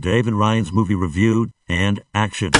Dave 0.00 0.26
and 0.26 0.38
Ryan's 0.38 0.72
movie 0.72 0.94
review 0.94 1.50
and 1.68 2.00
action. 2.14 2.52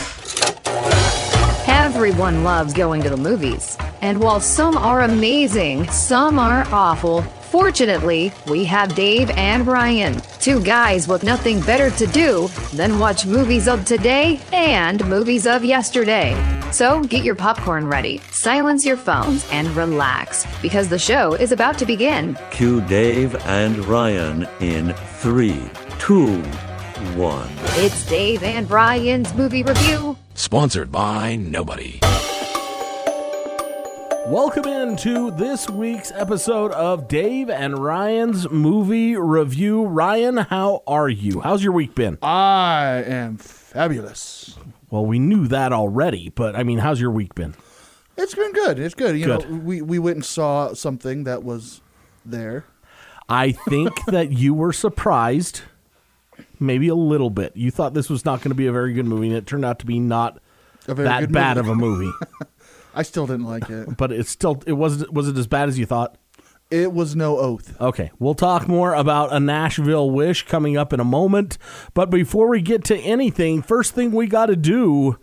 Everyone 1.67 2.45
loves 2.45 2.73
going 2.75 3.03
to 3.03 3.11
the 3.11 3.17
movies. 3.17 3.77
And 4.03 4.21
while 4.21 4.41
some 4.41 4.77
are 4.77 5.03
amazing, 5.03 5.89
some 5.91 6.39
are 6.39 6.67
awful. 6.73 7.23
Fortunately, 7.23 8.31
we 8.49 8.65
have 8.67 8.95
Dave 8.95 9.31
and 9.31 9.67
Ryan, 9.67 10.21
two 10.39 10.63
guys 10.63 11.09
with 11.09 11.25
nothing 11.25 11.61
better 11.63 11.91
to 11.93 12.07
do 12.07 12.49
than 12.75 12.99
watch 12.99 13.25
movies 13.25 13.69
of 13.69 13.85
today 13.87 14.39
and 14.53 15.05
movies 15.09 15.47
of 15.47 15.65
yesterday. 15.65 16.37
So 16.73 17.03
get 17.05 17.25
your 17.25 17.35
popcorn 17.35 17.87
ready, 17.87 18.19
silence 18.31 18.85
your 18.85 18.99
phones, 18.99 19.49
and 19.51 19.69
relax 19.75 20.47
because 20.61 20.89
the 20.89 20.99
show 20.99 21.35
is 21.35 21.53
about 21.53 21.79
to 21.79 21.87
begin. 21.87 22.37
Cue 22.51 22.83
Dave 22.83 23.35
and 23.47 23.79
Ryan 23.87 24.47
in 24.61 24.93
three, 24.93 25.71
two, 25.99 26.43
one. 27.17 27.49
It's 27.83 28.05
Dave 28.07 28.43
and 28.43 28.71
Ryan's 28.71 29.33
movie 29.35 29.63
review. 29.63 30.17
Sponsored 30.35 30.91
by 30.91 31.37
nobody. 31.37 32.01
Welcome 34.27 34.67
into 34.67 35.31
this 35.31 35.71
week's 35.71 36.11
episode 36.13 36.73
of 36.73 37.09
Dave 37.09 37.49
and 37.49 37.79
Ryan's 37.79 38.51
movie 38.51 39.17
review. 39.17 39.85
Ryan, 39.85 40.37
how 40.39 40.83
are 40.87 41.09
you? 41.09 41.41
How's 41.41 41.63
your 41.63 41.73
week 41.73 41.95
been? 41.95 42.19
I 42.21 43.05
am 43.07 43.37
fabulous. 43.39 44.57
Well, 44.91 45.07
we 45.07 45.19
knew 45.19 45.47
that 45.49 45.73
already, 45.73 46.31
but 46.31 46.57
I 46.57 46.63
mean, 46.63 46.79
how's 46.79 47.01
your 47.01 47.11
week 47.11 47.35
been? 47.35 47.55
It's 48.17 48.35
been 48.35 48.53
good. 48.53 48.79
It's 48.79 48.95
good. 48.95 49.17
You 49.17 49.27
Good. 49.27 49.49
know, 49.51 49.57
we 49.59 49.81
we 49.81 49.99
went 49.99 50.17
and 50.17 50.25
saw 50.25 50.75
something 50.75 51.25
that 51.25 51.45
was 51.45 51.81
there. 52.27 52.65
I 53.29 53.53
think 53.53 53.93
that 54.09 54.33
you 54.33 54.53
were 54.53 54.73
surprised, 54.73 55.63
movie 56.61 56.89
a 56.89 56.95
little 56.95 57.31
bit. 57.31 57.57
You 57.57 57.71
thought 57.71 57.95
this 57.95 58.09
was 58.11 58.25
not 58.25 58.39
going 58.41 58.51
to 58.51 58.55
be 58.57 58.67
a 58.67 58.73
very 58.73 58.93
good 58.93 59.07
movie, 59.07 59.29
and 59.29 59.37
it 59.37 59.47
turned 59.47 59.65
out 59.65 59.79
to 59.81 59.87
be 59.87 59.99
not 59.99 60.39
A 60.87 60.95
very 60.95 61.09
that 61.09 61.33
bad 61.33 61.57
movie. 61.57 61.69
of 61.71 61.73
a 61.73 61.81
movie. 61.81 62.13
I 62.95 63.03
still 63.03 63.27
didn't 63.27 63.45
like 63.47 63.69
it. 63.71 63.97
but 63.97 64.11
it's 64.13 64.31
still 64.31 64.63
it 64.67 64.73
was 64.73 65.09
was 65.11 65.29
it 65.29 65.37
as 65.37 65.47
bad 65.47 65.69
as 65.69 65.79
you 65.79 65.87
thought? 65.87 66.17
It 66.71 66.93
was 66.93 67.17
no 67.17 67.39
oath. 67.39 67.81
Okay, 67.81 68.11
we'll 68.19 68.35
talk 68.35 68.69
more 68.69 68.93
about 68.93 69.33
a 69.33 69.41
Nashville 69.41 70.11
wish 70.11 70.43
coming 70.47 70.77
up 70.77 70.93
in 70.93 71.01
a 71.01 71.05
moment. 71.05 71.57
But 71.95 72.11
before 72.11 72.49
we 72.49 72.61
get 72.61 72.85
to 72.85 72.99
anything, 72.99 73.63
first 73.63 73.95
thing 73.95 74.11
we 74.13 74.27
got 74.27 74.47
to 74.47 74.57
do, 74.57 75.17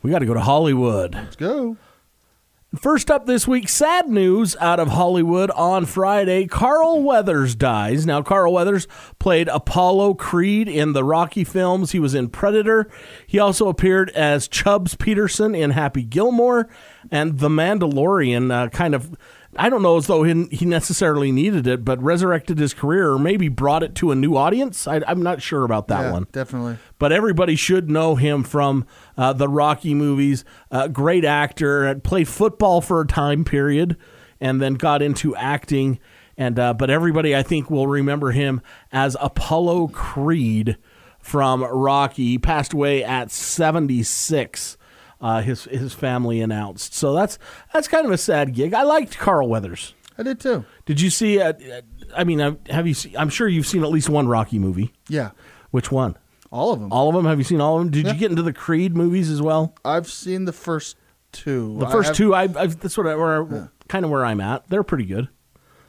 we 0.00 0.10
got 0.10 0.20
to 0.20 0.26
go 0.26 0.32
to 0.32 0.40
Hollywood. 0.40 1.12
Let's 1.14 1.36
go. 1.36 1.76
First 2.76 3.10
up 3.10 3.24
this 3.24 3.48
week, 3.48 3.66
sad 3.66 4.10
news 4.10 4.54
out 4.60 4.78
of 4.78 4.88
Hollywood 4.88 5.50
on 5.52 5.86
Friday. 5.86 6.46
Carl 6.46 7.02
Weathers 7.02 7.54
dies. 7.54 8.04
Now, 8.04 8.20
Carl 8.20 8.52
Weathers 8.52 8.86
played 9.18 9.48
Apollo 9.48 10.14
Creed 10.14 10.68
in 10.68 10.92
the 10.92 11.02
Rocky 11.02 11.44
films. 11.44 11.92
He 11.92 11.98
was 11.98 12.14
in 12.14 12.28
Predator. 12.28 12.86
He 13.26 13.38
also 13.38 13.68
appeared 13.68 14.10
as 14.10 14.48
Chubbs 14.48 14.96
Peterson 14.96 15.54
in 15.54 15.70
Happy 15.70 16.02
Gilmore 16.02 16.68
and 17.10 17.38
The 17.38 17.48
Mandalorian. 17.48 18.52
Uh, 18.52 18.68
kind 18.68 18.94
of, 18.94 19.16
I 19.56 19.70
don't 19.70 19.82
know 19.82 19.96
as 19.96 20.06
though 20.06 20.22
he, 20.24 20.44
he 20.50 20.64
necessarily 20.66 21.32
needed 21.32 21.66
it, 21.66 21.84
but 21.84 22.02
resurrected 22.02 22.58
his 22.58 22.74
career 22.74 23.12
or 23.12 23.18
maybe 23.18 23.48
brought 23.48 23.82
it 23.82 23.94
to 23.96 24.10
a 24.10 24.14
new 24.14 24.36
audience. 24.36 24.86
I, 24.86 25.02
I'm 25.06 25.22
not 25.22 25.40
sure 25.42 25.64
about 25.64 25.88
that 25.88 26.02
yeah, 26.02 26.12
one 26.12 26.26
definitely. 26.32 26.78
but 26.98 27.12
everybody 27.12 27.56
should 27.56 27.90
know 27.90 28.14
him 28.14 28.44
from 28.44 28.86
uh, 29.16 29.32
the 29.32 29.48
Rocky 29.48 29.94
movies. 29.94 30.44
Uh, 30.70 30.88
great 30.88 31.24
actor, 31.24 31.94
played 31.96 32.28
football 32.28 32.80
for 32.80 33.00
a 33.00 33.06
time 33.06 33.44
period, 33.44 33.96
and 34.40 34.60
then 34.60 34.74
got 34.74 35.02
into 35.02 35.34
acting. 35.34 35.98
And 36.36 36.58
uh, 36.58 36.74
but 36.74 36.88
everybody, 36.88 37.34
I 37.34 37.42
think, 37.42 37.68
will 37.70 37.88
remember 37.88 38.30
him 38.30 38.60
as 38.92 39.16
Apollo 39.20 39.88
Creed 39.88 40.76
from 41.18 41.64
Rocky. 41.64 42.26
He 42.26 42.38
passed 42.38 42.72
away 42.72 43.02
at 43.02 43.30
seventy 43.32 44.02
six. 44.04 44.77
Uh, 45.20 45.42
his 45.42 45.64
his 45.64 45.92
family 45.94 46.40
announced. 46.40 46.94
So 46.94 47.12
that's 47.12 47.38
that's 47.72 47.88
kind 47.88 48.06
of 48.06 48.12
a 48.12 48.18
sad 48.18 48.54
gig. 48.54 48.72
I 48.74 48.82
liked 48.82 49.18
Carl 49.18 49.48
Weathers. 49.48 49.94
I 50.16 50.22
did 50.22 50.38
too. 50.40 50.64
Did 50.86 51.00
you 51.00 51.10
see? 51.10 51.40
Uh, 51.40 51.52
I 52.16 52.24
mean, 52.24 52.40
uh, 52.40 52.54
have 52.70 52.86
you? 52.86 52.94
Seen, 52.94 53.16
I'm 53.16 53.28
sure 53.28 53.48
you've 53.48 53.66
seen 53.66 53.82
at 53.82 53.90
least 53.90 54.08
one 54.08 54.28
Rocky 54.28 54.58
movie. 54.58 54.92
Yeah, 55.08 55.30
Which 55.70 55.90
one? 55.92 56.16
all 56.50 56.72
of 56.72 56.80
them. 56.80 56.92
All 56.92 57.08
of 57.08 57.14
them? 57.14 57.24
Have 57.26 57.38
you 57.38 57.44
seen 57.44 57.60
all 57.60 57.76
of 57.78 57.84
them? 57.84 57.90
Did 57.90 58.06
Yeah. 58.06 58.12
you 58.14 58.18
get 58.18 58.30
into 58.30 58.42
the 58.42 58.52
Creed 58.52 58.96
movies 58.96 59.28
as 59.30 59.42
well? 59.42 59.74
I've 59.84 60.08
seen 60.08 60.44
the 60.46 60.52
first 60.52 60.96
two. 61.32 61.76
The 61.80 61.86
I 61.86 61.90
first 61.92 62.08
have- 62.08 62.16
two, 62.16 62.34
I, 62.34 62.42
I've, 62.44 62.80
that's 62.80 62.96
what 62.96 63.06
I, 63.06 63.14
where, 63.16 63.70
kind 63.88 64.04
of 64.04 64.10
where 64.10 64.24
I'm 64.24 64.40
at. 64.40 64.66
They're 64.68 64.82
pretty 64.82 65.04
good. 65.04 65.28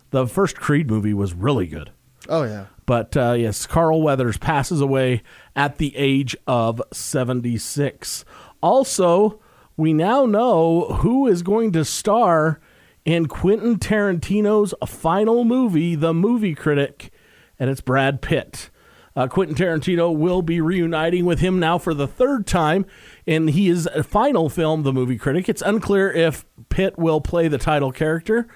The 0.09 0.27
first 0.27 0.57
Creed 0.57 0.89
movie 0.89 1.13
was 1.13 1.33
really 1.33 1.65
good. 1.67 1.91
Oh 2.27 2.43
yeah. 2.43 2.65
But 2.85 3.15
uh, 3.15 3.35
yes, 3.37 3.65
Carl 3.67 4.01
Weathers 4.01 4.37
passes 4.37 4.81
away 4.81 5.21
at 5.55 5.77
the 5.77 5.95
age 5.95 6.35
of 6.45 6.81
76. 6.91 8.25
Also, 8.61 9.39
we 9.77 9.93
now 9.93 10.25
know 10.25 10.85
who 10.99 11.27
is 11.27 11.41
going 11.41 11.71
to 11.71 11.85
star 11.85 12.59
in 13.05 13.27
Quentin 13.27 13.77
Tarantino's 13.77 14.73
final 14.85 15.45
movie, 15.45 15.95
The 15.95 16.13
Movie 16.13 16.55
Critic, 16.55 17.11
and 17.57 17.69
it's 17.69 17.81
Brad 17.81 18.21
Pitt. 18.21 18.69
Uh, 19.15 19.27
Quentin 19.27 19.55
Tarantino 19.55 20.15
will 20.15 20.41
be 20.41 20.61
reuniting 20.61 21.25
with 21.25 21.39
him 21.39 21.59
now 21.59 21.77
for 21.77 21.93
the 21.93 22.07
third 22.07 22.45
time 22.45 22.85
in 23.25 23.49
his 23.49 23.87
final 24.03 24.49
film, 24.49 24.83
The 24.83 24.93
Movie 24.93 25.17
Critic. 25.17 25.49
It's 25.49 25.61
unclear 25.61 26.11
if 26.11 26.45
Pitt 26.69 26.97
will 26.97 27.19
play 27.19 27.47
the 27.47 27.57
title 27.57 27.91
character, 27.91 28.47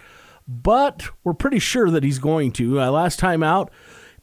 but 0.48 1.10
we're 1.24 1.34
pretty 1.34 1.60
sure 1.60 1.90
that 1.90 2.04
he's 2.04 2.20
going 2.20 2.52
to. 2.54 2.80
Uh, 2.80 2.92
last 2.92 3.20
time 3.20 3.44
out, 3.44 3.72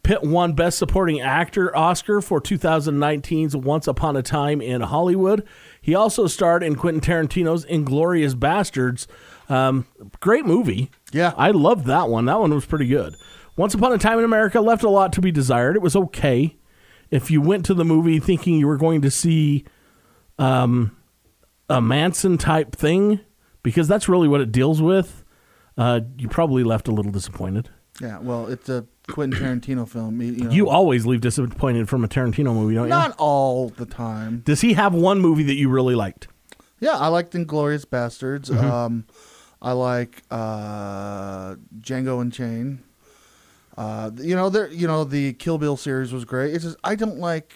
Pitt 0.03 0.23
won 0.23 0.55
Best 0.55 0.79
Supporting 0.79 1.21
Actor 1.21 1.77
Oscar 1.77 2.21
for 2.21 2.41
2019's 2.41 3.55
Once 3.55 3.87
Upon 3.87 4.17
a 4.17 4.23
Time 4.23 4.63
in 4.63 4.81
Hollywood. 4.81 5.47
He 5.81 5.95
also 5.95 6.27
starred 6.27 6.63
in 6.63 6.77
Quentin 6.77 7.01
Tarantino's 7.01 7.65
Inglourious 7.67 8.35
Basterds. 8.35 9.07
Um, 9.49 9.87
great 10.21 10.45
movie. 10.45 10.91
Yeah. 11.13 11.33
I 11.37 11.51
loved 11.51 11.87
that 11.87 12.09
one. 12.09 12.27
That 12.27 12.39
one 12.41 12.55
was 12.55 12.67
pretty 12.67 12.87
good. 12.87 13.17
Once 13.57 13.75
Upon 13.75 13.93
a 13.93 13.99
Time 13.99 14.19
in 14.19 14.25
America 14.25 14.61
left 14.61 14.85
a 14.85 14.91
lot 14.91 15.13
to 15.15 15.21
be 15.21 15.33
desired. 15.33 15.77
It 15.77 15.83
was 15.83 15.97
okay. 15.97 16.57
If 17.11 17.31
you 17.31 17.41
went 17.41 17.65
to 17.67 17.75
the 17.75 17.85
movie 17.85 18.21
thinking 18.21 18.59
you 18.59 18.67
were 18.67 18.77
going 18.77 19.03
to 19.03 19.11
see 19.11 19.65
um, 20.39 20.97
a 21.69 21.81
Manson 21.81 22.39
type 22.39 22.77
thing, 22.77 23.21
because 23.63 23.89
that's 23.89 24.09
really 24.09 24.29
what 24.29 24.41
it 24.41 24.53
deals 24.53 24.81
with, 24.81 25.25
uh, 25.77 26.01
you 26.17 26.29
probably 26.29 26.63
left 26.63 26.89
a 26.89 26.93
little 26.93 27.13
disappointed. 27.13 27.69
Yeah. 28.01 28.19
Well, 28.19 28.47
it's 28.47 28.69
a 28.69 28.87
Quentin 29.12 29.41
Tarantino 29.41 29.88
film. 29.88 30.21
You, 30.21 30.32
know, 30.44 30.50
You 30.50 30.69
always 30.69 31.06
leave 31.06 31.21
disappointed 31.21 31.88
from 31.88 32.04
a 32.04 32.09
Tarantino 32.09 32.54
movie, 32.54 32.75
don't 32.75 32.84
you? 32.84 32.91
not 32.91 33.15
all 33.19 33.69
the 33.71 33.87
time. 33.87 34.43
Does 34.44 34.60
he 34.60 34.72
have 34.75 34.94
one 34.94 35.21
movie 35.21 35.43
that 35.44 35.54
you 35.54 35.69
really 35.69 35.94
liked? 35.94 36.28
Yeah, 36.81 36.97
I 36.97 37.09
liked 37.09 37.32
Inglourious 37.34 37.84
Basterds. 37.84 38.50
Mm-hmm. 38.50 38.71
Um, 38.71 39.06
I 39.60 39.72
like 39.72 40.22
uh, 40.31 41.56
Django 41.78 42.21
Unchained. 42.22 42.82
Uh, 43.76 44.10
you 44.16 44.34
know, 44.34 44.48
there. 44.50 44.69
You 44.69 44.87
know, 44.87 45.04
the 45.04 45.34
Kill 45.34 45.59
Bill 45.59 45.77
series 45.77 46.12
was 46.12 46.25
great. 46.25 46.54
It's 46.54 46.65
just 46.65 46.77
I 46.82 46.94
don't 46.94 47.19
like 47.19 47.54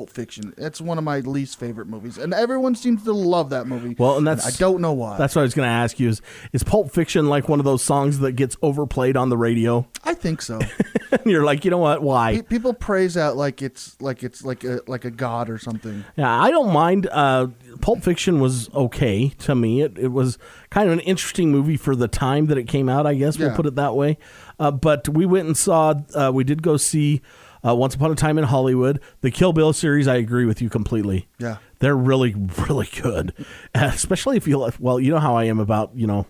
Pulp 0.00 0.08
Fiction. 0.08 0.54
It's 0.56 0.80
one 0.80 0.96
of 0.96 1.04
my 1.04 1.18
least 1.20 1.58
favorite 1.58 1.86
movies, 1.86 2.16
and 2.16 2.32
everyone 2.32 2.74
seems 2.74 3.04
to 3.04 3.12
love 3.12 3.50
that 3.50 3.66
movie. 3.66 3.94
Well, 3.98 4.16
and 4.16 4.26
that's- 4.26 4.46
I 4.46 4.58
don't 4.58 4.80
know 4.80 4.94
why. 4.94 5.18
That's 5.18 5.34
what 5.36 5.42
I 5.42 5.44
was 5.44 5.52
going 5.52 5.66
to 5.66 5.72
ask 5.72 6.00
you. 6.00 6.08
Is 6.08 6.22
is 6.54 6.62
Pulp 6.62 6.90
Fiction 6.90 7.28
like 7.28 7.50
one 7.50 7.58
of 7.58 7.66
those 7.66 7.82
songs 7.82 8.20
that 8.20 8.32
gets 8.32 8.56
overplayed 8.62 9.14
on 9.18 9.28
the 9.28 9.36
radio? 9.36 9.86
I 10.02 10.14
think 10.14 10.40
so. 10.40 10.58
and 11.12 11.26
you're 11.26 11.44
like, 11.44 11.66
you 11.66 11.70
know 11.70 11.76
what? 11.76 12.02
Why? 12.02 12.36
Pe- 12.36 12.42
People 12.42 12.72
praise 12.72 13.12
that 13.14 13.36
like 13.36 13.60
it's 13.60 14.00
like 14.00 14.22
it's 14.22 14.42
like 14.42 14.64
a 14.64 14.80
like 14.86 15.04
a 15.04 15.10
god 15.10 15.50
or 15.50 15.58
something. 15.58 16.02
Yeah, 16.16 16.30
I 16.42 16.50
don't 16.50 16.72
mind. 16.72 17.06
Uh, 17.12 17.48
Pulp 17.82 18.02
Fiction 18.02 18.40
was 18.40 18.70
okay 18.72 19.28
to 19.40 19.54
me. 19.54 19.82
It, 19.82 19.98
it 19.98 20.08
was 20.08 20.38
kind 20.70 20.86
of 20.88 20.94
an 20.94 21.00
interesting 21.00 21.50
movie 21.50 21.76
for 21.76 21.94
the 21.94 22.08
time 22.08 22.46
that 22.46 22.56
it 22.56 22.68
came 22.68 22.88
out. 22.88 23.06
I 23.06 23.12
guess 23.16 23.38
we'll 23.38 23.54
put 23.54 23.66
it 23.66 23.74
that 23.74 23.94
way. 23.94 24.16
Uh, 24.58 24.70
but 24.70 25.10
we 25.10 25.26
went 25.26 25.46
and 25.46 25.56
saw. 25.58 25.92
Uh, 26.14 26.30
we 26.32 26.42
did 26.42 26.62
go 26.62 26.78
see 26.78 27.20
uh, 27.66 27.74
Once 27.74 27.94
Upon 27.94 28.10
a 28.10 28.14
Time 28.14 28.38
in 28.38 28.44
Hollywood, 28.44 29.00
the 29.20 29.30
Kill 29.30 29.52
Bill 29.52 29.72
series. 29.72 30.06
I 30.08 30.16
agree 30.16 30.44
with 30.46 30.60
you 30.62 30.68
completely. 30.70 31.28
Yeah. 31.38 31.56
they're 31.80 31.96
really 31.96 32.34
really 32.68 32.88
good, 33.02 33.32
especially 33.74 34.36
if 34.36 34.46
you 34.46 34.58
like 34.58 34.74
well, 34.78 34.98
you 35.00 35.10
know 35.12 35.18
how 35.20 35.36
I 35.36 35.44
am 35.44 35.58
about 35.58 35.92
you 35.94 36.06
know 36.06 36.26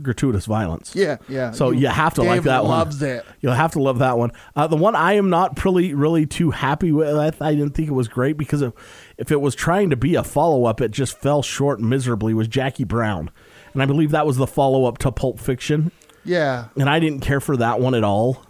gratuitous 0.00 0.46
violence. 0.46 0.94
Yeah, 0.96 1.18
yeah. 1.28 1.50
So 1.50 1.70
you 1.70 1.86
have 1.88 2.14
to 2.14 2.22
like 2.22 2.38
Dave 2.38 2.44
that 2.44 2.62
one. 2.62 2.70
loves 2.70 3.02
it. 3.02 3.26
You'll 3.40 3.52
have 3.52 3.72
to 3.72 3.82
love 3.82 3.98
that 3.98 4.16
one. 4.16 4.32
Uh, 4.56 4.66
the 4.66 4.76
one 4.76 4.94
I 4.96 5.14
am 5.14 5.28
not 5.28 5.62
really, 5.64 5.92
really 5.92 6.24
too 6.24 6.50
happy 6.50 6.92
with. 6.92 7.14
I, 7.14 7.46
I 7.46 7.54
didn't 7.54 7.74
think 7.74 7.88
it 7.88 7.92
was 7.92 8.08
great 8.08 8.38
because 8.38 8.62
if, 8.62 8.72
if 9.18 9.30
it 9.30 9.40
was 9.42 9.54
trying 9.54 9.90
to 9.90 9.96
be 9.96 10.14
a 10.14 10.24
follow 10.24 10.64
up, 10.64 10.80
it 10.80 10.92
just 10.92 11.18
fell 11.18 11.42
short 11.42 11.78
miserably. 11.78 12.32
Was 12.32 12.48
Jackie 12.48 12.84
Brown, 12.84 13.30
and 13.74 13.82
I 13.82 13.86
believe 13.86 14.12
that 14.12 14.26
was 14.26 14.38
the 14.38 14.46
follow 14.46 14.86
up 14.86 14.96
to 14.98 15.12
Pulp 15.12 15.38
Fiction, 15.38 15.92
Yeah. 16.24 16.68
and 16.78 16.88
I 16.88 16.98
didn't 16.98 17.20
care 17.20 17.40
for 17.40 17.56
that 17.58 17.78
one 17.78 17.94
at 17.94 18.02
all. 18.04 18.42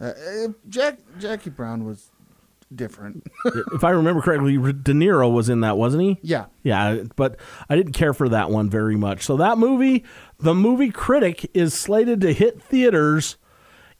Uh, 0.00 0.04
uh, 0.04 0.48
Jack 0.68 0.98
Jackie 1.18 1.50
Brown 1.50 1.84
was 1.84 2.10
different. 2.74 3.26
if 3.72 3.82
I 3.82 3.90
remember 3.90 4.20
correctly, 4.20 4.56
De 4.56 4.92
Niro 4.92 5.32
was 5.32 5.48
in 5.48 5.60
that, 5.60 5.76
wasn't 5.76 6.02
he? 6.02 6.18
yeah. 6.22 6.46
Yeah, 6.62 7.04
but 7.16 7.36
I 7.68 7.76
didn't 7.76 7.92
care 7.92 8.12
for 8.12 8.28
that 8.28 8.50
one 8.50 8.68
very 8.68 8.96
much. 8.96 9.24
So 9.24 9.36
that 9.38 9.58
movie, 9.58 10.04
the 10.38 10.54
movie 10.54 10.90
critic, 10.90 11.50
is 11.54 11.74
slated 11.74 12.20
to 12.20 12.32
hit 12.32 12.62
theaters 12.62 13.36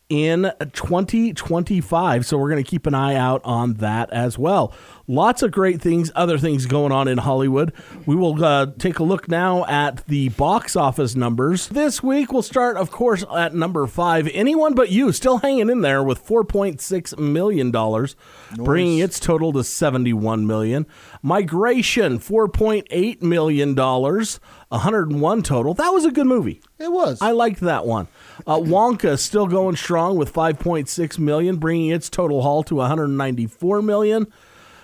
in 0.08 0.50
2025. 0.72 2.24
So 2.26 2.38
we're 2.38 2.50
going 2.50 2.62
to 2.62 2.68
keep 2.68 2.86
an 2.86 2.94
eye 2.94 3.14
out 3.14 3.40
on 3.44 3.74
that 3.74 4.10
as 4.10 4.38
well. 4.38 4.72
Lots 5.06 5.42
of 5.42 5.50
great 5.50 5.80
things, 5.80 6.10
other 6.14 6.36
things 6.38 6.66
going 6.66 6.92
on 6.92 7.08
in 7.08 7.18
Hollywood. 7.18 7.72
We 8.04 8.14
will 8.14 8.42
uh, 8.44 8.66
take 8.78 8.98
a 8.98 9.02
look 9.04 9.28
now 9.28 9.64
at 9.66 10.06
the 10.06 10.28
box 10.30 10.76
office 10.76 11.14
numbers. 11.14 11.68
This 11.68 12.02
week 12.02 12.32
we'll 12.32 12.42
start, 12.42 12.76
of 12.76 12.90
course, 12.90 13.24
at 13.34 13.54
number 13.54 13.86
five. 13.86 14.28
Anyone 14.32 14.74
but 14.74 14.90
you 14.90 15.12
still 15.12 15.38
hanging 15.38 15.70
in 15.70 15.80
there 15.80 16.02
with 16.02 16.26
4.6 16.26 17.18
million 17.18 17.70
dollars, 17.70 18.16
bringing 18.54 18.98
its 18.98 19.18
total 19.18 19.52
to 19.54 19.64
71 19.64 20.46
million. 20.46 20.86
Migration, 21.22 22.18
4.8 22.18 23.22
million 23.22 23.74
dollars, 23.74 24.40
101 24.68 25.42
total. 25.42 25.74
That 25.74 25.90
was 25.90 26.04
a 26.04 26.10
good 26.10 26.26
movie. 26.26 26.60
It 26.78 26.92
was. 26.92 27.20
I 27.22 27.30
liked 27.32 27.60
that 27.60 27.86
one. 27.86 28.08
Uh, 28.46 28.58
Wonka 28.58 29.18
still 29.18 29.46
going 29.46 29.76
strong 29.76 30.16
with 30.16 30.32
5.6 30.32 31.18
million, 31.18 31.56
bringing 31.56 31.90
its 31.90 32.08
total 32.10 32.42
haul 32.42 32.62
to 32.64 32.74
194 32.76 33.82
million. 33.82 34.26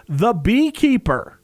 The 0.08 0.32
Beekeeper, 0.32 1.38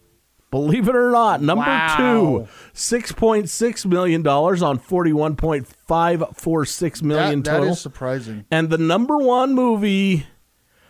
believe 0.50 0.88
it 0.88 0.96
or 0.96 1.10
not, 1.10 1.42
number 1.42 1.64
Wow. 1.66 1.96
two, 1.96 2.48
6.6 2.74 3.86
million 3.86 4.22
dollars 4.22 4.62
on 4.62 4.78
41.546 4.78 7.02
million 7.02 7.42
that, 7.42 7.50
that 7.50 7.56
total. 7.58 7.72
is 7.72 7.80
surprising. 7.80 8.44
and 8.50 8.70
the 8.70 8.78
number 8.78 9.16
one 9.18 9.54
movie 9.54 10.26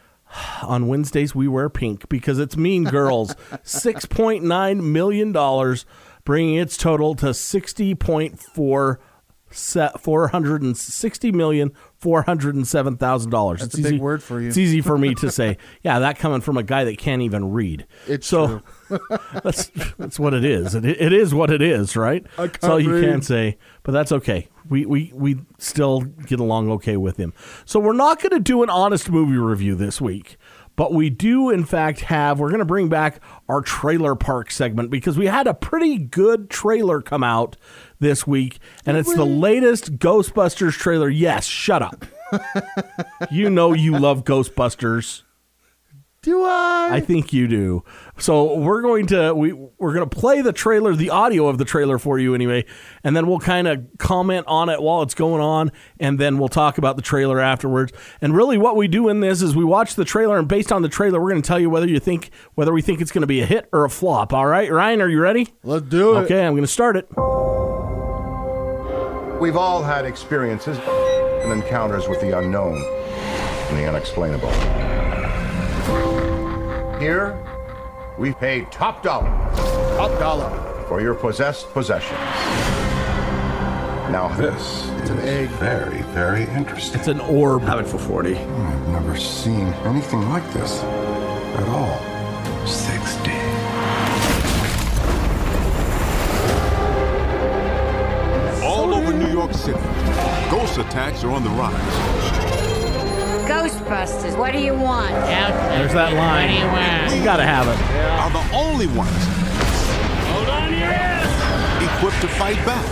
on 0.63 0.87
Wednesdays 0.89 1.35
we 1.35 1.49
wear 1.49 1.69
pink 1.69 2.09
because 2.09 2.39
it's 2.39 2.57
Mean 2.57 2.85
Girls, 2.85 3.35
6.9 3.65 4.83
million 4.83 5.33
dollars, 5.33 5.85
bringing 6.25 6.57
its 6.57 6.77
total 6.77 7.15
to 7.17 7.27
60.4 7.27 8.97
set 9.53 10.01
460 10.01 11.33
million 11.33 11.73
four 11.99 12.23
hundred 12.23 12.55
and 12.55 12.67
seven 12.67 12.97
thousand 12.97 13.31
dollars. 13.31 13.61
That's 13.61 13.79
a 13.79 13.83
big 13.83 14.01
word 14.01 14.23
for 14.23 14.41
you. 14.41 14.49
It's 14.49 14.57
easy 14.57 14.81
for 14.81 14.97
me 14.97 15.15
to 15.17 15.31
say. 15.33 15.59
Yeah, 15.83 15.99
that 15.99 16.19
coming 16.19 16.41
from 16.41 16.57
a 16.57 16.63
guy 16.63 16.85
that 16.85 16.99
can't 16.99 17.23
even 17.23 17.51
read. 17.53 17.87
It's 18.07 18.27
so 18.27 18.63
that's 19.43 19.71
that's 19.99 20.19
what 20.19 20.35
it 20.35 20.45
is. 20.45 20.75
It, 20.75 20.85
it 20.85 21.13
is 21.13 21.35
what 21.35 21.51
it 21.51 21.63
is, 21.63 21.97
right? 21.97 22.25
That's 22.37 22.65
all 22.65 22.79
can't 22.79 22.83
you 22.85 22.95
read. 22.95 23.05
can 23.05 23.23
say. 23.23 23.59
But 23.83 23.93
that's 23.93 24.13
okay. 24.13 24.49
We 24.69 24.87
we 24.87 25.13
we 25.15 25.41
still 25.59 26.01
get 26.01 26.41
along 26.41 26.71
okay 26.73 26.97
with 26.97 27.17
him. 27.17 27.35
So 27.65 27.81
we're 27.81 27.93
not 27.93 28.21
going 28.21 28.33
to 28.33 28.41
do 28.41 28.63
an 28.63 28.71
honest 28.71 29.11
movie 29.11 29.37
review 29.37 29.75
this 29.75 30.01
week. 30.01 30.37
But 30.77 30.95
we 30.95 31.11
do, 31.11 31.51
in 31.51 31.65
fact, 31.65 32.01
have, 32.03 32.41
we're 32.41 32.49
going 32.49 32.61
to 32.61 32.65
bring 32.65 32.89
back 32.89 33.21
our 33.49 33.61
trailer 33.61 34.15
park 34.15 34.51
segment 34.51 34.91
because 34.91 35.19
we 35.19 35.27
had 35.27 35.47
a 35.47 35.55
pretty 35.55 35.99
good 35.99 36.49
trailer 36.49 37.03
come 37.03 37.23
out 37.23 37.57
this 37.99 38.27
week. 38.27 38.59
And 38.87 38.97
it's 38.97 39.15
the 39.15 39.27
latest 39.27 39.99
Ghostbusters 39.99 40.73
trailer. 40.73 41.11
Yes, 41.11 41.45
shut 41.45 41.83
up. 41.83 42.07
you 43.31 43.51
know 43.51 43.75
you 43.75 43.99
love 43.99 44.25
Ghostbusters. 44.25 45.23
Do 46.23 46.45
I? 46.45 46.91
I 46.93 47.01
think 47.01 47.33
you 47.33 47.49
do. 47.49 47.83
So 48.19 48.59
we're 48.59 48.83
going 48.83 49.07
to 49.07 49.33
we 49.33 49.55
we're 49.55 49.95
going 49.95 50.07
to 50.07 50.17
play 50.17 50.43
the 50.43 50.53
trailer, 50.53 50.95
the 50.95 51.09
audio 51.09 51.49
of 51.49 51.57
the 51.57 51.65
trailer 51.65 51.99
for 51.99 52.19
you 52.19 52.35
anyway, 52.35 52.67
and 53.03 53.17
then 53.17 53.27
we'll 53.27 53.39
kind 53.39 53.67
of 53.67 53.87
comment 53.97 54.47
on 54.47 54.69
it 54.69 54.83
while 54.83 55.01
it's 55.01 55.15
going 55.15 55.41
on, 55.41 55.73
and 55.99 56.19
then 56.19 56.37
we'll 56.37 56.51
talk 56.51 56.77
about 56.77 56.97
the 56.97 57.03
trailer 57.03 57.41
afterwards. 57.41 57.95
And 58.21 58.37
really, 58.37 58.59
what 58.59 58.77
we 58.77 58.87
do 58.87 59.09
in 59.09 59.21
this 59.21 59.41
is 59.41 59.57
we 59.57 59.65
watch 59.65 59.95
the 59.95 60.05
trailer, 60.05 60.39
and 60.39 60.47
based 60.47 60.71
on 60.71 60.83
the 60.83 60.91
trailer, 60.91 61.19
we're 61.23 61.31
going 61.31 61.41
to 61.41 61.49
tell 61.49 61.59
you 61.59 61.71
whether 61.71 61.89
you 61.89 61.99
think 61.99 62.31
whether 62.55 62.75
we 62.75 62.83
think 62.83 63.01
it's 63.01 63.13
going 63.13 63.23
to 63.23 63.27
be 63.27 63.41
a 63.41 63.47
hit 63.47 63.71
or 63.73 63.87
a 63.87 63.91
flop. 63.91 64.35
All 64.35 64.47
right, 64.47 64.71
Ryan, 64.71 65.01
are 65.01 65.09
you 65.09 65.21
ready? 65.21 65.49
Let's 65.63 65.87
do 65.87 66.19
it. 66.19 66.25
Okay, 66.25 66.45
I'm 66.45 66.53
going 66.53 66.65
to 66.65 66.69
start 66.69 66.99
it. 66.99 67.09
We've 69.41 69.57
all 69.57 69.83
had 69.83 70.05
experiences 70.05 70.77
and 70.77 71.51
encounters 71.51 72.09
with 72.09 72.21
the 72.21 72.39
unknown 72.39 72.77
and 72.77 73.79
the 73.79 73.89
unexplainable. 73.89 74.90
Here, 77.01 77.39
we 78.19 78.33
pay 78.35 78.67
top 78.71 79.03
dollar 79.03 79.31
Top 79.97 80.19
dollar. 80.19 80.51
for 80.89 81.01
your 81.01 81.15
possessed 81.15 81.73
possessions. 81.73 82.19
Now, 84.11 84.29
this 84.37 84.89
It's 84.99 85.11
an 85.11 85.21
egg. 85.21 85.49
very, 85.51 86.03
very 86.13 86.43
interesting. 86.45 86.99
It's 86.99 87.09
an 87.09 87.21
orb. 87.21 87.63
Have 87.63 87.81
it 87.81 87.87
for 87.87 87.99
40. 87.99 88.37
I've 88.37 88.89
never 88.89 89.17
seen 89.17 89.69
anything 89.87 90.29
like 90.29 90.45
this 90.53 90.83
at 90.83 91.69
all. 91.69 91.97
60. 92.67 93.31
All 98.63 98.95
over 98.95 99.13
New 99.13 99.31
York 99.31 99.53
City, 99.53 99.79
ghost 100.51 100.79
attacks 100.79 101.25
are 101.25 101.31
on 101.31 101.43
the 101.43 101.51
rise. 101.51 102.40
Ghostbusters, 103.51 104.39
what 104.39 104.53
do 104.53 104.61
you 104.61 104.75
want? 104.75 105.11
There's 105.11 105.93
that 105.93 106.13
line. 106.15 106.51
You 107.19 107.25
got 107.25 107.39
to 107.39 107.43
have 107.45 107.67
it. 107.67 107.77
Are 108.21 108.31
the 108.31 108.55
only 108.55 108.87
ones 108.87 109.11
equipped 111.83 112.21
to 112.21 112.29
fight 112.29 112.65
back. 112.65 112.87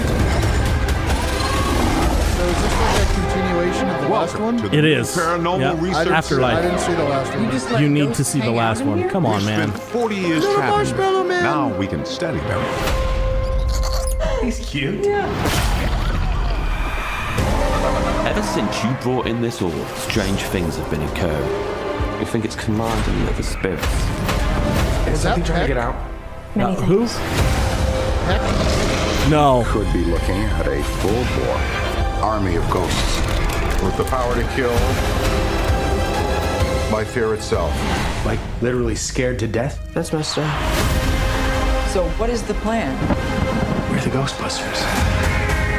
So 2.35 2.45
is 2.45 2.57
this 2.61 2.75
like 2.81 3.03
a 3.07 3.15
continuation 3.15 3.89
of 3.89 4.01
the 4.03 4.09
last 4.09 4.39
one? 4.41 4.57
the 4.57 4.77
It 4.77 4.85
is. 4.85 5.17
Paranormal 5.17 5.61
Yeah. 5.61 5.81
Research 5.81 5.95
I 5.95 6.05
didn't, 6.05 6.07
see, 6.07 6.15
Afterlife. 6.15 6.59
I 6.59 6.63
didn't 6.63 6.79
see 6.81 6.95
the 6.95 7.05
last 7.05 7.71
one. 7.73 7.83
You 7.83 7.89
need 7.89 8.15
to 8.15 8.25
see 8.25 8.41
the 8.41 8.51
last 8.51 8.83
one. 8.85 9.09
Come 9.09 9.27
on, 9.27 9.45
man. 9.45 9.69
spent 9.69 9.83
40 9.85 10.17
years 10.17 10.41
Little 10.43 10.57
traveling. 10.57 10.77
marshmallow 10.89 11.25
man. 11.25 11.43
Now 11.45 11.79
we 11.79 11.87
can 11.87 12.05
study 12.05 12.41
them. 12.41 12.61
He's 14.43 14.59
cute. 14.59 15.07
Ever 18.39 18.47
since 18.47 18.85
you 18.85 18.93
brought 19.03 19.27
in 19.27 19.41
this 19.41 19.61
orb, 19.61 19.89
strange 19.97 20.41
things 20.43 20.77
have 20.77 20.89
been 20.93 21.03
occurring. 21.03 22.21
You 22.21 22.25
think 22.25 22.45
it's 22.45 22.55
commanding 22.55 23.27
of 23.27 23.37
the 23.37 23.43
spirits. 23.43 23.83
Is 25.09 25.25
that 25.25 25.45
Peck? 25.45 25.71
out. 25.71 25.97
Uh, 26.55 26.77
who? 26.77 27.09
Peck? 28.29 29.29
No. 29.29 29.65
Could 29.67 29.93
be 29.93 30.05
looking 30.05 30.37
at 30.37 30.69
a 30.69 30.81
full 30.85 31.11
bore 31.11 31.59
army 32.23 32.55
of 32.55 32.71
ghosts 32.71 33.17
with 33.83 33.97
the 33.97 34.05
power 34.05 34.33
to 34.37 34.45
kill 34.55 34.71
by 36.93 37.05
fear 37.05 37.35
itself. 37.35 37.75
Like 38.25 38.39
literally 38.63 38.95
scared 38.95 39.41
to 39.41 39.49
death? 39.49 39.93
That's 39.95 40.13
messed 40.13 40.39
up. 40.39 41.89
So 41.89 42.09
what 42.11 42.31
is 42.31 42.45
the 42.45 42.55
plan? 42.55 42.95
We're 43.91 44.01
the 44.01 44.11
Ghostbusters. 44.11 44.79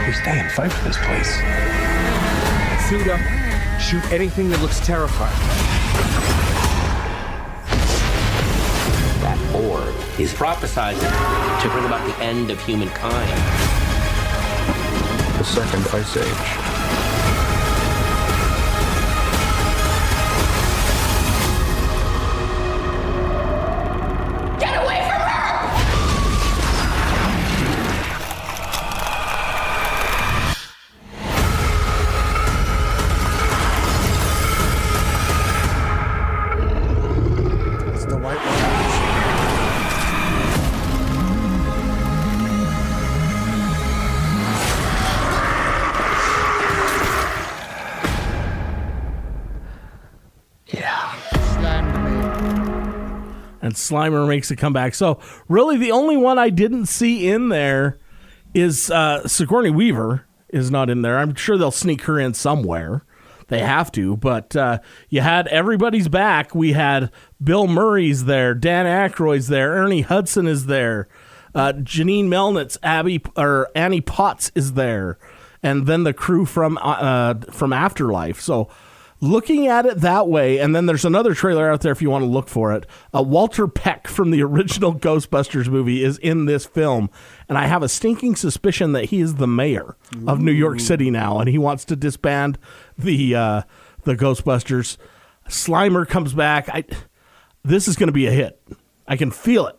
We 0.06 0.12
stay 0.12 0.40
and 0.40 0.52
fight 0.52 0.74
for 0.74 0.84
this 0.84 0.98
place. 0.98 2.19
Suit 2.90 3.08
up, 3.08 3.20
shoot 3.80 4.04
anything 4.12 4.50
that 4.50 4.60
looks 4.64 4.80
terrifying. 4.80 5.38
That 9.22 9.38
orb 9.54 9.94
is 10.20 10.34
prophesizing 10.34 11.62
to 11.62 11.70
bring 11.70 11.86
about 11.86 12.04
the 12.08 12.24
end 12.24 12.50
of 12.50 12.60
humankind. 12.66 13.30
The 15.38 15.44
second 15.44 15.86
ice 15.94 16.18
age. 16.18 16.69
Slimer 53.90 54.28
makes 54.28 54.52
a 54.52 54.56
comeback. 54.56 54.96
So 54.96 55.20
really, 55.48 55.78
the 55.78 55.92
only 55.92 56.18
one 56.18 56.38
I 56.38 56.50
didn't 56.50 56.88
see 56.88 57.28
in 57.28 57.50
there 57.50 57.98
is 58.54 58.90
uh, 58.90 59.28
Sigourney 59.28 59.70
Weaver 59.70 60.26
is 60.50 60.72
not 60.72 60.90
in 60.90 61.02
there. 61.02 61.18
I'm 61.18 61.36
sure 61.36 61.58
they'll 61.58 61.72
sneak 61.72 62.04
her 62.04 62.20
in 62.20 62.34
somewhere. 62.34 63.04
They 63.48 63.60
have 63.60 63.92
to, 63.94 64.16
but 64.16 64.56
uh, 64.56 64.78
you 65.10 65.22
had 65.22 65.48
everybody's 65.48 66.08
back. 66.08 66.54
We 66.54 66.74
had 66.74 67.12
Bill 67.44 67.66
Murray's 67.66 68.26
there, 68.26 68.54
Dan 68.54 68.86
Aykroyd's 68.86 69.48
there, 69.48 69.72
Ernie 69.72 70.02
Hudson 70.02 70.46
is 70.46 70.68
there, 70.68 71.08
uh, 71.56 71.74
Janine 71.74 72.26
Melnitz, 72.26 72.78
Abby 72.84 73.24
or 73.36 73.70
Annie 73.74 74.02
Potts 74.02 74.52
is 74.54 74.74
there, 74.74 75.18
and 75.64 75.88
then 75.88 76.04
the 76.04 76.14
crew 76.14 76.46
from 76.46 76.78
uh, 76.78 76.82
uh, 76.82 77.34
from 77.52 77.74
Afterlife. 77.74 78.40
So 78.40 78.70
looking 79.22 79.68
at 79.68 79.86
it 79.86 80.00
that 80.00 80.28
way, 80.28 80.60
and 80.60 80.76
then 80.76 80.86
there's 80.86 81.06
another 81.06 81.34
trailer 81.34 81.70
out 81.70 81.82
there 81.82 81.92
if 81.92 82.02
you 82.02 82.10
want 82.10 82.24
to 82.24 82.30
look 82.30 82.48
for 82.48 82.74
it. 82.74 82.86
Uh, 83.14 83.22
Walter 83.22 83.68
Peck 83.68 84.08
from 84.08 84.32
the 84.32 84.42
original 84.44 84.94
Ghostbusters 84.94 85.68
movie 85.68 86.04
is 86.04 86.18
in 86.20 86.46
this 86.46 86.66
film, 86.66 87.10
and 87.48 87.58
I 87.58 87.68
have 87.68 87.84
a 87.84 87.90
stinking 87.90 88.36
suspicion 88.36 88.94
that 88.94 89.06
he 89.06 89.20
is 89.20 89.36
the 89.36 89.48
mayor 89.48 89.96
of 90.28 90.40
New 90.40 90.52
York 90.52 90.80
City 90.80 91.10
now, 91.10 91.40
and 91.40 91.50
he 91.50 91.58
wants 91.58 91.86
to 91.86 91.96
disband 91.96 92.58
the 92.98 93.36
uh, 93.36 93.62
the 94.04 94.16
Ghostbusters. 94.16 94.98
Slimer 95.48 96.08
comes 96.08 96.34
back. 96.34 96.70
I 96.70 96.84
this 97.64 97.88
is 97.88 97.96
going 97.96 98.08
to 98.08 98.14
be 98.14 98.28
a 98.28 98.32
hit. 98.32 98.62
I 99.08 99.18
can 99.18 99.32
feel 99.32 99.68
it. 99.68 99.76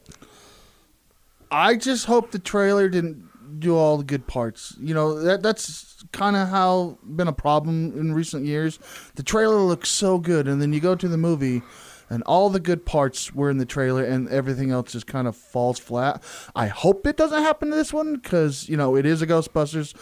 I 1.50 1.76
just 1.76 2.06
hope 2.06 2.30
the 2.30 2.38
trailer 2.38 2.88
didn't 2.88 3.29
do 3.61 3.76
all 3.76 3.97
the 3.97 4.05
good 4.05 4.26
parts. 4.26 4.75
You 4.81 4.95
know 4.95 5.21
that 5.21 5.43
that's 5.43 6.05
kind 6.12 6.37
of 6.37 6.49
how 6.49 6.99
been 7.02 7.29
a 7.29 7.33
problem 7.33 7.99
in 7.99 8.14
recent 8.14 8.47
years. 8.47 8.79
The 9.14 9.23
trailer 9.23 9.61
looks 9.61 9.88
so 9.88 10.19
good, 10.19 10.49
and 10.49 10.61
then 10.61 10.73
you 10.73 10.81
go 10.81 10.95
to 10.95 11.09
the 11.09 11.19
movie, 11.19 11.62
and 12.09 12.23
all 12.25 12.50
the 12.50 12.61
good 12.61 12.85
parts 12.85 13.35
were 13.35 13.50
in 13.50 13.59
the 13.59 13.67
trailer, 13.67 14.05
and 14.05 14.29
everything 14.29 14.71
else 14.71 14.93
just 14.93 15.07
kind 15.07 15.29
of 15.29 15.37
falls 15.37 15.79
flat. 15.79 16.23
I 16.55 16.67
hope 16.67 17.07
it 17.07 17.17
doesn't 17.17 17.43
happen 17.43 17.71
to 17.71 17.76
this 17.76 17.93
one 17.93 18.17
because 18.17 18.69
you 18.69 18.76
know 18.76 18.97
it 18.97 19.07
is 19.07 19.23
a 19.23 19.26
Ghostbusters. 19.26 19.95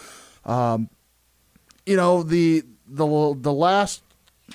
Um, 0.48 0.88
you 1.84 1.96
know 1.96 2.22
the 2.22 2.62
the 2.86 3.06
the 3.38 3.52
last 3.52 4.02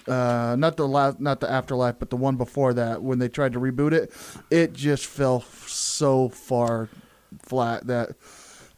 uh, 0.07 0.55
not 0.57 0.77
the 0.77 0.87
last, 0.87 1.19
not 1.19 1.39
the 1.39 1.49
afterlife, 1.49 1.95
but 1.99 2.09
the 2.09 2.17
one 2.17 2.35
before 2.35 2.73
that, 2.73 3.01
when 3.01 3.19
they 3.19 3.29
tried 3.29 3.53
to 3.53 3.59
reboot 3.59 3.93
it, 3.93 4.11
it 4.49 4.73
just 4.73 5.05
fell 5.05 5.41
so 5.41 6.29
far 6.29 6.89
flat 7.41 7.87
that 7.87 8.15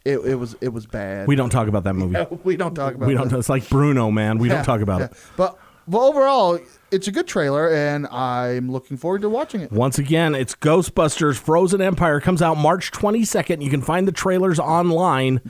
it, 0.06 0.18
it 0.18 0.34
was 0.36 0.54
it 0.60 0.68
was 0.68 0.86
bad. 0.86 1.26
We 1.26 1.34
don't 1.36 1.50
talk 1.50 1.68
about 1.68 1.84
that 1.84 1.94
movie. 1.94 2.14
Yeah, 2.16 2.26
we 2.44 2.56
don't 2.56 2.74
talk 2.74 2.94
about. 2.94 3.08
we 3.08 3.14
don't. 3.14 3.28
that. 3.28 3.38
It's 3.38 3.48
like 3.48 3.68
Bruno, 3.68 4.10
man. 4.10 4.38
We 4.38 4.48
Yeah, 4.48 4.56
don't 4.56 4.64
talk 4.64 4.80
about 4.80 5.00
yeah. 5.00 5.06
it. 5.06 5.12
But 5.36 5.58
but 5.88 6.00
overall, 6.00 6.58
it's 6.90 7.06
a 7.08 7.12
good 7.12 7.26
trailer, 7.26 7.70
and 7.70 8.06
I'm 8.08 8.70
looking 8.70 8.96
forward 8.96 9.22
to 9.22 9.28
watching 9.28 9.60
it. 9.60 9.70
Once 9.70 9.98
again, 9.98 10.34
it's 10.34 10.54
Ghostbusters 10.54 11.36
Frozen 11.36 11.80
Empire 11.80 12.20
comes 12.20 12.42
out 12.42 12.56
March 12.56 12.90
22nd. 12.92 13.62
You 13.62 13.70
can 13.70 13.82
find 13.82 14.06
the 14.08 14.12
trailers 14.12 14.58
online 14.58 15.40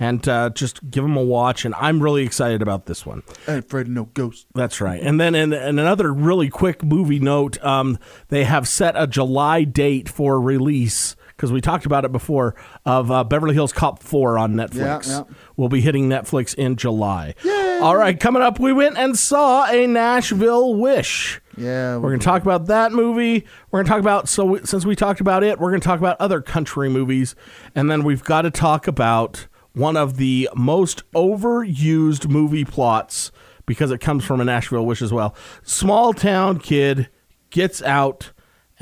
and 0.00 0.26
uh, 0.28 0.50
just 0.50 0.90
give 0.90 1.04
them 1.04 1.16
a 1.16 1.22
watch. 1.22 1.64
And 1.64 1.74
I'm 1.76 2.02
really 2.02 2.24
excited 2.24 2.60
about 2.62 2.86
this 2.86 3.06
one. 3.06 3.22
I 3.46 3.54
ain't 3.54 3.64
afraid 3.66 3.86
of 3.86 3.92
no 3.92 4.04
ghost. 4.14 4.46
That's 4.54 4.80
right. 4.80 5.00
And 5.00 5.20
then, 5.20 5.34
in, 5.36 5.52
in 5.52 5.78
another 5.78 6.12
really 6.12 6.48
quick 6.48 6.82
movie 6.82 7.20
note, 7.20 7.62
um, 7.64 7.98
they 8.28 8.44
have 8.44 8.66
set 8.66 8.94
a 8.96 9.06
July 9.06 9.62
date 9.64 10.08
for 10.08 10.40
release 10.40 11.14
because 11.36 11.50
we 11.52 11.60
talked 11.60 11.86
about 11.86 12.04
it 12.04 12.12
before 12.12 12.54
of 12.84 13.10
uh, 13.10 13.24
Beverly 13.24 13.54
Hills 13.54 13.72
Cop 13.72 14.02
4 14.02 14.38
on 14.38 14.54
Netflix. 14.54 15.08
Yeah, 15.08 15.18
yeah. 15.18 15.34
Will 15.56 15.68
be 15.68 15.80
hitting 15.80 16.08
Netflix 16.08 16.54
in 16.54 16.76
July. 16.76 17.34
All 17.82 17.96
right, 17.96 18.18
coming 18.18 18.42
up, 18.42 18.60
we 18.60 18.72
went 18.72 18.96
and 18.96 19.18
saw 19.18 19.66
a 19.66 19.86
Nashville 19.86 20.74
Wish. 20.74 21.40
Yeah, 21.56 21.96
We're 21.96 22.10
going 22.10 22.20
to 22.20 22.24
talk 22.24 22.42
about 22.42 22.66
that 22.66 22.92
movie. 22.92 23.44
We're 23.70 23.78
going 23.78 23.86
to 23.86 23.90
talk 23.90 24.00
about 24.00 24.28
so 24.28 24.44
we, 24.44 24.60
since 24.64 24.84
we 24.84 24.96
talked 24.96 25.20
about 25.20 25.44
it, 25.44 25.58
we're 25.58 25.70
going 25.70 25.80
to 25.80 25.86
talk 25.86 25.98
about 25.98 26.16
other 26.20 26.40
country 26.40 26.88
movies, 26.88 27.34
and 27.74 27.90
then 27.90 28.04
we've 28.04 28.24
got 28.24 28.42
to 28.42 28.50
talk 28.50 28.86
about 28.86 29.46
one 29.72 29.96
of 29.96 30.16
the 30.16 30.48
most 30.54 31.02
overused 31.12 32.28
movie 32.28 32.64
plots 32.64 33.32
because 33.66 33.90
it 33.90 33.98
comes 33.98 34.24
from 34.24 34.40
a 34.40 34.44
Nashville 34.44 34.86
Wish 34.86 35.02
as 35.02 35.12
well. 35.12 35.34
Small 35.62 36.12
town 36.12 36.58
kid 36.58 37.08
gets 37.50 37.82
out 37.82 38.32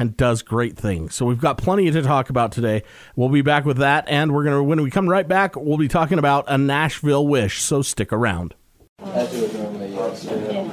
and 0.03 0.17
does 0.17 0.43
great 0.43 0.77
things. 0.77 1.15
So 1.15 1.25
we've 1.25 1.41
got 1.41 1.57
plenty 1.57 1.89
to 1.91 2.03
talk 2.03 2.29
about 2.29 2.51
today. 2.51 2.83
We'll 3.15 3.29
be 3.29 3.41
back 3.41 3.65
with 3.65 3.77
that, 3.79 4.05
and 4.09 4.33
we're 4.33 4.43
gonna 4.43 4.63
when 4.63 4.83
we 4.83 4.91
come 4.91 5.09
right 5.09 5.27
back, 5.27 5.55
we'll 5.55 5.79
be 5.79 5.89
talking 5.89 6.19
about 6.19 6.45
a 6.49 6.59
Nashville 6.59 7.27
Wish. 7.27 7.63
So 7.63 7.83
stick 7.83 8.13
around. 8.13 8.55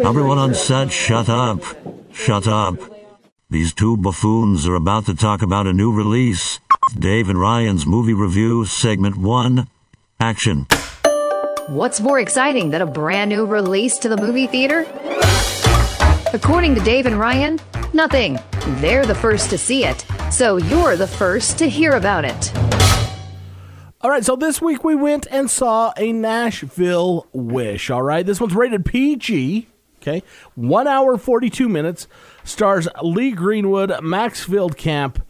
Everyone 0.04 0.40
on 0.40 0.56
set, 0.56 0.92
shut 0.92 1.30
up. 1.30 1.62
Shut 2.12 2.48
up. 2.48 2.78
These 3.52 3.74
two 3.74 3.98
buffoons 3.98 4.68
are 4.68 4.76
about 4.76 5.06
to 5.06 5.16
talk 5.16 5.42
about 5.44 5.68
a 5.68 5.74
new 5.74 5.94
release. 5.94 6.60
Dave 6.98 7.30
and 7.30 7.40
Ryan's 7.40 7.86
movie 7.86 8.14
review, 8.14 8.66
segment 8.66 9.18
one. 9.18 9.68
Action. 10.20 10.66
What's 11.68 12.02
more 12.02 12.20
exciting 12.20 12.72
than 12.72 12.82
a 12.82 12.88
brand 12.88 13.30
new 13.30 13.46
release 13.46 14.00
to 14.00 14.10
the 14.10 14.18
movie 14.18 14.48
theater? 14.48 14.88
According 16.32 16.76
to 16.76 16.82
Dave 16.82 17.08
and 17.08 17.20
Ryan, 17.20 17.60
nothing. 17.92 18.38
They're 18.82 19.06
the 19.06 19.16
first 19.16 19.50
to 19.50 19.58
see 19.58 19.84
it, 19.84 20.06
so 20.32 20.58
you're 20.58 20.96
the 20.96 21.08
first 21.08 21.58
to 21.58 21.68
hear 21.68 21.94
about 21.94 22.24
it. 22.24 22.54
All 24.02 24.12
right, 24.12 24.24
so 24.24 24.36
this 24.36 24.62
week 24.62 24.84
we 24.84 24.94
went 24.94 25.26
and 25.32 25.50
saw 25.50 25.92
a 25.98 26.12
Nashville 26.14 27.26
Wish. 27.34 27.90
All 27.90 28.04
right, 28.04 28.24
this 28.24 28.40
one's 28.40 28.54
rated 28.54 28.86
PG. 28.86 29.68
Okay, 29.98 30.22
one 30.54 30.88
hour 30.88 31.18
forty 31.18 31.50
two 31.50 31.68
minutes. 31.68 32.08
Stars 32.44 32.88
Lee 33.02 33.32
Greenwood, 33.32 34.00
Max 34.04 34.46
Fieldcamp, 34.46 35.22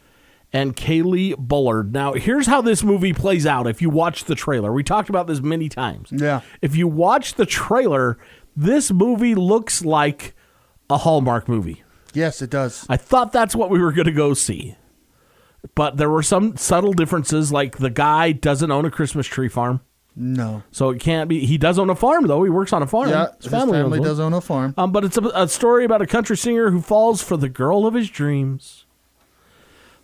and 0.51 0.75
Kaylee 0.75 1.38
Bullard. 1.38 1.94
Now, 1.94 2.12
here's 2.12 2.46
how 2.46 2.62
this 2.62 2.84
movie 2.84 3.13
plays 3.13 3.46
out. 3.46 3.68
If 3.68 3.82
you 3.82 3.89
watch 3.89 4.25
the 4.25 4.36
trailer, 4.36 4.74
we 4.74 4.84
talked 4.84 5.08
about 5.08 5.27
this 5.27 5.39
many 5.39 5.70
times. 5.70 6.10
Yeah. 6.12 6.41
If 6.62 6.75
you 6.75 6.89
watch 6.89 7.36
the 7.36 7.46
trailer, 7.46 8.18
this 8.53 8.91
movie 8.91 9.34
looks 9.34 9.86
like 9.86 10.36
a 10.89 10.98
Hallmark 10.98 11.48
movie. 11.48 11.84
Yes, 12.13 12.41
it 12.41 12.50
does. 12.50 12.86
I 12.89 12.98
thought 12.98 13.31
that's 13.31 13.55
what 13.55 13.69
we 13.69 13.79
were 13.79 13.91
going 13.91 14.05
to 14.05 14.12
go 14.12 14.34
see. 14.34 14.75
But 15.75 15.98
there 15.98 16.10
were 16.10 16.24
some 16.24 16.58
subtle 16.58 16.93
differences, 16.93 17.51
like 17.51 17.77
the 17.77 17.89
guy 17.89 18.31
doesn't 18.31 18.72
own 18.72 18.86
a 18.86 18.91
Christmas 18.91 19.27
tree 19.27 19.50
farm. 19.50 19.81
No. 20.15 20.63
So 20.72 20.89
it 20.89 21.00
can't 21.00 21.29
be. 21.29 21.46
He 21.46 21.58
does 21.58 21.77
own 21.77 21.89
a 21.89 21.96
farm, 21.96 22.27
though. 22.27 22.43
He 22.43 22.50
works 22.50 22.74
on 22.74 22.81
a 22.81 22.88
farm. 22.88 23.10
Yeah, 23.10 23.27
his 23.38 23.48
family, 23.48 23.79
owns 23.79 23.91
one. 23.91 24.01
does 24.01 24.19
own 24.19 24.34
a 24.34 24.41
farm. 24.41 24.74
Um, 24.77 24.91
but 24.91 25.03
it's 25.03 25.17
a, 25.17 25.24
a 25.36 25.48
story 25.48 25.86
about 25.86 26.01
a 26.01 26.08
country 26.08 26.36
singer 26.36 26.72
who 26.72 26.81
falls 26.81 27.22
for 27.22 27.38
the 27.38 27.50
girl 27.50 27.86
of 27.86 27.93
his 27.93 28.10
dreams 28.10 28.86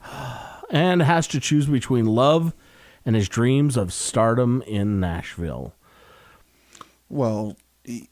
and 0.70 1.02
has 1.02 1.28
to 1.28 1.40
choose 1.40 1.66
between 1.66 2.06
love 2.06 2.54
and 3.06 3.16
his 3.16 3.28
dreams 3.28 3.78
of 3.78 3.92
stardom 3.92 4.62
in 4.64 5.00
Nashville. 5.00 5.74
Well, 7.10 7.58
he, 7.84 8.10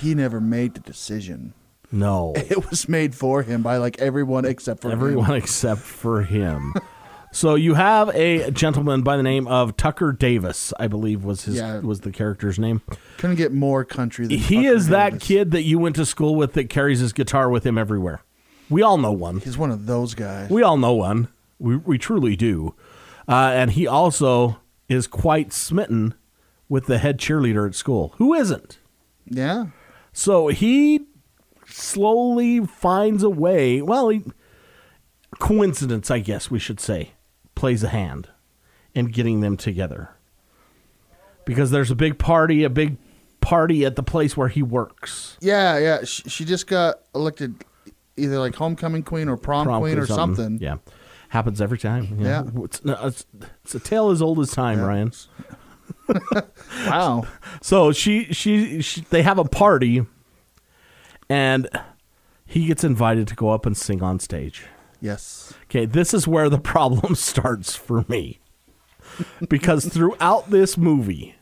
he 0.00 0.14
never 0.14 0.40
made 0.40 0.74
the 0.74 0.80
decision. 0.80 1.54
No. 1.94 2.32
It 2.36 2.68
was 2.70 2.88
made 2.88 3.14
for 3.14 3.42
him 3.42 3.62
by 3.62 3.76
like 3.78 3.98
everyone 4.00 4.44
except 4.44 4.82
for 4.82 4.90
Everyone 4.90 5.26
him. 5.30 5.36
except 5.36 5.80
for 5.80 6.22
him. 6.22 6.74
so 7.32 7.54
you 7.54 7.74
have 7.74 8.08
a 8.14 8.50
gentleman 8.50 9.02
by 9.02 9.16
the 9.16 9.22
name 9.22 9.46
of 9.48 9.76
Tucker 9.76 10.12
Davis, 10.12 10.72
I 10.78 10.88
believe 10.88 11.24
was 11.24 11.44
his 11.44 11.56
Yeah. 11.56 11.78
was 11.80 12.00
the 12.00 12.10
character's 12.10 12.58
name. 12.58 12.82
Couldn't 13.18 13.36
get 13.36 13.52
more 13.52 13.84
country 13.84 14.26
than 14.26 14.38
He 14.38 14.64
Tucker 14.64 14.76
is 14.76 14.88
that 14.88 15.20
kid 15.20 15.52
that 15.52 15.62
you 15.62 15.78
went 15.78 15.96
to 15.96 16.04
school 16.04 16.34
with 16.36 16.52
that 16.54 16.68
carries 16.68 17.00
his 17.00 17.12
guitar 17.12 17.48
with 17.48 17.64
him 17.64 17.78
everywhere. 17.78 18.22
We 18.70 18.82
all 18.82 18.98
know 18.98 19.12
one. 19.12 19.40
He's 19.40 19.56
one 19.58 19.70
of 19.70 19.86
those 19.86 20.14
guys. 20.14 20.50
We 20.50 20.62
all 20.62 20.76
know 20.76 20.94
one. 20.94 21.28
We 21.58 21.76
we 21.76 21.98
truly 21.98 22.34
do. 22.36 22.74
Uh, 23.28 23.52
and 23.54 23.70
he 23.72 23.86
also 23.86 24.58
is 24.88 25.06
quite 25.06 25.52
smitten 25.52 26.14
with 26.68 26.86
the 26.86 26.98
head 26.98 27.18
cheerleader 27.18 27.66
at 27.66 27.74
school. 27.74 28.12
Who 28.16 28.34
isn't? 28.34 28.78
Yeah. 29.26 29.66
So 30.12 30.48
he 30.48 31.06
slowly 31.74 32.64
finds 32.64 33.22
a 33.22 33.30
way. 33.30 33.82
Well, 33.82 34.08
he, 34.08 34.22
coincidence, 35.38 36.10
I 36.10 36.20
guess 36.20 36.50
we 36.50 36.58
should 36.58 36.80
say, 36.80 37.12
plays 37.54 37.82
a 37.82 37.88
hand 37.88 38.28
in 38.94 39.06
getting 39.06 39.40
them 39.40 39.56
together. 39.56 40.10
Because 41.44 41.70
there's 41.70 41.90
a 41.90 41.96
big 41.96 42.18
party, 42.18 42.64
a 42.64 42.70
big 42.70 42.96
party 43.40 43.84
at 43.84 43.96
the 43.96 44.02
place 44.02 44.36
where 44.36 44.48
he 44.48 44.62
works. 44.62 45.36
Yeah, 45.40 45.78
yeah. 45.78 46.04
She, 46.04 46.22
she 46.28 46.44
just 46.44 46.66
got 46.66 47.00
elected 47.14 47.64
either 48.16 48.38
like 48.38 48.54
homecoming 48.54 49.02
queen 49.02 49.28
or 49.28 49.36
prom, 49.36 49.66
Prom 49.66 49.82
queen 49.82 49.98
or 49.98 50.06
something. 50.06 50.58
Yeah. 50.60 50.76
Happens 51.28 51.60
every 51.60 51.78
time. 51.78 52.20
Yeah. 52.20 52.44
It's, 52.62 52.80
it's, 52.84 53.26
it's 53.64 53.74
a 53.74 53.80
tale 53.80 54.10
as 54.10 54.22
old 54.22 54.38
as 54.40 54.50
time, 54.52 54.80
Ryan. 54.80 55.12
Wow. 56.86 57.26
So 57.62 57.92
she, 57.92 58.32
she, 58.32 58.82
she, 58.82 59.02
they 59.10 59.22
have 59.22 59.38
a 59.38 59.44
party, 59.44 60.04
and 61.34 61.68
he 62.46 62.66
gets 62.66 62.84
invited 62.84 63.26
to 63.26 63.34
go 63.34 63.50
up 63.50 63.66
and 63.66 63.76
sing 63.76 64.04
on 64.04 64.20
stage. 64.20 64.66
Yes. 65.00 65.52
Okay, 65.64 65.84
this 65.84 66.14
is 66.14 66.28
where 66.28 66.48
the 66.48 66.58
problem 66.74 67.16
starts 67.16 67.74
for 67.74 68.04
me. 68.06 68.38
because 69.48 69.84
throughout 69.86 70.50
this 70.50 70.78
movie, 70.78 71.34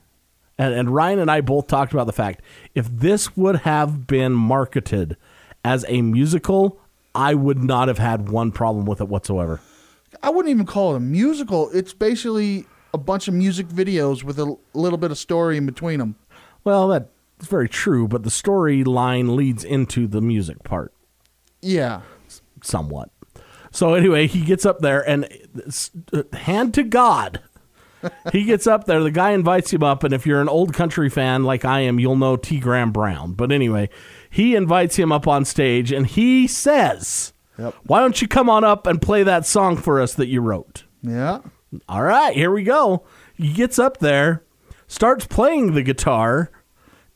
and, 0.57 0.73
and 0.73 0.95
Ryan 0.95 1.19
and 1.19 1.31
I 1.31 1.43
both 1.43 1.67
talked 1.67 1.93
about 1.93 2.07
the 2.07 2.13
fact 2.15 2.41
if 2.75 2.89
this 2.89 3.37
would 3.37 3.57
have 3.57 4.07
been 4.07 4.33
marketed 4.33 5.19
as 5.63 5.85
a 5.89 6.01
musical, 6.01 6.81
I 7.15 7.35
would 7.35 7.63
not 7.63 7.89
have 7.89 7.99
had 7.99 8.31
one 8.31 8.51
problem 8.51 8.87
with 8.87 9.03
it 9.03 9.09
whatsoever. 9.09 9.61
I 10.23 10.31
wouldn't 10.31 10.51
even 10.51 10.65
call 10.65 10.95
it 10.95 10.97
a 10.97 11.01
musical. 11.01 11.71
It's 11.73 11.93
basically 11.93 12.65
a 12.95 12.99
bunch 12.99 13.29
of 13.29 13.35
music 13.35 13.67
videos 13.67 14.25
with 14.25 14.39
a 14.39 14.57
little 14.73 14.99
bit 14.99 15.11
of 15.11 15.19
story 15.19 15.59
in 15.59 15.67
between 15.67 15.99
them. 15.99 16.17
Well, 16.65 16.89
that's 17.43 17.51
very 17.51 17.69
true, 17.69 18.07
but 18.07 18.23
the 18.23 18.31
storyline 18.31 19.35
leads 19.35 19.65
into 19.65 20.07
the 20.07 20.21
music 20.21 20.63
part 20.63 20.95
Yeah. 21.61 22.03
somewhat. 22.63 23.11
So 23.73 23.95
anyway, 23.95 24.29
he 24.29 24.43
gets 24.45 24.65
up 24.65 24.79
there 24.79 25.01
and 25.09 25.27
uh, 26.13 26.23
hand 26.35 26.73
to 26.75 26.85
God, 26.85 27.41
he 28.33 28.45
gets 28.45 28.67
up 28.69 28.85
there. 28.85 29.03
The 29.03 29.11
guy 29.11 29.31
invites 29.31 29.73
him 29.73 29.83
up, 29.83 30.05
and 30.05 30.13
if 30.15 30.25
you're 30.27 30.41
an 30.41 30.49
old 30.49 30.73
country 30.75 31.09
fan 31.09 31.43
like 31.45 31.65
I 31.65 31.81
am, 31.81 31.99
you'll 31.99 32.17
know 32.17 32.37
T. 32.37 32.61
Graham 32.61 32.93
Brown. 32.93 33.33
But 33.33 33.51
anyway, 33.51 33.89
he 34.31 34.55
invites 34.55 34.97
him 34.97 35.11
up 35.11 35.27
on 35.27 35.45
stage, 35.45 35.91
and 35.91 36.07
he 36.07 36.47
says, 36.47 37.33
Yep. 37.59 37.75
"Why 37.85 38.01
don't 38.01 38.21
you 38.23 38.29
come 38.29 38.49
on 38.51 38.63
up 38.65 38.87
and 38.87 39.01
play 39.03 39.23
that 39.25 39.47
song 39.47 39.77
for 39.77 40.01
us 40.01 40.15
that 40.15 40.29
you 40.29 40.41
wrote?" 40.43 40.85
Yeah. 41.03 41.41
All 41.89 42.03
right, 42.03 42.35
here 42.35 42.51
we 42.53 42.63
go. 42.65 43.05
He 43.35 43.53
gets 43.53 43.79
up 43.79 43.99
there, 43.99 44.45
starts 44.87 45.27
playing 45.27 45.73
the 45.75 45.83
guitar, 45.83 46.51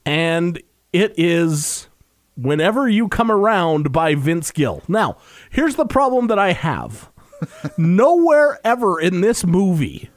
and 0.06 0.62
it 0.92 1.12
is 1.18 1.88
Whenever 2.36 2.88
You 2.88 3.08
Come 3.08 3.30
Around 3.30 3.92
by 3.92 4.14
Vince 4.14 4.52
Gill. 4.52 4.82
Now, 4.88 5.18
here's 5.50 5.74
the 5.74 5.84
problem 5.84 6.28
that 6.28 6.38
I 6.38 6.52
have. 6.52 7.10
Nowhere 7.76 8.58
ever 8.64 8.98
in 8.98 9.20
this 9.20 9.44
movie 9.44 10.08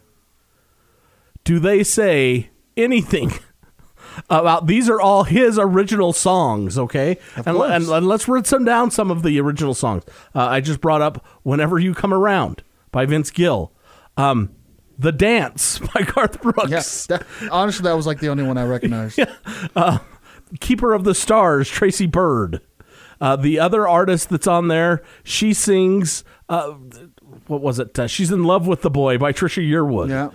do 1.43 1.59
they 1.59 1.83
say 1.83 2.49
anything 2.77 3.31
about 4.29 4.67
these 4.67 4.89
are 4.89 5.01
all 5.01 5.23
his 5.23 5.57
original 5.57 6.13
songs, 6.13 6.77
okay? 6.77 7.17
And, 7.35 7.57
and, 7.57 7.87
and 7.89 8.07
let's 8.07 8.27
read 8.27 8.45
some 8.45 8.63
down 8.63 8.91
some 8.91 9.09
of 9.09 9.23
the 9.23 9.39
original 9.39 9.73
songs. 9.73 10.03
Uh, 10.35 10.45
I 10.45 10.61
just 10.61 10.79
brought 10.79 11.01
up 11.01 11.25
Whenever 11.43 11.79
You 11.79 11.93
Come 11.93 12.13
Around 12.13 12.63
by 12.91 13.05
Vince 13.05 13.31
Gill. 13.31 13.73
Um, 14.17 14.51
the 14.99 15.11
Dance 15.11 15.79
by 15.79 16.01
Garth 16.13 16.41
Brooks. 16.41 16.69
Yes. 16.69 17.05
That, 17.07 17.25
honestly, 17.51 17.83
that 17.85 17.93
was 17.93 18.05
like 18.05 18.19
the 18.19 18.27
only 18.29 18.43
one 18.43 18.57
I 18.57 18.65
recognized. 18.65 19.19
Keeper 20.59 20.93
of 20.93 21.03
the 21.03 21.15
Stars, 21.15 21.69
Tracy 21.69 22.05
Byrd. 22.05 22.61
Uh, 23.21 23.35
the 23.35 23.59
other 23.59 23.87
artist 23.87 24.29
that's 24.29 24.47
on 24.47 24.67
there, 24.69 25.01
she 25.23 25.53
sings. 25.53 26.23
Uh, 26.47 26.71
what 27.47 27.61
was 27.61 27.77
it? 27.79 27.97
Uh, 27.99 28.07
She's 28.07 28.31
in 28.31 28.43
love 28.43 28.65
with 28.65 28.81
the 28.81 28.89
boy 28.89 29.17
by 29.17 29.33
Trisha 29.33 29.61
Yearwood. 29.67 30.09
Yeah. 30.09 30.29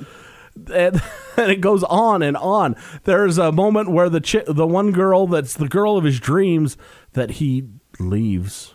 and, 0.75 1.03
and 1.37 1.51
it 1.51 1.61
goes 1.61 1.83
on 1.85 2.23
and 2.23 2.37
on. 2.37 2.77
There's 3.05 3.39
a 3.39 3.51
moment 3.53 3.91
where 3.91 4.09
the 4.11 4.21
chi- 4.21 4.45
the 4.47 4.67
one 4.67 4.93
girl 4.93 5.27
that's 5.27 5.55
the 5.55 5.69
girl 5.69 5.97
of 5.97 6.05
his 6.05 6.21
dreams 6.21 6.77
that 7.15 7.33
he 7.33 7.65
leaves, 7.99 8.75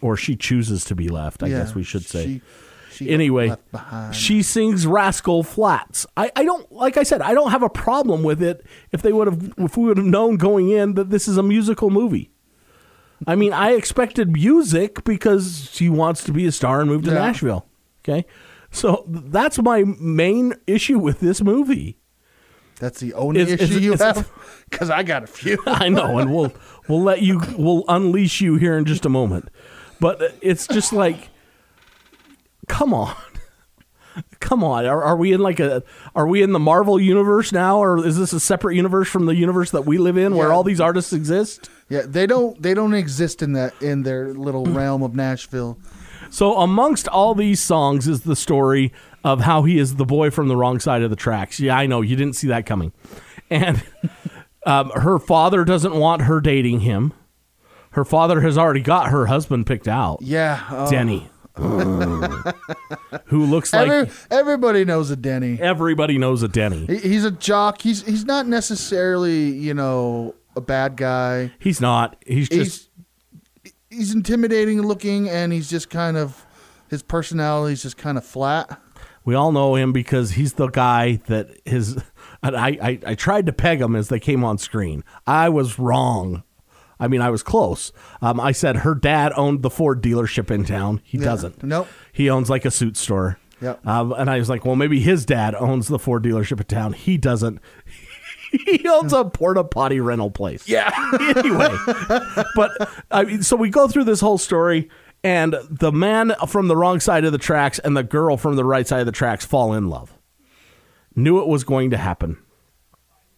or 0.00 0.16
she 0.16 0.34
chooses 0.36 0.84
to 0.86 0.94
be 0.96 1.08
left. 1.08 1.42
I 1.42 1.46
Yeah, 1.46 1.58
guess 1.60 1.74
we 1.74 1.84
should 1.84 2.04
say. 2.04 2.24
she- 2.26 2.42
she 2.94 3.10
anyway, 3.10 3.54
she 4.12 4.42
sings 4.42 4.86
"Rascal 4.86 5.42
Flatts." 5.42 6.06
I, 6.16 6.30
I 6.36 6.44
don't 6.44 6.70
like 6.72 6.96
I 6.96 7.02
said 7.02 7.20
I 7.22 7.34
don't 7.34 7.50
have 7.50 7.62
a 7.62 7.68
problem 7.68 8.22
with 8.22 8.42
it 8.42 8.64
if 8.92 9.02
they 9.02 9.12
would 9.12 9.26
have 9.26 9.52
if 9.58 9.76
we 9.76 9.84
would 9.84 9.96
have 9.98 10.06
known 10.06 10.36
going 10.36 10.70
in 10.70 10.94
that 10.94 11.10
this 11.10 11.28
is 11.28 11.36
a 11.36 11.42
musical 11.42 11.90
movie. 11.90 12.30
I 13.26 13.36
mean, 13.36 13.52
I 13.52 13.72
expected 13.72 14.32
music 14.32 15.04
because 15.04 15.70
she 15.72 15.88
wants 15.88 16.24
to 16.24 16.32
be 16.32 16.46
a 16.46 16.52
star 16.52 16.80
and 16.80 16.90
move 16.90 17.04
to 17.04 17.10
Yeah. 17.10 17.26
Nashville. 17.26 17.66
Okay, 18.04 18.26
so 18.70 19.04
that's 19.08 19.58
my 19.62 19.84
main 19.98 20.54
issue 20.66 20.98
with 20.98 21.20
this 21.20 21.40
movie. 21.42 21.98
That's 22.80 23.00
the 23.00 23.14
only 23.14 23.40
Is- 23.40 23.52
is 23.52 23.70
issue 23.70 23.80
you 23.80 23.92
have? 23.94 24.30
Because 24.70 24.90
I 24.90 25.04
got 25.04 25.22
a 25.22 25.26
few. 25.28 25.62
I 25.66 25.88
know, 25.88 26.18
and 26.18 26.34
we'll 26.34 26.52
we'll 26.88 27.02
let 27.02 27.22
you 27.22 27.40
we'll 27.56 27.84
unleash 27.88 28.40
you 28.40 28.56
here 28.56 28.76
in 28.76 28.84
just 28.84 29.06
a 29.06 29.08
moment. 29.08 29.48
But 30.00 30.36
it's 30.42 30.66
just 30.66 30.92
like, 30.92 31.28
come 32.68 32.94
on, 32.94 33.14
come 34.40 34.62
on. 34.62 34.86
Are, 34.86 35.02
are 35.02 35.16
we 35.16 35.32
in 35.32 35.40
like 35.40 35.60
a 35.60 35.82
are 36.14 36.26
we 36.26 36.42
in 36.42 36.52
the 36.52 36.58
Marvel 36.58 37.00
universe 37.00 37.52
now, 37.52 37.82
or 37.82 38.04
is 38.04 38.18
this 38.18 38.32
a 38.32 38.40
separate 38.40 38.74
universe 38.74 39.08
from 39.08 39.26
the 39.26 39.34
universe 39.34 39.70
that 39.72 39.86
we 39.86 39.98
live 39.98 40.16
in, 40.16 40.34
where 40.34 40.52
all 40.52 40.62
these 40.62 40.80
artists 40.80 41.12
exist? 41.12 41.70
Yeah, 41.88 42.02
they 42.06 42.26
don't 42.26 42.60
they 42.60 42.74
don't 42.74 42.94
exist 42.94 43.42
in 43.42 43.52
that 43.52 43.80
in 43.82 44.02
their 44.02 44.32
little 44.32 44.64
realm 44.66 45.02
of 45.02 45.14
Nashville. 45.14 45.78
So 46.30 46.58
amongst 46.58 47.06
all 47.08 47.34
these 47.34 47.62
songs 47.62 48.08
is 48.08 48.22
the 48.22 48.34
story 48.34 48.92
of 49.22 49.40
how 49.40 49.62
he 49.62 49.78
is 49.78 49.96
the 49.96 50.04
boy 50.04 50.30
from 50.30 50.48
the 50.48 50.56
wrong 50.56 50.80
side 50.80 51.02
of 51.02 51.10
the 51.10 51.16
tracks. 51.16 51.60
Yeah, 51.60 51.76
I 51.76 51.86
know 51.86 52.00
you 52.00 52.16
didn't 52.16 52.34
see 52.34 52.48
that 52.48 52.66
coming, 52.66 52.92
and 53.50 53.82
um, 54.66 54.90
her 54.90 55.18
father 55.18 55.64
doesn't 55.64 55.94
want 55.94 56.22
her 56.22 56.40
dating 56.40 56.80
him. 56.80 57.12
Her 57.92 58.04
father 58.04 58.40
has 58.40 58.58
already 58.58 58.80
got 58.80 59.10
her 59.10 59.26
husband 59.26 59.66
picked 59.66 59.86
out. 59.86 60.18
Yeah, 60.20 60.60
oh. 60.70 60.90
Denny, 60.90 61.30
who 63.26 63.44
looks 63.46 63.72
like 63.72 63.88
Every, 63.88 64.12
everybody 64.30 64.84
knows 64.84 65.10
a 65.10 65.16
Denny. 65.16 65.58
everybody 65.60 66.18
knows 66.18 66.42
a 66.42 66.48
Denny. 66.48 66.86
He- 66.86 66.98
He's 67.14 67.24
a 67.24 67.30
jock. 67.30 67.80
He's 67.82 68.02
he's 68.02 68.24
not 68.24 68.46
necessarily 68.46 69.50
you 69.50 69.74
know 69.74 70.34
a 70.56 70.60
bad 70.60 70.96
guy. 70.96 71.52
He's 71.58 71.80
not. 71.80 72.16
He's 72.26 72.48
just 72.48 72.90
He's 73.62 73.72
he's 73.90 74.14
intimidating 74.14 74.82
looking, 74.82 75.28
and 75.28 75.52
he's 75.52 75.70
just 75.70 75.90
kind 75.90 76.16
of 76.16 76.44
his 76.88 77.02
personality 77.02 77.72
is 77.74 77.82
just 77.82 77.96
kind 77.96 78.18
of 78.18 78.24
flat. 78.24 78.80
We 79.24 79.34
all 79.34 79.52
know 79.52 79.74
him 79.74 79.92
because 79.92 80.32
he's 80.32 80.54
the 80.54 80.66
guy 80.68 81.20
that 81.28 81.48
his. 81.64 81.96
And 82.42 82.56
I, 82.56 82.68
I, 82.82 82.98
I 83.06 83.14
tried 83.14 83.46
to 83.46 83.52
peg 83.52 83.80
him 83.80 83.96
as 83.96 84.08
they 84.08 84.20
came 84.20 84.44
on 84.44 84.58
screen. 84.58 85.02
I 85.26 85.48
was 85.48 85.78
wrong. 85.78 86.42
I 87.00 87.08
mean, 87.08 87.20
I 87.20 87.30
was 87.30 87.42
close. 87.42 87.92
Um, 88.22 88.38
I 88.40 88.52
said 88.52 88.76
her 88.78 88.94
dad 88.94 89.32
owned 89.36 89.62
the 89.62 89.70
Ford 89.70 90.02
dealership 90.02 90.50
in 90.50 90.64
town. 90.64 91.00
He 91.04 91.18
Yeah. 91.18 91.24
doesn't. 91.24 91.62
Nope. 91.62 91.88
He 92.12 92.30
owns 92.30 92.48
like 92.50 92.64
a 92.64 92.70
suit 92.70 92.96
store. 92.96 93.38
Yep. 93.60 93.86
Um, 93.86 94.12
and 94.12 94.28
I 94.30 94.38
was 94.38 94.48
like, 94.48 94.64
well, 94.64 94.76
maybe 94.76 95.00
his 95.00 95.24
dad 95.24 95.54
owns 95.54 95.88
the 95.88 95.98
Ford 95.98 96.22
dealership 96.22 96.60
in 96.60 96.66
town. 96.66 96.92
He 96.92 97.16
doesn't. 97.16 97.60
he 98.66 98.86
owns 98.88 99.12
a 99.12 99.24
porta 99.24 99.64
potty 99.64 100.00
rental 100.00 100.30
place. 100.30 100.68
Yeah. 100.68 100.90
anyway, 101.36 101.74
but 102.54 102.70
I 103.10 103.24
mean, 103.24 103.42
so 103.42 103.56
we 103.56 103.70
go 103.70 103.88
through 103.88 104.04
this 104.04 104.20
whole 104.20 104.38
story, 104.38 104.88
and 105.22 105.56
the 105.70 105.90
man 105.92 106.34
from 106.46 106.68
the 106.68 106.76
wrong 106.76 107.00
side 107.00 107.24
of 107.24 107.32
the 107.32 107.38
tracks 107.38 107.78
and 107.80 107.96
the 107.96 108.02
girl 108.02 108.36
from 108.36 108.56
the 108.56 108.64
right 108.64 108.86
side 108.86 109.00
of 109.00 109.06
the 109.06 109.12
tracks 109.12 109.44
fall 109.44 109.72
in 109.72 109.88
love. 109.88 110.12
Knew 111.16 111.40
it 111.40 111.48
was 111.48 111.64
going 111.64 111.90
to 111.90 111.96
happen. 111.96 112.36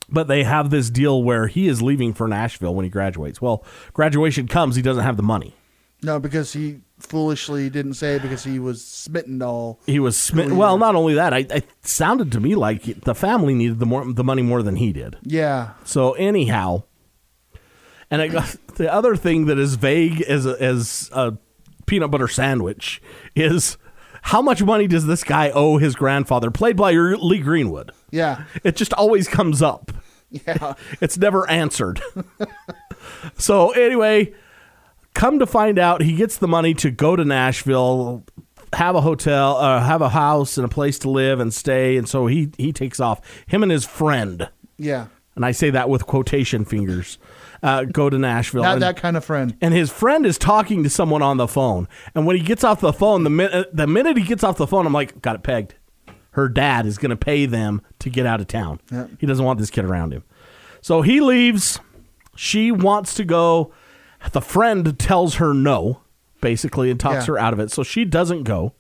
But 0.09 0.29
they 0.29 0.45
have 0.45 0.71
this 0.71 0.89
deal 0.89 1.23
where 1.23 1.49
he 1.49 1.67
is 1.67 1.83
leaving 1.83 2.15
for 2.15 2.29
Nashville 2.29 2.75
when 2.75 2.85
he 2.85 2.91
graduates. 2.91 3.43
Well, 3.43 3.65
graduation 3.93 4.47
comes, 4.47 4.77
he 4.77 4.83
doesn't 4.83 5.03
have 5.03 5.17
the 5.17 5.23
money. 5.23 5.55
No, 6.03 6.21
because 6.21 6.53
he 6.53 6.81
foolishly 6.99 7.69
didn't 7.69 7.95
say 7.95 8.17
it 8.17 8.23
because 8.23 8.45
he 8.45 8.59
was 8.59 8.85
smitten 8.85 9.43
all. 9.43 9.81
He 9.87 9.99
was 9.99 10.17
smitten. 10.17 10.57
Well, 10.57 10.79
not 10.79 10.95
only 10.95 11.15
that, 11.15 11.33
I, 11.33 11.39
I 11.39 11.57
it 11.57 11.69
sounded 11.83 12.33
to 12.33 12.41
me 12.41 12.55
like 12.55 13.01
the 13.03 13.15
family 13.15 13.55
needed 13.55 13.79
the 13.79 13.87
more 13.87 14.11
the 14.13 14.25
money 14.25 14.43
more 14.43 14.63
than 14.63 14.77
he 14.77 14.93
did. 14.93 15.17
Yeah. 15.23 15.71
So 15.85 16.13
anyhow, 16.13 16.85
and 18.11 18.23
I 18.23 18.29
got, 18.29 18.57
the 18.77 18.93
other 18.93 19.17
thing 19.17 19.47
that 19.47 19.59
is 19.59 19.75
vague 19.75 20.23
as 20.23 20.47
a, 20.47 20.63
as 20.63 21.11
a 21.13 21.37
peanut 21.87 22.11
butter 22.11 22.29
sandwich 22.29 23.03
is 23.35 23.77
how 24.23 24.43
much 24.43 24.63
money 24.63 24.87
does 24.87 25.07
this 25.07 25.23
guy 25.23 25.51
owe 25.51 25.79
his 25.79 25.95
grandfather, 25.95 26.51
played 26.51 26.77
by 26.77 26.93
Lee 26.93 27.39
Greenwood? 27.39 27.93
Yeah. 28.11 28.45
It 28.65 28.77
just 28.77 28.93
always 28.93 29.29
comes 29.29 29.63
up. 29.63 29.93
Yeah. 30.47 30.75
It's 31.01 31.17
never 31.19 31.49
answered. 31.49 32.01
so 33.39 33.71
anyway, 33.71 34.33
come 35.15 35.39
to 35.39 35.47
find 35.47 35.79
out, 35.79 36.03
he 36.03 36.15
gets 36.15 36.39
the 36.39 36.49
money 36.49 36.75
to 36.75 36.91
go 36.91 37.17
to 37.17 37.25
Nashville, 37.25 38.25
have 38.73 38.95
a 38.95 39.01
hotel, 39.01 39.57
uh, 39.57 39.81
have 39.81 40.03
a 40.03 40.09
house 40.09 40.57
and 40.59 40.65
a 40.65 40.69
place 40.69 40.99
to 41.01 41.11
live 41.11 41.41
and 41.41 41.53
stay, 41.53 41.97
and 41.97 42.09
so 42.09 42.27
he 42.27 42.51
he 42.59 42.73
takes 42.73 43.01
off. 43.01 43.21
Him 43.47 43.63
and 43.63 43.73
his 43.73 43.85
friend, 43.85 44.49
Yeah. 44.79 45.07
and 45.35 45.45
I 45.45 45.53
say 45.53 45.71
that 45.71 45.89
with 45.89 46.07
quotation 46.07 46.65
fingers, 46.65 47.19
uh, 47.63 47.85
go 47.85 48.11
to 48.11 48.19
Nashville. 48.19 48.63
Not 48.63 48.75
and, 48.75 48.83
that 48.83 48.97
kind 48.97 49.17
of 49.17 49.25
friend. 49.25 49.57
and 49.61 49.73
his 49.73 49.91
friend 49.91 50.27
is 50.27 50.37
talking 50.39 50.83
to 50.83 50.91
someone 50.91 51.23
on 51.23 51.37
the 51.37 51.49
phone, 51.49 51.89
and 52.15 52.27
when 52.27 52.37
he 52.37 52.43
gets 52.43 52.65
off 52.65 52.81
the 52.81 52.93
phone, 52.93 53.25
the 53.25 53.31
minute 53.31 53.75
the 53.75 53.87
minute 53.87 54.17
he 54.17 54.25
gets 54.25 54.43
off 54.45 54.57
the 54.57 54.67
phone, 54.67 54.87
I'm 54.87 54.93
like, 54.93 55.21
got 55.23 55.37
it 55.37 55.43
pegged. 55.43 55.75
Her 56.37 56.49
dad 56.51 56.85
is 56.85 56.99
going 56.99 57.11
to 57.11 57.17
pay 57.17 57.47
them 57.47 57.81
to 58.01 58.11
get 58.11 58.27
out 58.27 58.41
of 58.43 58.47
town. 58.47 58.79
Yeah. 58.93 59.07
He 59.19 59.27
doesn't 59.27 59.45
want 59.45 59.59
this 59.59 59.71
kid 59.71 59.87
around 59.87 60.13
him. 60.13 60.23
So 60.83 61.01
he 61.01 61.21
leaves. 61.21 61.81
She 62.37 62.71
wants 62.71 63.15
to 63.15 63.25
go. 63.25 63.73
The 64.33 64.43
friend 64.43 64.99
tells 64.99 65.37
her 65.37 65.55
no, 65.55 66.03
basically, 66.43 66.91
and 66.91 67.01
talks 67.01 67.27
Yeah. 67.27 67.33
her 67.35 67.39
out 67.39 67.55
of 67.55 67.59
it. 67.61 67.71
So 67.71 67.83
she 67.83 68.05
doesn't 68.05 68.43
go. 68.43 68.75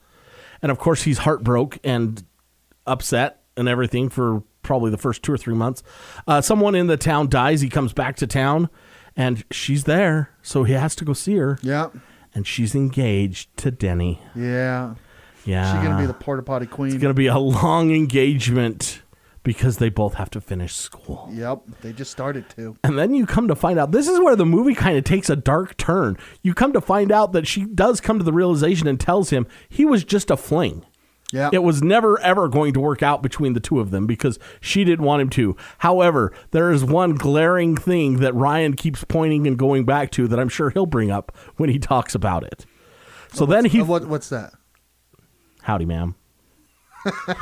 And 0.61 0.71
of 0.71 0.79
course, 0.79 1.05
he's 1.05 1.19
heartbroken 1.19 1.81
and 1.83 2.25
upset 2.87 3.43
and 3.57 3.69
everything 3.69 4.11
for 4.11 4.43
probably 4.63 4.91
the 4.91 4.99
first 4.99 5.23
two 5.23 5.33
or 5.33 5.39
three 5.39 5.55
months. 5.55 5.83
Uh, 6.27 6.41
someone 6.43 6.75
in 6.75 6.89
the 6.89 6.97
town 6.99 7.29
dies. 7.29 7.63
He 7.63 7.69
comes 7.71 7.93
back 7.95 8.17
to 8.17 8.27
town, 8.27 8.69
and 9.17 9.45
she's 9.51 9.85
there. 9.85 10.31
So 10.43 10.65
he 10.65 10.75
has 10.75 10.95
to 10.97 11.05
go 11.07 11.15
see 11.15 11.37
her. 11.37 11.59
Yeah. 11.63 11.89
And 12.35 12.47
she's 12.47 12.75
engaged 12.75 13.57
to 13.59 13.71
Denny. 13.71 14.21
Yeah. 14.35 14.97
Yeah. 15.47 15.73
She's 15.73 15.83
gonna 15.87 16.01
be 16.01 16.07
the 16.07 16.13
porta 16.15 16.43
potty 16.43 16.67
queen. 16.67 16.93
It's 16.93 17.01
going 17.01 17.15
to 17.15 17.15
be 17.15 17.29
a 17.29 17.39
long 17.39 17.95
engagement 17.95 19.01
because 19.43 19.79
they 19.79 19.89
both 19.89 20.15
have 20.15 20.29
to 20.31 20.41
finish 20.41 20.75
school. 20.75 21.29
Yep. 21.33 21.63
They 21.81 21.93
just 21.93 22.11
started 22.11 22.49
to. 22.57 22.77
And 22.83 22.99
then 22.99 23.15
you 23.15 23.27
come 23.27 23.47
to 23.47 23.55
find 23.55 23.79
out 23.79 23.93
this 23.93 24.09
is 24.09 24.19
where 24.19 24.35
the 24.35 24.45
movie 24.45 24.75
kind 24.75 24.99
of 24.99 25.05
takes 25.05 25.31
a 25.31 25.37
dark 25.37 25.77
turn. 25.77 26.19
You 26.43 26.53
come 26.53 26.73
to 26.73 26.81
find 26.81 27.13
out 27.13 27.31
that 27.33 27.47
she 27.47 27.65
does 27.65 28.01
come 28.01 28.19
to 28.19 28.25
the 28.25 28.33
realization 28.33 28.89
and 28.89 28.99
tells 28.99 29.31
him 29.31 29.47
he 29.69 29.85
was 29.85 30.03
just 30.03 30.33
a 30.33 30.37
fling. 30.37 30.85
Yeah. 31.33 31.51
It 31.53 31.63
was 31.63 31.81
never 31.83 32.19
ever 32.21 32.49
going 32.49 32.73
to 32.75 32.81
work 32.81 33.05
out 33.05 33.23
between 33.23 33.53
the 33.53 33.61
two 33.61 33.79
of 33.79 33.93
them 33.93 34.07
because 34.07 34.41
she 34.61 34.83
didn't 34.83 35.05
want 35.05 35.23
him 35.23 35.31
to. 35.31 35.57
However, 35.79 36.33
there 36.51 36.73
is 36.73 36.85
one 36.85 37.15
glaring 37.15 37.77
thing 37.77 38.17
that 38.19 38.35
Ryan 38.35 38.75
keeps 38.75 39.05
pointing 39.05 39.47
and 39.47 39.57
going 39.57 39.85
back 39.85 40.11
to 40.13 40.27
that 40.27 40.41
I'm 40.41 40.49
sure 40.49 40.71
he'll 40.71 40.87
bring 40.87 41.13
up 41.13 41.37
when 41.57 41.71
he 41.71 41.79
talks 41.79 42.17
about 42.17 42.43
it. 42.43 42.67
So 43.33 43.47
then 43.47 43.65
he 43.67 43.81
Uh, 43.81 43.85
what 43.85 44.09
what's 44.09 44.29
that? 44.31 44.55
Howdy, 45.67 45.85
ma'am. 45.85 46.15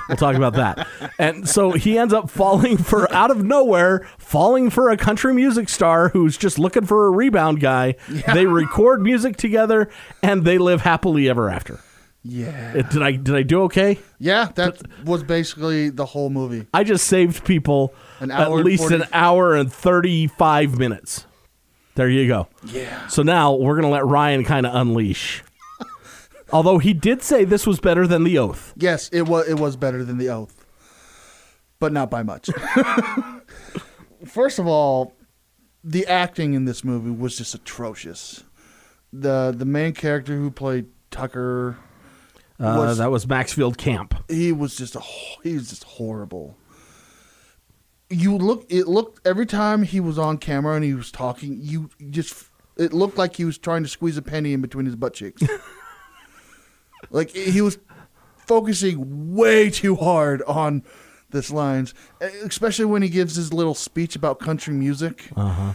we'll 0.08 0.16
talk 0.16 0.34
about 0.34 0.54
that. 0.54 0.86
And 1.18 1.46
so 1.46 1.72
he 1.72 1.98
ends 1.98 2.14
up 2.14 2.30
falling 2.30 2.78
for, 2.78 3.12
out 3.12 3.30
of 3.30 3.44
nowhere, 3.44 4.08
falling 4.16 4.70
for 4.70 4.88
a 4.88 4.96
country 4.96 5.34
music 5.34 5.68
star 5.68 6.08
who's 6.08 6.38
just 6.38 6.58
looking 6.58 6.86
for 6.86 7.06
a 7.06 7.10
rebound 7.10 7.60
guy. 7.60 7.96
They 8.32 8.46
record 8.46 9.02
music 9.02 9.36
together 9.36 9.90
and 10.22 10.42
they 10.46 10.56
live 10.56 10.80
happily 10.80 11.28
ever 11.28 11.50
after. 11.50 11.80
Yeah. 12.22 12.76
Uh, 12.78 12.82
Did 12.88 13.02
I 13.02 13.12
did 13.12 13.34
I 13.34 13.42
do 13.42 13.64
okay? 13.64 13.98
Yeah, 14.18 14.48
that 14.54 14.80
was 15.04 15.22
basically 15.22 15.90
the 15.90 16.06
whole 16.06 16.30
movie. 16.30 16.66
I 16.72 16.82
just 16.82 17.06
saved 17.06 17.44
people 17.44 17.92
An 18.20 18.30
at 18.30 18.48
hour 18.48 18.56
and 18.56 18.64
least 18.64 18.84
40 18.84 18.94
an 18.94 19.04
hour 19.12 19.54
and 19.54 19.70
35 19.70 20.78
minutes. 20.78 21.26
There 21.96 22.08
you 22.08 22.26
go. 22.26 22.48
Yeah. 22.64 23.06
So 23.08 23.22
now 23.22 23.52
we're 23.52 23.74
going 23.74 23.82
to 23.84 23.90
let 23.90 24.06
Ryan 24.06 24.42
kind 24.44 24.64
of 24.64 24.74
unleash. 24.74 25.43
Although 26.52 26.78
he 26.78 26.92
did 26.94 27.22
say 27.22 27.44
this 27.44 27.66
was 27.66 27.80
better 27.80 28.06
than 28.06 28.24
The 28.24 28.38
Oath. 28.38 28.72
Yes, 28.76 29.08
it 29.12 29.22
was. 29.22 29.48
It 29.48 29.58
was 29.58 29.76
better 29.76 30.04
than 30.04 30.18
the 30.18 30.28
Oath, 30.28 30.64
but 31.80 31.92
not 31.92 32.10
by 32.10 32.22
much. 32.22 32.50
First 34.26 34.58
of 34.58 34.66
all, 34.66 35.14
the 35.82 36.06
acting 36.06 36.54
in 36.54 36.64
this 36.64 36.84
movie 36.84 37.10
was 37.10 37.36
just 37.36 37.54
atrocious. 37.54 38.44
the 39.12 39.54
The 39.56 39.64
main 39.64 39.92
character 39.94 40.34
who 40.36 40.50
played 40.50 40.86
Tucker, 41.10 41.76
Uh, 42.60 42.74
was, 42.78 42.98
that 42.98 43.10
was 43.10 43.26
Maxfield 43.26 43.76
Camp. 43.78 44.14
he 44.28 44.52
was 44.52 44.76
just 44.76 44.96
a 44.96 45.00
he 45.42 45.54
was 45.54 45.68
just 45.70 45.84
horrible. 45.84 46.56
You 48.10 48.36
look, 48.36 48.66
it 48.68 48.86
looked 48.86 49.26
every 49.26 49.46
time 49.46 49.82
he 49.82 49.98
was 49.98 50.18
on 50.18 50.38
camera 50.38 50.74
and 50.76 50.84
he 50.84 50.94
was 50.94 51.10
talking, 51.10 51.58
you 51.60 51.90
just 52.10 52.34
it 52.76 52.92
looked 52.92 53.16
like 53.18 53.36
he 53.36 53.44
was 53.44 53.56
trying 53.58 53.82
to 53.82 53.88
squeeze 53.88 54.16
a 54.16 54.22
penny 54.22 54.52
in 54.52 54.60
between 54.60 54.86
his 54.86 54.96
butt 54.96 55.14
cheeks. 55.14 55.42
like 57.10 57.30
he 57.30 57.60
was 57.60 57.78
focusing 58.36 59.34
way 59.34 59.70
too 59.70 59.96
hard 59.96 60.42
on 60.42 60.82
this 61.30 61.50
lines, 61.50 61.94
especially 62.44 62.84
when 62.84 63.02
he 63.02 63.08
gives 63.08 63.34
his 63.36 63.52
little 63.52 63.74
speech 63.74 64.14
about 64.16 64.38
country 64.38 64.74
music. 64.74 65.28
Uh-huh. 65.36 65.72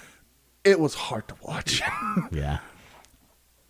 It 0.63 0.79
was 0.79 0.93
hard 0.93 1.27
to 1.29 1.35
watch. 1.41 1.81
Yeah. 2.31 2.59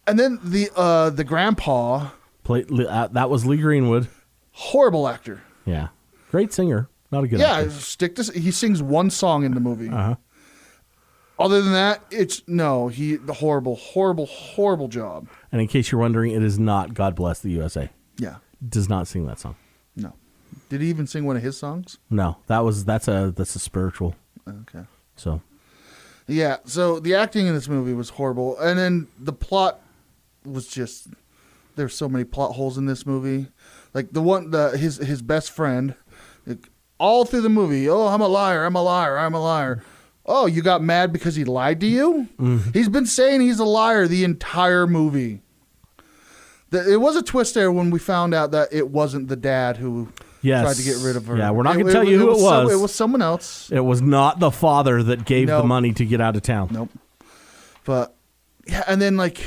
and 0.08 0.20
then 0.20 0.40
the 0.44 0.70
uh 0.76 1.10
the 1.12 1.24
grandpa, 1.24 2.10
Play, 2.44 2.66
uh, 2.70 3.08
that 3.08 3.30
was 3.30 3.46
Lee 3.46 3.58
Greenwood. 3.58 4.08
horrible 4.52 5.08
actor. 5.08 5.42
Yeah. 5.66 5.90
Great 6.32 6.52
singer. 6.54 6.90
Not 7.12 7.24
a 7.24 7.28
good 7.28 7.40
yeah, 7.40 7.58
actor. 7.60 7.70
stick 7.72 8.16
to 8.16 8.24
he 8.24 8.52
sings 8.52 8.82
one 8.84 9.10
song 9.10 9.44
in 9.44 9.54
the 9.54 9.60
movie. 9.60 9.90
Uh-huh. 9.90 10.16
Other 11.40 11.62
than 11.62 11.72
that, 11.72 12.04
it's 12.12 12.44
no, 12.48 12.90
he 12.90 13.16
the 13.16 13.34
horrible, 13.34 13.78
horrible, 13.78 14.26
horrible 14.26 14.90
job. 14.90 15.30
And 15.52 15.62
in 15.62 15.68
case 15.68 15.92
you're 15.92 16.02
wondering, 16.02 16.32
it 16.32 16.44
is 16.44 16.60
not 16.60 16.94
God 16.94 17.16
Bless 17.16 17.40
the 17.40 17.50
USA. 17.52 17.90
Yeah. 18.18 18.36
Does 18.68 18.90
not 18.90 19.08
sing 19.08 19.26
that 19.28 19.40
song. 19.40 19.56
No. 19.96 20.14
Did 20.68 20.82
he 20.82 20.90
even 20.90 21.08
sing 21.08 21.26
one 21.26 21.38
of 21.38 21.42
his 21.42 21.58
songs? 21.58 21.98
No, 22.10 22.38
that 22.48 22.60
was 22.60 22.84
that's 22.84 23.08
a 23.08 23.34
that's 23.36 23.56
a 23.56 23.60
spiritual. 23.60 24.16
Okay. 24.48 24.84
So 25.16 25.42
Yeah, 26.28 26.58
so 26.66 27.00
the 27.00 27.16
acting 27.16 27.48
in 27.48 27.54
this 27.54 27.70
movie 27.70 27.94
was 27.94 28.10
horrible, 28.10 28.60
and 28.60 28.78
then 28.78 29.08
the 29.18 29.34
plot 29.34 29.80
was 30.46 30.68
just 30.68 31.08
there's 31.76 31.96
so 31.96 32.10
many 32.10 32.26
plot 32.26 32.56
holes 32.56 32.78
in 32.78 32.86
this 32.86 33.06
movie. 33.06 33.48
Like 33.94 34.12
the 34.12 34.22
one, 34.22 34.52
the 34.52 34.78
his 34.78 34.98
his 34.98 35.22
best 35.22 35.52
friend, 35.52 35.96
like, 36.46 36.70
all 37.00 37.24
through 37.24 37.42
the 37.42 37.50
movie. 37.50 37.90
Oh, 37.90 38.08
I'm 38.08 38.22
a 38.22 38.28
liar! 38.28 38.66
I'm 38.66 38.76
a 38.76 38.84
liar! 38.84 39.18
I'm 39.18 39.34
a 39.34 39.42
liar! 39.42 39.84
Oh, 40.32 40.46
you 40.46 40.62
got 40.62 40.84
mad 40.84 41.12
because 41.12 41.36
he 41.36 41.44
lied 41.44 41.80
to 41.82 41.88
you? 41.88 42.28
Mm-hmm. 42.40 42.72
He's 42.72 42.88
been 42.88 43.08
saying 43.08 43.42
he's 43.42 43.58
a 43.60 43.66
liar 43.66 44.08
the 44.08 44.24
entire 44.24 44.86
movie. 44.86 45.42
The, 46.70 46.94
it 46.94 46.98
was 47.02 47.16
a 47.16 47.24
twist 47.24 47.56
there 47.56 47.72
when 47.72 47.90
we 47.90 47.98
found 47.98 48.36
out 48.36 48.52
that 48.52 48.72
it 48.72 48.90
wasn't 48.90 49.28
the 49.28 49.36
dad 49.36 49.78
who 49.78 50.10
Yes. 50.42 50.64
tried 50.64 50.76
to 50.76 50.84
get 50.84 51.04
rid 51.06 51.16
of 51.18 51.26
her. 51.26 51.36
Yeah, 51.36 51.50
we're 51.52 51.64
not 51.64 51.78
gonna 51.78 51.92
tell 51.92 52.04
you 52.08 52.18
who 52.20 52.32
it 52.32 52.42
was. 52.42 52.72
it 52.72 52.78
was 52.78 52.94
someone 52.94 53.22
else. 53.22 53.70
it 53.72 53.80
was 53.82 54.02
not 54.02 54.40
the 54.40 54.52
father 54.52 55.02
that 55.04 55.26
gave 55.26 55.48
the 55.48 55.64
money 55.64 55.92
to 55.94 56.06
get 56.06 56.22
out 56.22 56.36
of 56.38 56.44
town. 56.44 56.70
Nope. 56.72 56.90
But 57.84 58.16
yeah, 58.68 58.84
and 58.88 59.02
then 59.02 59.18
like 59.18 59.42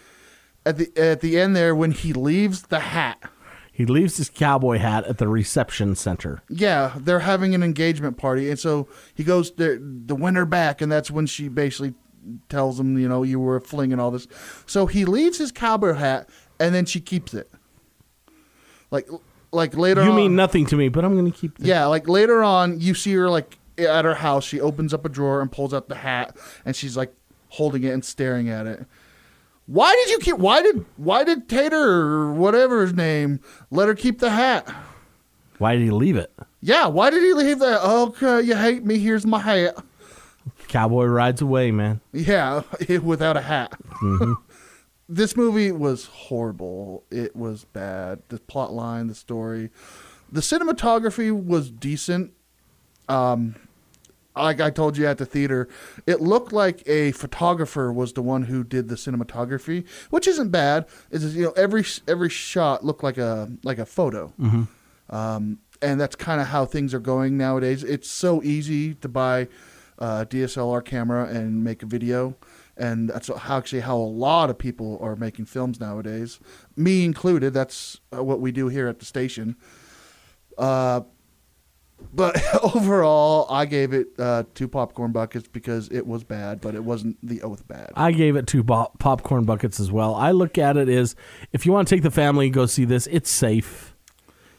at 0.66 0.76
the 0.76 0.92
at 0.96 1.20
the 1.20 1.40
end 1.40 1.56
there 1.56 1.74
when 1.74 1.90
he 1.92 2.12
leaves 2.12 2.62
the 2.64 2.78
hat. 2.80 3.18
He 3.80 3.86
leaves 3.86 4.18
his 4.18 4.28
cowboy 4.28 4.76
hat 4.76 5.06
at 5.06 5.16
the 5.16 5.26
reception 5.26 5.94
center. 5.94 6.42
Yeah, 6.50 6.92
they're 6.98 7.20
having 7.20 7.54
an 7.54 7.62
engagement 7.62 8.18
party, 8.18 8.50
and 8.50 8.58
so 8.58 8.88
he 9.14 9.24
goes 9.24 9.52
there 9.52 9.78
to 9.78 10.14
win 10.14 10.34
her 10.34 10.44
back, 10.44 10.82
and 10.82 10.92
that's 10.92 11.10
when 11.10 11.24
she 11.24 11.48
basically 11.48 11.94
tells 12.50 12.78
him, 12.78 12.98
you 12.98 13.08
know, 13.08 13.22
you 13.22 13.40
were 13.40 13.56
a 13.56 13.60
fling 13.62 13.90
and 13.90 13.98
all 13.98 14.10
this. 14.10 14.28
So 14.66 14.84
he 14.84 15.06
leaves 15.06 15.38
his 15.38 15.50
cowboy 15.50 15.94
hat, 15.94 16.28
and 16.60 16.74
then 16.74 16.84
she 16.84 17.00
keeps 17.00 17.32
it. 17.32 17.50
Like 18.90 19.08
like 19.50 19.74
later. 19.74 20.02
On 20.02 20.06
You 20.08 20.12
on, 20.12 20.18
mean 20.18 20.36
nothing 20.36 20.66
to 20.66 20.76
me, 20.76 20.90
but 20.90 21.02
I'm 21.02 21.14
going 21.14 21.32
to 21.32 21.38
keep. 21.38 21.56
This. 21.56 21.66
Yeah, 21.66 21.86
like 21.86 22.06
later 22.06 22.42
on, 22.42 22.80
you 22.80 22.92
see 22.92 23.14
her 23.14 23.30
like 23.30 23.56
at 23.78 24.04
her 24.04 24.16
house. 24.16 24.44
She 24.44 24.60
opens 24.60 24.92
up 24.92 25.06
a 25.06 25.08
drawer 25.08 25.40
and 25.40 25.50
pulls 25.50 25.72
out 25.72 25.88
the 25.88 25.94
hat, 25.94 26.36
and 26.66 26.76
she's 26.76 26.98
like 26.98 27.14
holding 27.48 27.84
it 27.84 27.94
and 27.94 28.04
staring 28.04 28.50
at 28.50 28.66
it. 28.66 28.84
Why 29.70 29.94
did 29.94 30.10
you 30.10 30.18
keep? 30.18 30.38
Why 30.38 30.62
did 30.62 30.84
why 30.96 31.22
did 31.22 31.48
Tater 31.48 31.80
or 31.80 32.32
whatever 32.32 32.82
his 32.82 32.92
name 32.92 33.38
let 33.70 33.86
her 33.86 33.94
keep 33.94 34.18
the 34.18 34.30
hat? 34.30 34.68
Why 35.58 35.76
did 35.76 35.82
he 35.82 35.92
leave 35.92 36.16
it? 36.16 36.32
Yeah, 36.60 36.88
why 36.88 37.10
did 37.10 37.22
he 37.22 37.32
leave 37.34 37.60
that? 37.60 37.80
Okay, 37.80 38.40
you 38.40 38.56
hate 38.56 38.84
me. 38.84 38.98
Here's 38.98 39.24
my 39.24 39.38
hat. 39.38 39.76
Cowboy 40.66 41.04
rides 41.04 41.40
away, 41.40 41.70
man. 41.70 42.00
Yeah, 42.12 42.62
without 43.04 43.36
a 43.36 43.42
hat. 43.42 43.72
Mhm. 44.02 44.34
this 45.08 45.36
movie 45.36 45.70
was 45.70 46.06
horrible. 46.06 47.04
It 47.08 47.36
was 47.36 47.64
bad. 47.64 48.22
The 48.28 48.40
plot 48.40 48.72
line, 48.72 49.06
the 49.06 49.14
story, 49.14 49.70
the 50.32 50.40
cinematography 50.40 51.30
was 51.30 51.70
decent. 51.70 52.32
Um, 53.08 53.54
like 54.36 54.60
I 54.60 54.70
told 54.70 54.96
you 54.96 55.06
at 55.06 55.18
the 55.18 55.26
theater, 55.26 55.68
it 56.06 56.20
looked 56.20 56.52
like 56.52 56.82
a 56.86 57.12
photographer 57.12 57.92
was 57.92 58.12
the 58.12 58.22
one 58.22 58.44
who 58.44 58.64
did 58.64 58.88
the 58.88 58.94
cinematography, 58.94 59.86
which 60.10 60.26
isn't 60.28 60.50
bad. 60.50 60.86
Is 61.10 61.36
you 61.36 61.44
know 61.44 61.52
every 61.52 61.84
every 62.06 62.28
shot 62.28 62.84
looked 62.84 63.02
like 63.02 63.18
a 63.18 63.50
like 63.64 63.78
a 63.78 63.86
photo. 63.86 64.32
Mhm. 64.40 64.68
Um, 65.10 65.58
and 65.82 66.00
that's 66.00 66.14
kind 66.16 66.40
of 66.40 66.48
how 66.48 66.64
things 66.66 66.94
are 66.94 67.00
going 67.00 67.36
nowadays. 67.36 67.82
It's 67.82 68.08
so 68.08 68.42
easy 68.42 68.94
to 68.94 69.08
buy 69.08 69.48
a 69.98 70.24
DSLR 70.26 70.84
camera 70.84 71.24
and 71.26 71.64
make 71.64 71.82
a 71.82 71.86
video, 71.86 72.36
and 72.76 73.08
that's 73.10 73.28
how, 73.28 73.58
actually 73.58 73.80
how 73.80 73.96
a 73.96 73.98
lot 73.98 74.50
of 74.50 74.58
people 74.58 74.98
are 75.02 75.16
making 75.16 75.46
films 75.46 75.80
nowadays, 75.80 76.38
me 76.76 77.04
included. 77.04 77.52
That's 77.52 78.00
uh, 78.16 78.22
what 78.22 78.40
we 78.40 78.52
do 78.52 78.68
here 78.68 78.88
at 78.88 78.98
the 78.98 79.04
station. 79.04 79.56
Uh, 80.56 81.02
but 82.12 82.36
overall, 82.74 83.46
I 83.50 83.64
gave 83.66 83.92
it 83.92 84.08
uh, 84.18 84.44
two 84.54 84.68
popcorn 84.68 85.12
buckets 85.12 85.48
because 85.48 85.88
it 85.90 86.06
was 86.06 86.24
bad, 86.24 86.60
but 86.60 86.74
it 86.74 86.82
wasn't 86.84 87.16
the 87.22 87.42
oath 87.42 87.66
bad. 87.68 87.90
I 87.94 88.12
gave 88.12 88.36
it 88.36 88.46
two 88.46 88.62
bo- 88.62 88.92
popcorn 88.98 89.44
buckets 89.44 89.80
as 89.80 89.90
well. 89.92 90.14
I 90.14 90.30
look 90.32 90.58
at 90.58 90.76
it 90.76 90.88
as 90.88 91.14
if 91.52 91.66
you 91.66 91.72
want 91.72 91.88
to 91.88 91.94
take 91.94 92.02
the 92.02 92.10
family 92.10 92.46
and 92.46 92.54
go 92.54 92.66
see 92.66 92.84
this, 92.84 93.06
it's 93.08 93.30
safe. 93.30 93.94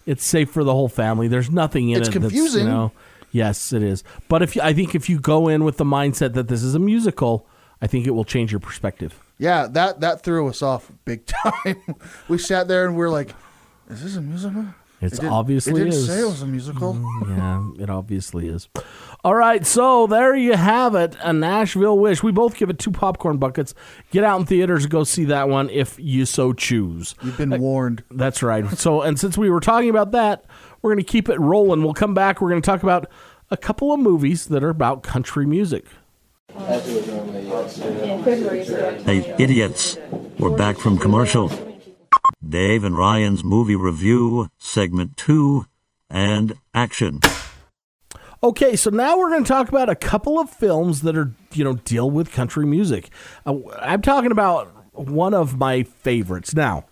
It's 0.05 0.23
safe 0.25 0.49
for 0.49 0.63
the 0.63 0.73
whole 0.73 0.89
family. 0.89 1.27
There's 1.27 1.51
nothing 1.51 1.89
in 1.89 1.99
It's 2.01 2.09
it. 2.09 2.13
That's, 2.13 2.23
confusing. 2.31 2.65
you 2.65 2.71
know, 2.71 2.91
yes, 3.31 3.71
it 3.71 3.83
is. 3.83 4.03
But 4.29 4.41
if 4.41 4.55
you, 4.55 4.61
I 4.63 4.73
think 4.73 4.95
if 4.95 5.09
you 5.09 5.19
go 5.19 5.47
in 5.47 5.63
with 5.63 5.77
the 5.77 5.83
mindset 5.85 6.33
that 6.33 6.47
this 6.47 6.63
is 6.63 6.73
a 6.73 6.79
musical, 6.79 7.45
I 7.81 7.87
think 7.87 8.07
it 8.07 8.11
will 8.11 8.25
change 8.25 8.51
your 8.51 8.59
perspective. 8.59 9.19
Yeah, 9.37 9.67
that 9.71 10.01
that 10.01 10.21
threw 10.23 10.47
us 10.47 10.61
off 10.61 10.91
big 11.05 11.25
time. 11.65 11.81
we 12.27 12.37
sat 12.37 12.67
there 12.67 12.85
and 12.87 12.95
we 12.95 13.03
are 13.03 13.09
like, 13.09 13.33
"Is 13.89 14.03
this 14.03 14.15
a 14.15 14.21
musical?" 14.21 14.65
It's 15.01 15.17
It 15.17 15.25
obviously 15.25 15.73
it 15.81 15.85
didn't 15.85 15.93
is. 15.93 16.07
say 16.07 16.21
it 16.21 16.25
was 16.25 16.41
a 16.43 16.45
musical. 16.45 16.93
Mm, 16.93 17.37
yeah, 17.77 17.83
it 17.83 17.89
obviously 17.89 18.47
is. 18.47 18.69
All 19.23 19.33
right, 19.33 19.65
so 19.65 20.05
there 20.05 20.35
you 20.35 20.53
have 20.53 20.93
it. 20.93 21.15
A 21.23 21.33
Nashville 21.33 21.97
Wish. 21.97 22.21
We 22.21 22.31
both 22.31 22.55
give 22.55 22.69
it 22.69 22.77
two 22.77 22.91
popcorn 22.91 23.37
buckets. 23.37 23.73
Get 24.11 24.23
out 24.23 24.39
in 24.39 24.45
theaters 24.45 24.83
and 24.83 24.91
go 24.91 25.03
see 25.03 25.25
that 25.25 25.49
one 25.49 25.69
if 25.71 25.97
you 25.99 26.25
so 26.25 26.53
choose. 26.53 27.15
You've 27.23 27.37
been 27.37 27.51
uh, 27.53 27.57
warned. 27.57 28.03
That's 28.11 28.43
right. 28.43 28.67
So, 28.77 29.01
and 29.01 29.19
since 29.19 29.37
we 29.37 29.49
were 29.49 29.59
talking 29.59 29.89
about 29.89 30.11
that, 30.11 30.45
we're 30.81 30.91
going 30.93 31.03
to 31.03 31.11
keep 31.11 31.29
it 31.29 31.39
rolling. 31.39 31.83
We'll 31.83 31.93
come 31.93 32.13
back. 32.13 32.39
We're 32.39 32.49
going 32.49 32.61
to 32.61 32.65
talk 32.65 32.83
about 32.83 33.09
a 33.49 33.57
couple 33.57 33.91
of 33.91 33.99
movies 33.99 34.47
that 34.47 34.63
are 34.63 34.69
about 34.69 35.01
country 35.03 35.45
music. 35.47 35.85
Hey, 39.05 39.35
idiots. 39.39 39.97
We're 40.37 40.55
back 40.55 40.77
from 40.77 40.97
commercial. 40.97 41.49
Dave 42.47 42.83
and 42.83 42.97
Ryan's 42.97 43.43
movie 43.43 43.75
review, 43.75 44.49
segment 44.57 45.15
two, 45.17 45.65
and 46.09 46.53
action. 46.73 47.19
Okay, 48.43 48.75
so 48.75 48.89
now 48.89 49.17
we're 49.17 49.29
going 49.29 49.43
to 49.43 49.47
talk 49.47 49.69
about 49.69 49.89
a 49.89 49.95
couple 49.95 50.39
of 50.39 50.49
films 50.49 51.01
that 51.03 51.15
are, 51.15 51.31
you 51.53 51.63
know, 51.63 51.73
deal 51.73 52.09
with 52.09 52.31
country 52.31 52.65
music. 52.65 53.09
Uh, 53.45 53.57
I'm 53.79 54.01
talking 54.01 54.31
about 54.31 54.71
one 54.93 55.35
of 55.35 55.59
my 55.59 55.83
favorites. 55.83 56.55
Now, 56.55 56.85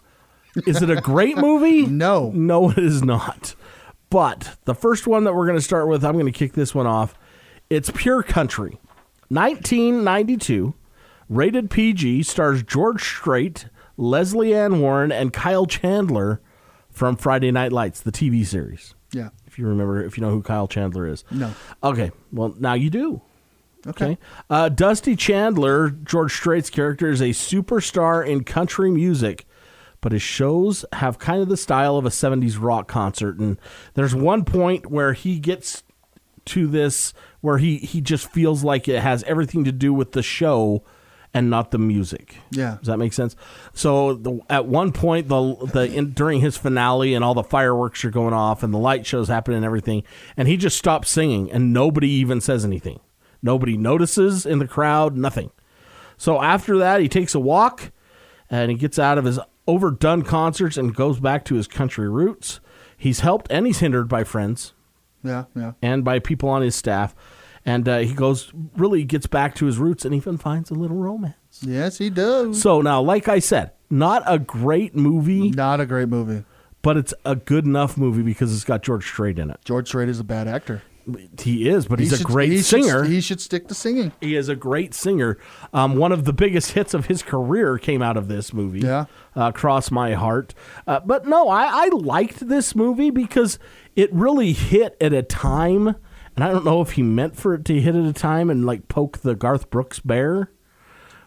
is 0.68 0.82
it 0.84 0.92
a 0.92 1.02
great 1.02 1.38
movie? 1.40 1.88
no. 1.88 2.32
No, 2.36 2.70
it 2.70 2.78
is 2.78 3.04
not. 3.04 3.56
But 4.12 4.58
the 4.66 4.76
first 4.76 5.08
one 5.08 5.24
that 5.24 5.34
we're 5.34 5.48
going 5.48 5.58
to 5.58 5.64
start 5.64 5.88
with, 5.88 6.06
I'm 6.06 6.14
going 6.14 6.26
to 6.28 6.32
kick 6.32 6.54
this 6.54 6.76
one 6.76 6.86
off. 6.88 7.18
It's 7.70 7.92
Pure 7.96 8.24
Country. 8.24 8.78
1992, 9.30 10.74
rated 11.30 11.70
PG, 11.70 12.24
stars 12.24 12.64
George 12.64 13.04
Strait, 13.04 13.66
Lesley 14.00 14.56
Ann 14.56 14.80
Warren, 14.80 15.12
and 15.12 15.34
Kyle 15.34 15.66
Chandler 15.66 16.42
from 16.90 17.18
Friday 17.18 17.52
Night 17.52 17.74
Lights, 17.74 18.00
the 18.00 18.14
TV 18.14 18.46
series. 18.46 18.96
Yeah. 19.12 19.30
If 19.46 19.60
you 19.60 19.68
remember, 19.68 20.02
if 20.02 20.18
you 20.18 20.24
know 20.24 20.30
who 20.30 20.42
Kyle 20.42 20.70
Chandler 20.70 21.06
is. 21.06 21.26
No. 21.30 21.54
Okay. 21.84 22.12
Well, 22.32 22.56
now 22.58 22.74
you 22.74 22.90
do. 22.90 23.22
Okay. 23.86 24.18
Uh, 24.50 24.70
Dusty 24.70 25.16
Chandler, 25.16 25.90
George 25.90 26.34
Strait's 26.34 26.70
character, 26.70 27.10
is 27.10 27.22
a 27.22 27.30
superstar 27.30 28.26
in 28.26 28.46
country 28.46 28.90
music, 28.90 29.46
but 30.00 30.14
his 30.14 30.22
shows 30.22 30.86
have 30.94 31.20
kind 31.20 31.42
of 31.42 31.50
the 31.50 31.58
style 31.58 31.98
of 31.98 32.06
a 32.06 32.10
70s 32.10 32.58
rock 32.60 32.88
concert. 32.88 33.38
And 33.38 33.58
there's 33.96 34.16
one 34.16 34.46
point 34.46 34.88
where 34.88 35.12
he 35.14 35.40
gets 35.40 35.84
to 36.46 36.68
this 36.68 37.14
where 37.42 37.58
he 37.58 37.78
he 37.78 38.02
just 38.02 38.32
feels 38.32 38.64
like 38.64 38.88
it 38.88 39.02
has 39.02 39.24
everything 39.24 39.66
to 39.66 39.72
do 39.72 39.94
with 39.94 40.14
the 40.14 40.24
show 40.24 40.84
and 41.34 41.50
not 41.50 41.72
the 41.72 41.78
music. 41.78 42.38
Yeah. 42.52 42.78
Does 42.80 42.88
that 42.88 42.98
make 42.98 43.13
sense? 43.13 43.36
So 43.74 44.13
the, 44.15 44.39
at 44.50 44.65
one 44.65 44.92
point, 44.92 45.28
the 45.28 45.56
the 45.74 45.92
in, 45.94 46.12
during 46.12 46.42
his 46.42 46.58
finale, 46.58 47.13
and 47.13 47.24
all 47.24 47.34
the 47.34 47.44
fireworks 47.44 48.04
are 48.06 48.10
going 48.10 48.34
off, 48.34 48.63
and 48.63 48.74
the 48.74 48.78
light 48.80 49.06
shows 49.06 49.28
happen, 49.28 49.54
and 49.54 49.63
everything, 49.65 50.04
and 50.36 50.48
he 50.48 50.58
just 50.58 50.78
stops 50.78 51.10
singing, 51.10 51.52
and 51.52 51.72
nobody 51.74 52.10
even 52.10 52.42
says 52.42 52.65
anything. 52.65 53.00
Nobody 53.42 53.78
notices 53.78 54.46
in 54.46 54.60
the 54.60 54.68
crowd. 54.68 55.15
Nothing. 55.15 55.52
So 56.18 56.42
after 56.42 56.78
that, 56.80 57.00
he 57.00 57.08
takes 57.08 57.34
a 57.36 57.39
walk, 57.39 57.92
and 58.50 58.70
he 58.72 58.78
gets 58.78 59.00
out 59.00 59.18
of 59.18 59.26
his 59.26 59.39
overdone 59.68 60.24
concerts 60.24 60.76
and 60.78 60.96
goes 60.96 61.20
back 61.20 61.46
to 61.46 61.56
his 61.56 61.68
country 61.68 62.10
roots. 62.10 62.60
He's 62.98 63.20
helped 63.22 63.50
and 63.52 63.65
he's 63.68 63.80
hindered 63.80 64.10
by 64.10 64.24
friends 64.26 64.74
Yeah, 65.24 65.46
yeah. 65.56 65.74
and 65.82 66.04
by 66.04 66.18
people 66.20 66.50
on 66.50 66.63
his 66.63 66.76
staff. 66.76 67.15
And 67.65 67.88
uh, 67.88 68.00
he 68.00 68.13
goes, 68.13 68.52
really 68.78 69.04
gets 69.04 69.28
back 69.28 69.54
to 69.56 69.65
his 69.65 69.78
roots 69.78 70.06
and 70.06 70.15
even 70.15 70.38
finds 70.38 70.72
a 70.72 70.74
little 70.74 70.98
romance. 70.98 71.36
Yes, 71.62 71.98
he 71.98 72.10
does. 72.10 72.62
So 72.62 72.82
now, 72.82 73.02
like 73.02 73.28
I 73.28 73.39
said, 73.39 73.72
not 73.89 74.24
a 74.26 74.39
great 74.39 74.95
movie, 74.95 75.50
Not 75.52 75.80
a 75.82 75.86
great 75.86 76.10
movie. 76.10 76.45
but 76.82 76.95
it's 76.98 77.13
a 77.26 77.36
good 77.36 77.65
enough 77.65 77.98
movie 77.98 78.22
because 78.24 78.54
it's 78.54 78.63
got 78.63 78.82
George 78.84 79.06
Strait 79.06 79.38
in 79.39 79.50
it. 79.50 79.60
George 79.65 79.88
Strait 79.88 80.10
is 80.10 80.19
a 80.19 80.24
bad 80.24 80.48
actor. 80.48 80.82
He 81.41 81.67
is, 81.67 81.88
but 81.88 81.98
he's 82.00 82.10
He 82.12 82.15
a 82.15 82.17
should- 82.19 82.28
great 82.28 82.52
he 82.52 82.58
should- 82.62 82.84
singer. 82.84 83.04
he 83.04 83.19
should 83.19 83.41
stick 83.41 83.67
to 83.69 83.74
singing. 83.74 84.12
He 84.22 84.36
is 84.36 84.48
a 84.48 84.56
great 84.56 84.93
singer. 84.93 85.39
Um, 85.74 85.95
one 85.95 86.12
of 86.12 86.24
the 86.26 86.34
biggest 86.34 86.74
hits 86.74 86.93
of 86.93 87.08
his 87.08 87.24
career 87.24 87.80
came 87.80 88.04
out 88.04 88.15
of 88.15 88.28
this 88.28 88.54
movie. 88.54 88.82
Yeah. 88.82 89.06
Uh, 89.36 89.52
Cross 89.52 89.89
My 89.89 90.13
Heart. 90.13 90.54
Uh, 90.86 91.00
but 91.04 91.26
no, 91.26 91.50
I, 91.50 91.86
I 91.86 91.89
liked 91.93 92.48
this 92.48 92.76
movie 92.76 93.10
because 93.10 93.58
it 93.95 94.13
really 94.13 94.54
hit 94.54 94.95
at 95.02 95.12
a 95.12 95.24
time. 95.24 95.95
And 96.36 96.44
I 96.44 96.52
don't 96.52 96.65
know 96.65 96.82
if 96.82 96.92
he 96.92 97.02
meant 97.04 97.36
for 97.36 97.54
it 97.54 97.65
to 97.65 97.80
hit 97.82 97.96
at 97.96 98.06
a 98.06 98.13
time 98.13 98.50
and 98.50 98.65
like 98.65 98.88
poke 98.88 99.20
the 99.20 99.36
Garth 99.36 99.70
Brooks 99.70 100.00
bear. 100.00 100.52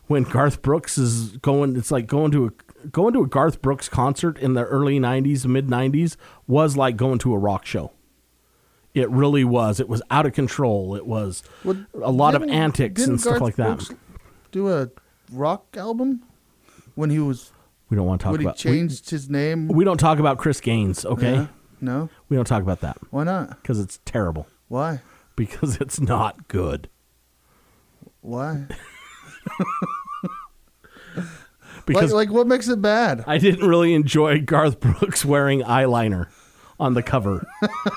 When 0.07 0.25
Garth 0.25 0.63
Brooks 0.63 0.99
is 0.99 1.37
going, 1.39 1.77
it's 1.77 1.91
like 1.91 2.07
going 2.07 2.33
to 2.33 2.47
a 2.47 2.87
going 2.89 3.15
to 3.15 3.23
a 3.23 3.27
Garth 3.27 3.63
Brooks 3.63 3.89
concert 3.89 4.37
in 4.39 4.55
the 4.55 4.65
early 4.65 4.99
'90s, 4.99 5.47
mid 5.47 5.69
'90s 5.69 6.17
was 6.47 6.77
like 6.77 6.97
going 6.97 7.19
to 7.21 7.33
a 7.35 7.39
rock 7.39 7.65
show. 7.65 7.93
It 8.95 9.09
really 9.11 9.45
was. 9.45 9.81
It 9.81 9.89
was 9.89 10.03
out 10.11 10.27
of 10.27 10.33
control. 10.35 10.95
It 10.95 11.07
was 11.07 11.43
Well, 11.65 11.83
a 11.95 12.11
lot 12.11 12.35
of 12.35 12.43
antics 12.43 13.07
and 13.07 13.19
stuff 13.21 13.33
Garth 13.39 13.43
like 13.43 13.57
that. 13.57 13.79
Brooks 13.79 13.95
Do 14.51 14.69
a 14.71 14.91
rock 15.33 15.75
album 15.79 16.23
when 16.95 17.09
he 17.09 17.19
was 17.19 17.53
We 17.89 17.97
don't 17.97 18.07
want 18.07 18.21
to 18.21 18.25
talk 18.25 18.33
when 18.33 18.41
he 18.41 18.47
about. 18.47 18.57
changed 18.59 19.09
his 19.09 19.31
name. 19.31 19.69
We, 19.69 19.77
we 19.77 19.85
don't 19.85 19.97
talk 19.99 20.19
about 20.19 20.37
Chris 20.37 20.61
Gaines, 20.61 21.07
okay? 21.07 21.33
Yeah. 21.33 21.47
No, 21.81 22.11
We 22.29 22.37
don't 22.37 22.45
talk 22.47 22.63
about 22.63 22.81
that 22.83 22.99
why 23.11 23.25
not? 23.25 23.61
because 23.63 23.81
it's 23.81 23.99
terrible. 24.05 24.47
Why? 24.73 25.03
Because 25.37 25.77
it's 25.83 26.01
not 26.01 26.49
good. 26.49 26.89
Why? 28.23 28.69
Because 31.85 32.13
like, 32.13 32.29
like, 32.29 32.35
what 32.35 32.47
makes 32.47 32.69
it 32.69 32.81
bad? 32.81 33.25
I 33.27 33.39
didn't 33.39 33.69
really 33.69 33.93
enjoy 33.93 34.41
Garth 34.41 34.79
Brooks 34.79 35.25
wearing 35.25 35.63
eyeliner 35.63 36.29
on 36.83 36.95
the 36.95 37.03
cover 37.03 37.47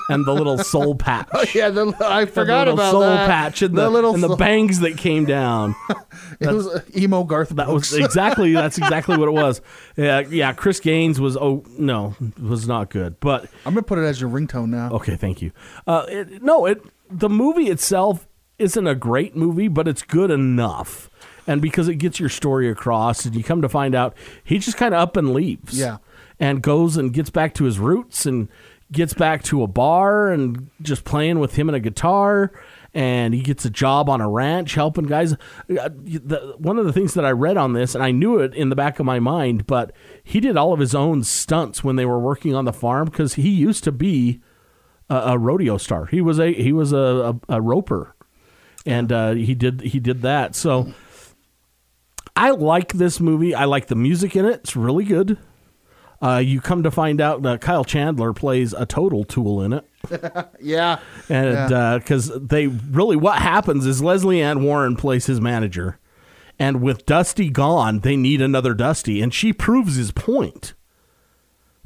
and 0.08 0.24
the 0.24 0.32
little 0.32 0.56
soul 0.58 0.94
patch. 1.06 1.28
Oh, 1.32 1.44
yeah, 1.54 1.68
the, 1.70 1.94
I 2.00 2.24
The 2.24 2.30
forgot 2.32 2.66
little 2.68 2.74
about 2.74 2.90
soul 2.92 3.00
that. 3.00 3.28
patch 3.28 3.62
and 3.62 3.76
the, 3.76 3.90
little 3.90 4.14
and 4.14 4.22
the 4.22 4.36
bangs 4.36 4.80
that 4.80 4.96
came 4.96 5.24
down. 5.24 5.74
It 6.40 6.48
was 6.48 6.66
uh, 6.66 6.80
emo 6.96 7.24
Garth 7.24 7.50
That 7.50 7.68
was 7.68 7.92
exactly 7.98 8.52
that's 8.52 8.78
exactly 8.78 9.16
what 9.16 9.28
it 9.28 9.32
was. 9.32 9.60
Yeah, 9.96 10.20
yeah. 10.20 10.52
Chris 10.52 10.80
Gaines 10.80 11.20
was 11.20 11.36
oh 11.36 11.64
no, 11.78 12.14
was 12.42 12.66
not 12.68 12.90
good. 12.90 13.20
But 13.20 13.44
I'm 13.64 13.72
gonna 13.74 13.82
put 13.82 13.98
it 13.98 14.02
as 14.04 14.20
your 14.20 14.28
ringtone 14.30 14.68
now. 14.68 14.90
Okay, 14.92 15.16
thank 15.16 15.40
you. 15.42 15.52
Uh, 15.86 16.04
it, 16.08 16.42
no, 16.42 16.66
it 16.66 16.82
the 17.10 17.28
movie 17.28 17.68
itself 17.68 18.26
isn't 18.58 18.86
a 18.86 18.94
great 18.94 19.36
movie, 19.36 19.68
but 19.68 19.86
it's 19.88 20.02
good 20.02 20.30
enough, 20.30 21.10
and 21.46 21.60
because 21.62 21.88
it 21.88 21.96
gets 21.96 22.18
your 22.20 22.28
story 22.30 22.68
across, 22.70 23.24
and 23.24 23.34
you 23.34 23.42
come 23.44 23.62
to 23.62 23.68
find 23.68 23.94
out 23.94 24.14
he 24.44 24.58
just 24.58 24.76
kind 24.76 24.94
of 24.94 25.00
up 25.00 25.16
and 25.16 25.32
leaves, 25.32 25.78
Yeah. 25.78 25.98
and 26.40 26.62
goes 26.62 26.96
and 26.96 27.12
gets 27.12 27.30
back 27.30 27.54
to 27.54 27.64
his 27.64 27.78
roots 27.78 28.26
and 28.26 28.48
gets 28.92 29.14
back 29.14 29.42
to 29.44 29.62
a 29.62 29.66
bar 29.66 30.30
and 30.32 30.70
just 30.82 31.04
playing 31.04 31.38
with 31.38 31.56
him 31.56 31.68
and 31.68 31.76
a 31.76 31.80
guitar. 31.80 32.52
And 32.94 33.34
he 33.34 33.42
gets 33.42 33.64
a 33.66 33.70
job 33.70 34.08
on 34.08 34.22
a 34.22 34.28
ranch 34.28 34.74
helping 34.74 35.04
guys. 35.04 35.34
Uh, 35.68 35.90
One 36.56 36.78
of 36.78 36.86
the 36.86 36.94
things 36.94 37.12
that 37.12 37.26
I 37.26 37.30
read 37.30 37.58
on 37.58 37.74
this, 37.74 37.94
and 37.94 38.02
I 38.02 38.10
knew 38.10 38.38
it 38.38 38.54
in 38.54 38.70
the 38.70 38.76
back 38.76 38.98
of 38.98 39.04
my 39.04 39.20
mind, 39.20 39.66
but 39.66 39.92
he 40.24 40.40
did 40.40 40.56
all 40.56 40.72
of 40.72 40.80
his 40.80 40.94
own 40.94 41.22
stunts 41.22 41.84
when 41.84 41.96
they 41.96 42.06
were 42.06 42.18
working 42.18 42.54
on 42.54 42.64
the 42.64 42.72
farm 42.72 43.04
because 43.04 43.34
he 43.34 43.50
used 43.50 43.84
to 43.84 43.92
be 43.92 44.40
a, 45.10 45.14
a 45.14 45.38
rodeo 45.38 45.76
star. 45.76 46.06
He 46.06 46.22
was 46.22 46.40
a 46.40 46.54
he 46.54 46.72
was 46.72 46.92
a, 46.92 47.36
a, 47.48 47.56
a 47.56 47.60
roper, 47.60 48.16
and 48.86 49.12
uh, 49.12 49.32
he 49.32 49.54
did 49.54 49.82
he 49.82 50.00
did 50.00 50.22
that. 50.22 50.54
So 50.54 50.94
I 52.34 52.50
like 52.50 52.94
this 52.94 53.20
movie. 53.20 53.54
I 53.54 53.66
like 53.66 53.88
the 53.88 53.94
music 53.94 54.36
in 54.36 54.46
it. 54.46 54.60
It's 54.60 54.76
really 54.76 55.04
good. 55.04 55.36
Uh, 56.22 56.38
you 56.38 56.60
come 56.62 56.82
to 56.82 56.90
find 56.90 57.20
out 57.20 57.42
that 57.42 57.60
Kyle 57.60 57.84
Chandler 57.84 58.32
plays 58.32 58.72
a 58.72 58.86
total 58.86 59.22
tool 59.24 59.60
in 59.62 59.72
it, 59.74 59.84
Yeah, 60.60 60.98
and 61.28 61.70
Yeah. 61.70 61.98
because 61.98 62.32
they 62.40 62.68
really 62.68 63.16
what 63.16 63.38
happens 63.38 63.84
is 63.86 64.02
Lesley 64.02 64.40
Ann 64.40 64.62
Warren 64.64 64.96
plays 64.96 65.26
his 65.26 65.40
manager, 65.42 65.98
and 66.58 66.80
with 66.80 67.04
Dusty 67.04 67.50
gone, 67.50 68.00
they 68.00 68.16
need 68.16 68.40
another 68.40 68.72
Dusty, 68.72 69.20
and 69.20 69.34
she 69.34 69.52
proves 69.52 69.96
his 69.96 70.10
point 70.10 70.72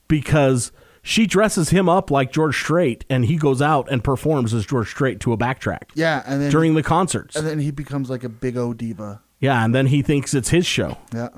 because 0.09 0.73
she 1.03 1.27
dresses 1.27 1.71
him 1.71 1.89
up 1.89 2.11
like 2.11 2.31
George 2.33 2.57
Strait, 2.57 3.05
and 3.09 3.25
he 3.25 3.37
goes 3.37 3.63
out 3.63 3.91
and 3.91 4.05
performs 4.05 4.53
as 4.53 4.67
George 4.67 4.89
Strait 4.91 5.19
to 5.21 5.33
a 5.33 5.37
backtrack 5.39 5.91
yeah, 5.95 6.23
and 6.27 6.43
then 6.43 6.51
during 6.51 6.75
the 6.75 6.83
concerts. 6.83 7.37
and 7.37 7.47
then 7.47 7.59
he 7.59 7.71
becomes 7.71 8.11
like 8.11 8.23
a 8.25 8.29
big 8.29 8.57
O 8.57 8.73
diva. 8.75 9.23
Yeah, 9.41 9.65
and 9.65 9.75
then 9.75 9.87
he 9.87 10.03
thinks 10.03 10.35
it's 10.35 10.51
his 10.51 10.67
show. 10.67 10.99
Yeah, 11.15 11.31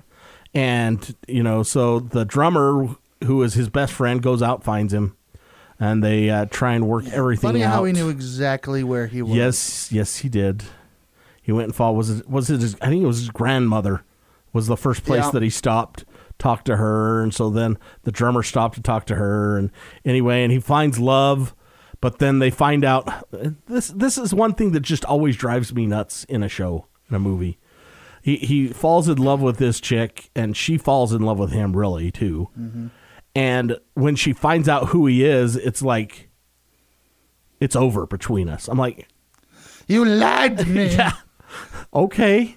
And, 0.54 1.14
you 1.26 1.42
know, 1.42 1.62
so 1.62 1.98
the 2.00 2.24
drummer, 2.24 2.88
who 3.24 3.42
is 3.42 3.54
his 3.54 3.68
best 3.70 3.92
friend, 3.92 4.22
goes 4.22 4.42
out, 4.42 4.62
finds 4.62 4.92
him, 4.92 5.16
and 5.80 6.04
they 6.04 6.28
uh, 6.28 6.44
try 6.46 6.74
and 6.74 6.86
work 6.86 7.06
everything 7.08 7.48
funny 7.48 7.62
out. 7.64 7.72
how 7.72 7.84
he 7.84 7.92
knew 7.92 8.08
exactly 8.10 8.84
where 8.84 9.06
he 9.06 9.22
was. 9.22 9.34
Yes, 9.34 9.92
yes, 9.92 10.18
he 10.18 10.28
did. 10.28 10.62
He 11.40 11.52
went 11.52 11.64
and 11.68 11.74
fought. 11.74 11.92
Was 11.94 12.10
it? 12.10 12.28
Was 12.28 12.50
it? 12.50 12.60
His, 12.60 12.76
I 12.82 12.88
think 12.88 13.02
it 13.02 13.06
was 13.06 13.18
his 13.18 13.30
grandmother. 13.30 14.04
Was 14.52 14.66
the 14.66 14.76
first 14.76 15.04
place 15.04 15.24
Yeah. 15.24 15.30
that 15.30 15.42
he 15.42 15.48
stopped, 15.48 16.04
talked 16.38 16.66
to 16.66 16.76
her, 16.76 17.22
and 17.22 17.32
so 17.34 17.48
then 17.48 17.78
the 18.02 18.12
drummer 18.12 18.42
stopped 18.42 18.74
to 18.74 18.82
talk 18.82 19.06
to 19.06 19.14
her, 19.14 19.56
and 19.56 19.70
anyway, 20.04 20.42
and 20.42 20.52
he 20.52 20.60
finds 20.60 20.98
love, 20.98 21.54
but 22.02 22.18
then 22.18 22.38
they 22.38 22.50
find 22.50 22.84
out 22.84 23.08
this. 23.66 23.88
This 23.88 24.18
is 24.18 24.34
one 24.34 24.52
thing 24.52 24.72
that 24.72 24.80
just 24.80 25.06
always 25.06 25.34
drives 25.36 25.74
me 25.74 25.86
nuts 25.86 26.24
in 26.24 26.42
a 26.42 26.48
show, 26.50 26.86
in 27.08 27.16
a 27.16 27.18
movie. 27.18 27.58
He 28.22 28.36
he 28.36 28.68
falls 28.68 29.08
in 29.08 29.18
love 29.18 29.42
with 29.42 29.58
this 29.58 29.80
chick, 29.80 30.30
and 30.34 30.56
she 30.56 30.78
falls 30.78 31.12
in 31.12 31.22
love 31.22 31.38
with 31.38 31.50
him, 31.50 31.76
really 31.76 32.10
too. 32.10 32.48
Mm-hmm. 32.58 32.86
And 33.34 33.78
when 33.94 34.14
she 34.14 34.32
finds 34.32 34.68
out 34.68 34.88
who 34.88 35.06
he 35.06 35.24
is, 35.24 35.56
it's 35.56 35.82
like 35.82 36.30
it's 37.60 37.74
over 37.76 38.06
between 38.06 38.48
us. 38.48 38.68
I'm 38.68 38.78
like, 38.78 39.08
You 39.88 40.04
lied 40.04 40.58
to 40.58 40.66
me. 40.66 40.86
yeah, 40.94 41.12
okay. 41.92 42.56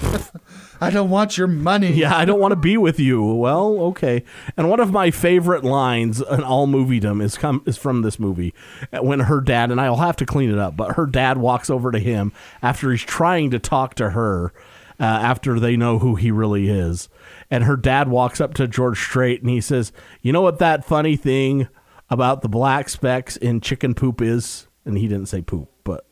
I 0.82 0.90
don't 0.90 1.10
want 1.10 1.38
your 1.38 1.46
money. 1.46 1.92
Yeah, 2.02 2.16
I 2.16 2.24
don't 2.24 2.40
want 2.40 2.50
to 2.50 2.56
be 2.56 2.76
with 2.76 2.98
you. 2.98 3.22
Well, 3.22 3.78
okay. 3.80 4.24
And 4.56 4.68
one 4.68 4.80
of 4.80 4.90
my 4.90 5.12
favorite 5.12 5.62
lines 5.62 6.20
in 6.20 6.42
all 6.42 6.66
moviedom 6.66 7.22
is 7.22 7.38
come 7.38 7.62
is 7.66 7.76
from 7.78 8.02
this 8.02 8.18
movie 8.18 8.52
when 8.90 9.20
her 9.20 9.40
dad 9.40 9.70
and 9.70 9.80
I'll 9.80 9.96
have 9.96 10.16
to 10.16 10.26
clean 10.26 10.50
it 10.50 10.58
up, 10.58 10.76
but 10.76 10.96
her 10.96 11.06
dad 11.06 11.38
walks 11.38 11.70
over 11.70 11.92
to 11.92 12.00
him 12.00 12.32
after 12.62 12.90
he's 12.90 13.02
trying 13.02 13.50
to 13.52 13.60
talk 13.60 13.94
to 13.96 14.10
her 14.10 14.52
uh, 14.98 15.04
after 15.04 15.60
they 15.60 15.76
know 15.76 16.00
who 16.00 16.16
he 16.16 16.32
really 16.32 16.68
is, 16.68 17.08
and 17.50 17.64
her 17.64 17.76
dad 17.76 18.08
walks 18.08 18.40
up 18.40 18.54
to 18.54 18.66
George 18.66 18.98
Strait 18.98 19.40
and 19.42 19.50
he 19.50 19.60
says, 19.60 19.92
"You 20.22 20.32
know 20.32 20.42
what 20.42 20.58
that 20.58 20.84
funny 20.84 21.16
thing 21.16 21.68
about 22.10 22.42
the 22.42 22.48
black 22.48 22.88
specks 22.88 23.36
in 23.36 23.60
chicken 23.60 23.94
poop 23.94 24.20
is?" 24.20 24.66
And 24.84 24.98
he 24.98 25.06
didn't 25.06 25.26
say 25.26 25.42
poop, 25.42 25.70
but 25.84 26.06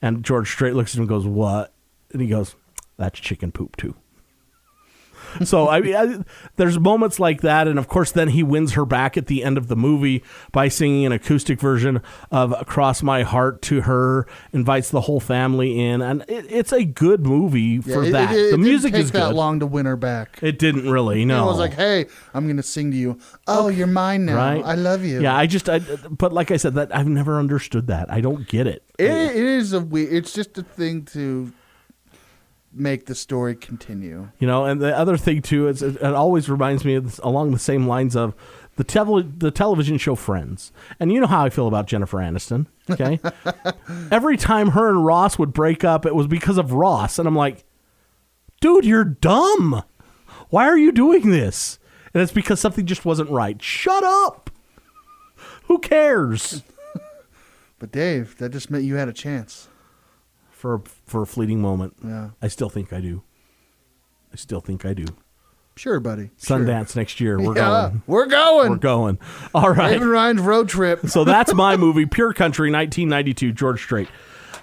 and 0.00 0.24
George 0.24 0.50
Strait 0.50 0.74
looks 0.74 0.92
at 0.92 0.96
him 0.96 1.02
and 1.02 1.08
goes, 1.08 1.26
"What?" 1.26 1.72
And 2.12 2.20
he 2.20 2.28
goes, 2.28 2.54
"That's 3.00 3.18
chicken 3.18 3.50
poop 3.50 3.74
too." 3.76 3.96
so 5.44 5.68
I 5.68 5.80
mean, 5.80 5.94
I, 5.94 6.24
there's 6.56 6.78
moments 6.78 7.20
like 7.20 7.42
that, 7.42 7.68
and 7.68 7.78
of 7.78 7.86
course, 7.86 8.10
then 8.10 8.28
he 8.28 8.42
wins 8.42 8.72
her 8.72 8.84
back 8.84 9.16
at 9.16 9.26
the 9.28 9.44
end 9.44 9.58
of 9.58 9.68
the 9.68 9.76
movie 9.76 10.24
by 10.50 10.66
singing 10.68 11.06
an 11.06 11.12
acoustic 11.12 11.60
version 11.60 12.00
of 12.32 12.52
"Across 12.58 13.02
My 13.04 13.22
Heart" 13.22 13.62
to 13.62 13.82
her, 13.82 14.26
invites 14.52 14.90
the 14.90 15.02
whole 15.02 15.20
family 15.20 15.78
in, 15.78 16.00
and 16.02 16.22
it, 16.26 16.46
it's 16.50 16.72
a 16.72 16.84
good 16.84 17.24
movie 17.24 17.80
Yeah, 17.84 17.94
for 17.94 18.02
it- 18.04 18.10
that. 18.12 18.32
It, 18.32 18.38
it 18.38 18.42
the 18.44 18.50
didn't 18.56 18.60
music 18.64 18.92
take 18.94 19.02
is 19.02 19.10
that 19.12 19.28
good. 19.28 19.36
long 19.36 19.60
to 19.60 19.66
win 19.66 19.86
her 19.86 19.96
back. 19.96 20.38
It 20.42 20.58
didn't 20.58 20.90
really. 20.90 21.24
No, 21.24 21.44
It 21.44 21.46
was 21.46 21.58
like, 21.58 21.74
hey, 21.74 22.06
I'm 22.34 22.48
gonna 22.48 22.62
sing 22.62 22.90
to 22.90 22.96
you. 22.96 23.18
Oh, 23.46 23.68
you're 23.68 23.86
mine 23.86 24.24
now. 24.26 24.34
right? 24.36 24.64
I 24.64 24.74
love 24.74 25.04
you. 25.04 25.20
Yeah, 25.22 25.36
I 25.36 25.46
just, 25.46 25.68
I, 25.68 25.78
but 25.78 26.32
like 26.32 26.50
I 26.50 26.56
said, 26.56 26.74
that 26.74 26.94
I've 26.96 27.06
never 27.08 27.38
understood 27.38 27.86
that. 27.86 28.10
I 28.10 28.20
don't 28.20 28.48
get 28.48 28.66
it. 28.66 28.82
It, 28.98 29.10
it 29.10 29.36
is 29.36 29.72
a 29.74 29.80
we. 29.80 30.04
It's 30.04 30.32
just 30.32 30.58
a 30.58 30.62
thing 30.62 31.04
to 31.06 31.52
make 32.72 33.06
the 33.06 33.14
story 33.14 33.54
continue. 33.54 34.30
You 34.38 34.46
know, 34.46 34.64
and 34.64 34.80
the 34.80 34.96
other 34.96 35.16
thing 35.16 35.42
too 35.42 35.68
is 35.68 35.82
it, 35.82 35.96
it 35.96 36.02
always 36.02 36.48
reminds 36.48 36.84
me 36.84 36.94
of 36.94 37.04
this, 37.04 37.18
along 37.18 37.52
the 37.52 37.58
same 37.58 37.86
lines 37.86 38.16
of 38.16 38.34
the 38.76 39.32
the 39.36 39.50
television 39.50 39.98
show 39.98 40.14
Friends, 40.14 40.72
and 40.98 41.12
you 41.12 41.20
know 41.20 41.26
how 41.26 41.44
I 41.44 41.50
feel 41.50 41.68
about 41.68 41.86
Jennifer 41.86 42.18
Aniston. 42.18 42.66
Okay, 42.88 43.20
every 44.10 44.36
time 44.36 44.70
her 44.70 44.88
and 44.88 45.04
Ross 45.04 45.38
would 45.38 45.52
break 45.52 45.84
up, 45.84 46.06
it 46.06 46.14
was 46.14 46.26
because 46.26 46.58
of 46.58 46.72
Ross, 46.72 47.18
and 47.18 47.28
I'm 47.28 47.36
like, 47.36 47.64
dude, 48.60 48.84
you're 48.84 49.04
dumb. 49.04 49.82
Why 50.48 50.66
are 50.66 50.78
you 50.78 50.92
doing 50.92 51.30
this? 51.30 51.78
And 52.12 52.22
it's 52.22 52.32
because 52.32 52.58
something 52.58 52.86
just 52.86 53.04
wasn't 53.04 53.30
right. 53.30 53.60
Shut 53.62 54.02
up. 54.02 54.50
Who 55.64 55.78
cares? 55.78 56.62
But 57.78 57.92
Dave, 57.92 58.36
that 58.36 58.50
just 58.50 58.70
meant 58.70 58.84
you 58.84 58.96
had 58.96 59.08
a 59.08 59.12
chance. 59.14 59.68
For 60.60 60.82
for 61.06 61.22
a 61.22 61.26
fleeting 61.26 61.60
moment. 61.62 61.94
Yeah. 62.04 62.30
I 62.42 62.48
still 62.48 62.68
think 62.68 62.92
I 62.92 63.00
do. 63.00 63.22
I 64.32 64.36
still 64.36 64.60
think 64.60 64.84
I 64.84 64.92
do. 64.92 65.06
Sure, 65.74 65.98
buddy. 66.00 66.30
Sure. 66.38 66.58
Sundance 66.58 66.94
next 66.94 67.18
year. 67.20 67.38
We're 67.40 67.56
Yeah, 67.56 67.88
going. 67.88 68.02
We're 68.06 68.26
going. 68.26 68.70
We're 68.72 68.76
going. 68.76 69.18
All 69.54 69.70
right. 69.70 69.92
David 69.92 70.06
Ryan's 70.08 70.42
road 70.42 70.68
trip. 70.68 71.06
so 71.08 71.24
that's 71.24 71.54
my 71.54 71.78
movie, 71.78 72.04
Pure 72.04 72.34
Country, 72.34 72.70
1992, 72.70 73.52
George 73.52 73.82
Strait. 73.82 74.08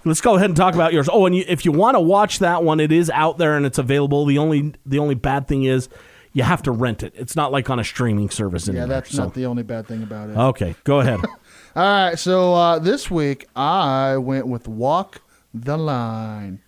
Let's 0.05 0.21
go 0.21 0.35
ahead 0.35 0.51
and 0.51 0.55
talk 0.55 0.75
about 0.75 0.93
yours. 0.93 1.09
Oh, 1.11 1.25
and 1.25 1.35
you, 1.35 1.43
if 1.47 1.65
you 1.65 1.71
want 1.71 1.95
to 1.95 1.99
watch 1.99 2.39
that 2.39 2.63
one, 2.63 2.79
it 2.79 2.91
is 2.91 3.09
out 3.09 3.39
there 3.39 3.57
and 3.57 3.65
it's 3.65 3.79
available. 3.79 4.25
The 4.25 4.37
only 4.37 4.75
the 4.85 4.99
only 4.99 5.15
bad 5.15 5.47
thing 5.47 5.63
is 5.63 5.89
you 6.33 6.43
have 6.43 6.61
to 6.63 6.71
rent 6.71 7.01
it. 7.01 7.13
It's 7.15 7.35
not 7.35 7.51
like 7.51 7.71
on 7.71 7.79
a 7.79 7.83
streaming 7.83 8.29
service 8.29 8.67
Yeah, 8.67 8.85
that's 8.85 9.09
so- 9.15 9.23
not 9.23 9.33
the 9.33 9.47
only 9.47 9.63
bad 9.63 9.87
thing 9.87 10.03
about 10.03 10.29
it. 10.29 10.37
Okay, 10.37 10.75
go 10.83 10.99
ahead. 10.99 11.21
All 11.75 11.83
right, 12.09 12.19
so 12.19 12.53
uh, 12.53 12.77
this 12.79 13.09
week 13.09 13.47
I 13.55 14.17
went 14.17 14.45
with 14.47 14.67
Walk 14.67 15.21
the 15.63 15.77
Line. 15.77 16.61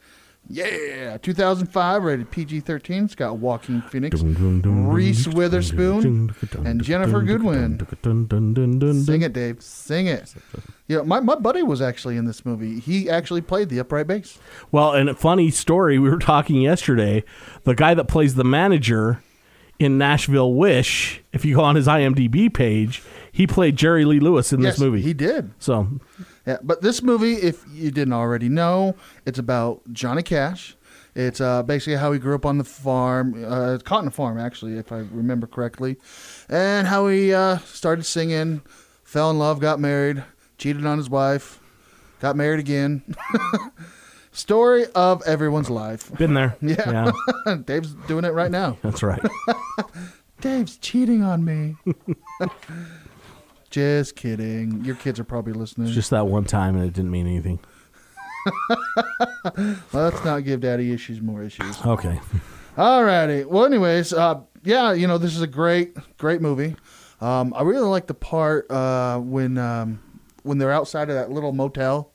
Yeah, 0.51 1.17
2005, 1.17 2.03
rated 2.03 2.31
PG-13. 2.31 3.05
It's 3.05 3.13
got 3.13 3.37
Joaquin 3.37 3.83
Phoenix, 3.83 4.19
Reese 4.23 5.27
Witherspoon, 5.27 6.33
and 6.65 6.81
Ginnifer 6.81 7.23
Goodwin. 7.23 9.05
Sing 9.05 9.21
it, 9.21 9.31
Dave. 9.33 9.61
Sing 9.61 10.07
it. 10.07 10.33
Yeah, 10.87 11.01
my, 11.01 11.19
my 11.19 11.35
buddy 11.35 11.61
was 11.61 11.83
actually 11.83 12.17
in 12.17 12.25
this 12.25 12.47
movie. 12.47 12.79
He 12.79 13.07
actually 13.11 13.41
played 13.41 13.69
the 13.69 13.79
upright 13.79 14.07
bass. 14.07 14.39
Well, 14.71 14.93
and 14.93 15.09
a 15.09 15.13
funny 15.13 15.51
story, 15.51 15.99
we 15.99 16.09
were 16.09 16.17
talking 16.17 16.59
yesterday. 16.61 17.23
The 17.65 17.75
guy 17.75 17.93
that 17.93 18.07
plays 18.07 18.33
the 18.33 18.43
manager 18.43 19.21
in 19.77 19.99
Nashville 19.99 20.55
Wish, 20.55 21.21
if 21.31 21.45
you 21.45 21.57
go 21.57 21.63
on 21.63 21.75
his 21.75 21.85
IMDb 21.85 22.51
page, 22.51 23.03
he 23.31 23.45
played 23.47 23.75
Jerry 23.75 24.05
Lee 24.05 24.19
Lewis 24.19 24.51
in 24.53 24.61
Yes, 24.61 24.73
this 24.75 24.79
movie. 24.81 25.01
he 25.01 25.13
did. 25.13 25.51
So, 25.59 25.87
Yeah, 26.45 26.57
but 26.63 26.81
this 26.81 27.01
movie, 27.03 27.33
if 27.33 27.63
you 27.71 27.91
didn't 27.91 28.13
already 28.13 28.49
know, 28.49 28.95
it's 29.25 29.39
about 29.39 29.81
Johnny 29.93 30.23
Cash. 30.23 30.75
It's 31.15 31.41
uh, 31.41 31.63
basically 31.63 31.95
how 31.95 32.11
he 32.11 32.19
grew 32.19 32.35
up 32.35 32.45
on 32.45 32.57
the 32.59 32.63
farm, 32.63 33.43
uh, 33.45 33.79
cotton 33.83 34.09
farm, 34.11 34.37
actually, 34.39 34.77
if 34.77 34.91
I 34.91 34.97
remember 34.97 35.47
correctly, 35.47 35.97
and 36.47 36.87
how 36.87 37.07
he 37.07 37.33
uh, 37.33 37.57
started 37.59 38.03
singing, 38.05 38.61
fell 39.03 39.29
in 39.31 39.39
love, 39.39 39.59
got 39.59 39.79
married, 39.79 40.23
cheated 40.57 40.85
on 40.85 40.97
his 40.97 41.09
wife, 41.09 41.59
got 42.21 42.35
married 42.35 42.59
again. 42.59 43.03
Story 44.31 44.85
of 44.93 45.21
everyone's 45.25 45.69
life. 45.71 46.15
been 46.15 46.35
there. 46.35 46.55
Yeah. 46.61 47.11
Dave's 47.65 47.93
doing 48.07 48.23
it 48.23 48.31
right 48.33 48.51
now. 48.51 48.77
That's 48.83 49.01
right. 49.03 49.19
Dave's 50.39 50.77
cheating 50.77 51.23
on 51.23 51.43
me. 51.43 51.75
Just 53.69 54.15
kidding. 54.15 54.83
Your 54.83 54.95
kids 54.95 55.19
are 55.19 55.23
probably 55.23 55.53
listening. 55.53 55.87
It's 55.87 55.95
just 55.95 56.09
that 56.09 56.27
one 56.27 56.45
time 56.45 56.75
and 56.75 56.85
it 56.85 56.93
didn't 56.93 57.11
mean 57.11 57.27
anything. 57.27 57.59
Let's 59.93 60.23
not 60.23 60.43
give 60.43 60.61
daddy 60.61 60.91
issues 60.91 61.21
more 61.21 61.43
issues. 61.43 61.83
Okay. 61.85 62.19
Alrighty. 62.77 63.45
Well, 63.45 63.65
anyways, 63.65 64.13
uh, 64.13 64.41
yeah, 64.63 64.93
you 64.93 65.07
know, 65.07 65.17
this 65.17 65.35
is 65.35 65.41
a 65.41 65.47
great, 65.47 65.95
great 66.17 66.41
movie. 66.41 66.75
Um, 67.21 67.53
I 67.55 67.63
really 67.63 67.87
like 67.87 68.07
the 68.07 68.13
part 68.13 68.69
uh, 68.71 69.19
when 69.19 69.57
um, 69.57 69.99
when 70.43 70.57
they're 70.57 70.71
outside 70.71 71.09
of 71.09 71.15
that 71.15 71.31
little 71.31 71.51
motel, 71.51 72.13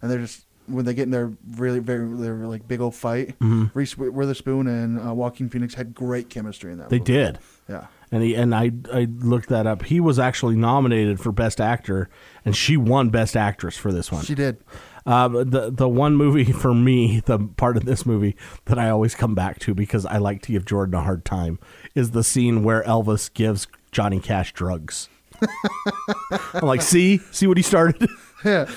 and 0.00 0.10
they're 0.10 0.20
just 0.20 0.44
when 0.66 0.84
they 0.84 0.94
get 0.94 1.02
in 1.04 1.10
their 1.10 1.32
really 1.56 1.80
very 1.80 2.06
their 2.16 2.34
like 2.46 2.68
big 2.68 2.80
old 2.80 2.94
fight. 2.94 3.36
Mhm. 3.40 3.70
Reese 3.74 3.98
Witherspoon 3.98 4.68
and 4.68 5.00
uh, 5.00 5.12
Joaquin 5.14 5.48
Phoenix 5.50 5.74
had 5.74 5.94
great 5.94 6.30
chemistry 6.30 6.70
in 6.72 6.78
that. 6.78 6.90
They 6.90 6.98
movie. 6.98 7.12
did. 7.12 7.38
Yeah. 7.68 7.86
And 8.12 8.22
he 8.22 8.34
and 8.34 8.54
I 8.54 8.70
I 8.92 9.08
looked 9.10 9.48
that 9.48 9.66
up. 9.66 9.84
He 9.84 10.00
was 10.00 10.18
actually 10.18 10.56
nominated 10.56 11.20
for 11.20 11.32
best 11.32 11.60
actor, 11.60 12.08
and 12.44 12.56
she 12.56 12.76
won 12.76 13.10
best 13.10 13.36
actress 13.36 13.76
for 13.76 13.92
this 13.92 14.12
one. 14.12 14.24
She 14.24 14.34
did. 14.34 14.58
Uh, 15.04 15.28
the 15.28 15.70
the 15.72 15.88
one 15.88 16.16
movie 16.16 16.52
for 16.52 16.74
me, 16.74 17.20
the 17.26 17.38
part 17.38 17.76
of 17.76 17.84
this 17.84 18.04
movie 18.04 18.36
that 18.66 18.78
I 18.78 18.90
always 18.90 19.14
come 19.14 19.34
back 19.34 19.58
to 19.60 19.74
because 19.74 20.04
I 20.06 20.18
like 20.18 20.42
to 20.42 20.52
give 20.52 20.64
Jordan 20.64 20.94
a 20.94 21.02
hard 21.02 21.24
time 21.24 21.58
is 21.94 22.10
the 22.10 22.24
scene 22.24 22.62
where 22.62 22.82
Elvis 22.82 23.32
gives 23.32 23.66
Johnny 23.92 24.20
Cash 24.20 24.52
drugs. 24.52 25.08
I'm 26.54 26.66
like, 26.66 26.82
see, 26.82 27.18
see 27.30 27.46
what 27.46 27.56
he 27.56 27.62
started. 27.62 28.08
Yeah. 28.44 28.70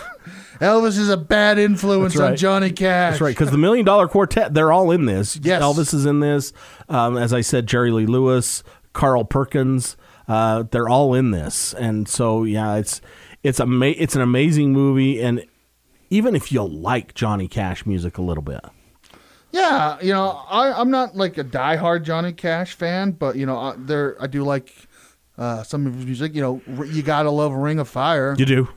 Elvis 0.62 0.98
is 0.98 1.10
a 1.10 1.18
bad 1.18 1.60
influence 1.60 2.16
right. 2.16 2.32
on 2.32 2.38
Johnny 2.38 2.72
Cash. 2.72 3.12
That's 3.12 3.22
right, 3.22 3.36
because 3.36 3.52
the 3.52 3.58
Million 3.58 3.86
Dollar 3.86 4.08
Quartet, 4.08 4.54
they're 4.54 4.72
all 4.72 4.90
in 4.90 5.06
this. 5.06 5.38
Yes. 5.44 5.62
Elvis 5.62 5.94
is 5.94 6.06
in 6.06 6.22
this. 6.22 6.54
Um, 6.88 7.18
as 7.18 7.34
I 7.34 7.42
said, 7.42 7.68
Jerry 7.68 7.92
Lee 7.92 8.08
Lewis, 8.08 8.64
Carl 8.94 9.24
Perkins, 9.26 9.98
uh, 10.28 10.64
they're 10.72 10.90
all 10.90 11.14
in 11.14 11.32
this. 11.32 11.74
And 11.74 12.08
so, 12.08 12.44
yeah, 12.44 12.76
it's 12.76 13.02
it's 13.44 13.60
ama- 13.60 13.86
it's 13.98 14.16
an 14.16 14.22
amazing 14.22 14.74
movie. 14.74 15.22
And 15.22 15.46
even 16.10 16.36
if 16.36 16.52
you 16.52 16.64
like 16.64 17.14
Johnny 17.14 17.48
Cash 17.48 17.86
music 17.86 18.18
a 18.18 18.22
little 18.22 18.44
bit, 18.44 18.62
Yeah, 19.52 20.00
you 20.02 20.12
know, 20.14 20.42
I, 20.50 20.74
I'm 20.74 20.92
not 20.92 21.16
like 21.16 21.38
a 21.38 21.44
diehard 21.44 22.04
Johnny 22.04 22.34
Cash 22.34 22.74
fan, 22.74 23.12
but 23.12 23.36
you 23.36 23.46
know, 23.46 23.58
I, 23.58 23.76
there 23.78 24.16
I 24.22 24.28
do 24.28 24.44
like 24.44 24.74
uh, 25.38 25.64
some 25.64 25.88
of 25.88 25.96
his 25.96 26.06
music. 26.06 26.36
You 26.36 26.42
know, 26.42 26.62
R- 26.78 26.86
you 26.86 27.02
gotta 27.02 27.32
love 27.32 27.54
Ring 27.54 27.80
of 27.80 27.88
Fire. 27.88 28.36
you 28.38 28.46
do. 28.46 28.68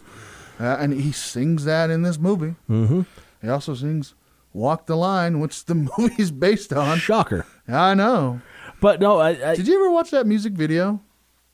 Uh, 0.61 0.77
and 0.79 0.92
he 0.92 1.11
sings 1.12 1.64
that 1.64 1.90
in 1.90 2.03
this 2.03 2.18
movie. 2.18 2.55
Mm-hmm. 2.70 3.03
He 3.40 3.48
also 3.48 3.75
sings 3.75 4.14
"Walk 4.53 4.87
the 4.87 4.96
Line," 4.96 5.40
which 5.40 5.64
the 5.64 5.75
movie's 5.98 6.31
based 6.31 6.72
on. 6.72 6.98
Shocker. 6.98 7.46
I 7.66 7.94
know. 7.94 8.40
But 8.83 9.01
no, 9.01 9.18
I, 9.18 9.53
I, 9.53 9.55
Did 9.55 9.66
you 9.68 9.77
ever 9.77 9.90
watch 9.90 10.11
that 10.11 10.27
music 10.27 10.53
video? 10.53 11.01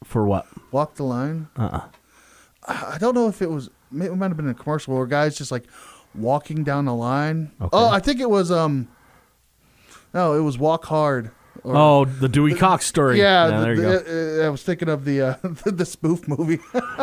for 0.03 0.27
what? 0.27 0.47
"Walk 0.73 0.95
the 0.95 1.03
Line." 1.05 1.49
Uh-uh. 1.57 1.83
I 2.67 2.95
I 2.95 2.99
don't 2.99 3.14
know 3.14 3.29
if 3.29 3.41
it 3.43 3.51
was. 3.51 3.67
It 3.67 4.17
might 4.17 4.29
have 4.29 4.37
been 4.37 4.49
a 4.49 4.55
commercial 4.55 4.97
where 4.97 5.07
guys 5.07 5.37
just 5.37 5.53
like 5.53 5.64
walking 6.14 6.64
down 6.64 6.87
the 6.87 6.95
line. 6.95 7.53
Okay. 7.61 7.69
Oh, 7.73 7.88
I 7.91 8.01
think 8.01 8.19
it 8.21 8.31
was. 8.31 8.51
Um, 8.51 8.88
no, 10.14 10.35
it 10.35 10.41
was 10.41 10.57
"Walk 10.59 10.87
Hard." 10.87 11.31
or- 11.64 11.77
Oh, 11.77 12.05
the 12.07 12.29
Dewey 12.29 12.55
Cox 12.55 12.87
story. 12.87 13.19
Yeah, 13.19 13.49
Yeah, 13.49 13.57
the- 13.59 13.62
there 13.64 13.75
you 13.75 13.83
go. 13.83 13.99
the- 13.99 14.45
uh, 14.45 14.47
I 14.47 14.49
was 14.49 14.62
thinking 14.62 14.88
of 14.88 15.05
the 15.05 15.21
uh, 15.21 15.35
the, 15.64 15.73
the 15.73 15.85
spoof 15.87 16.27
movie. 16.29 16.61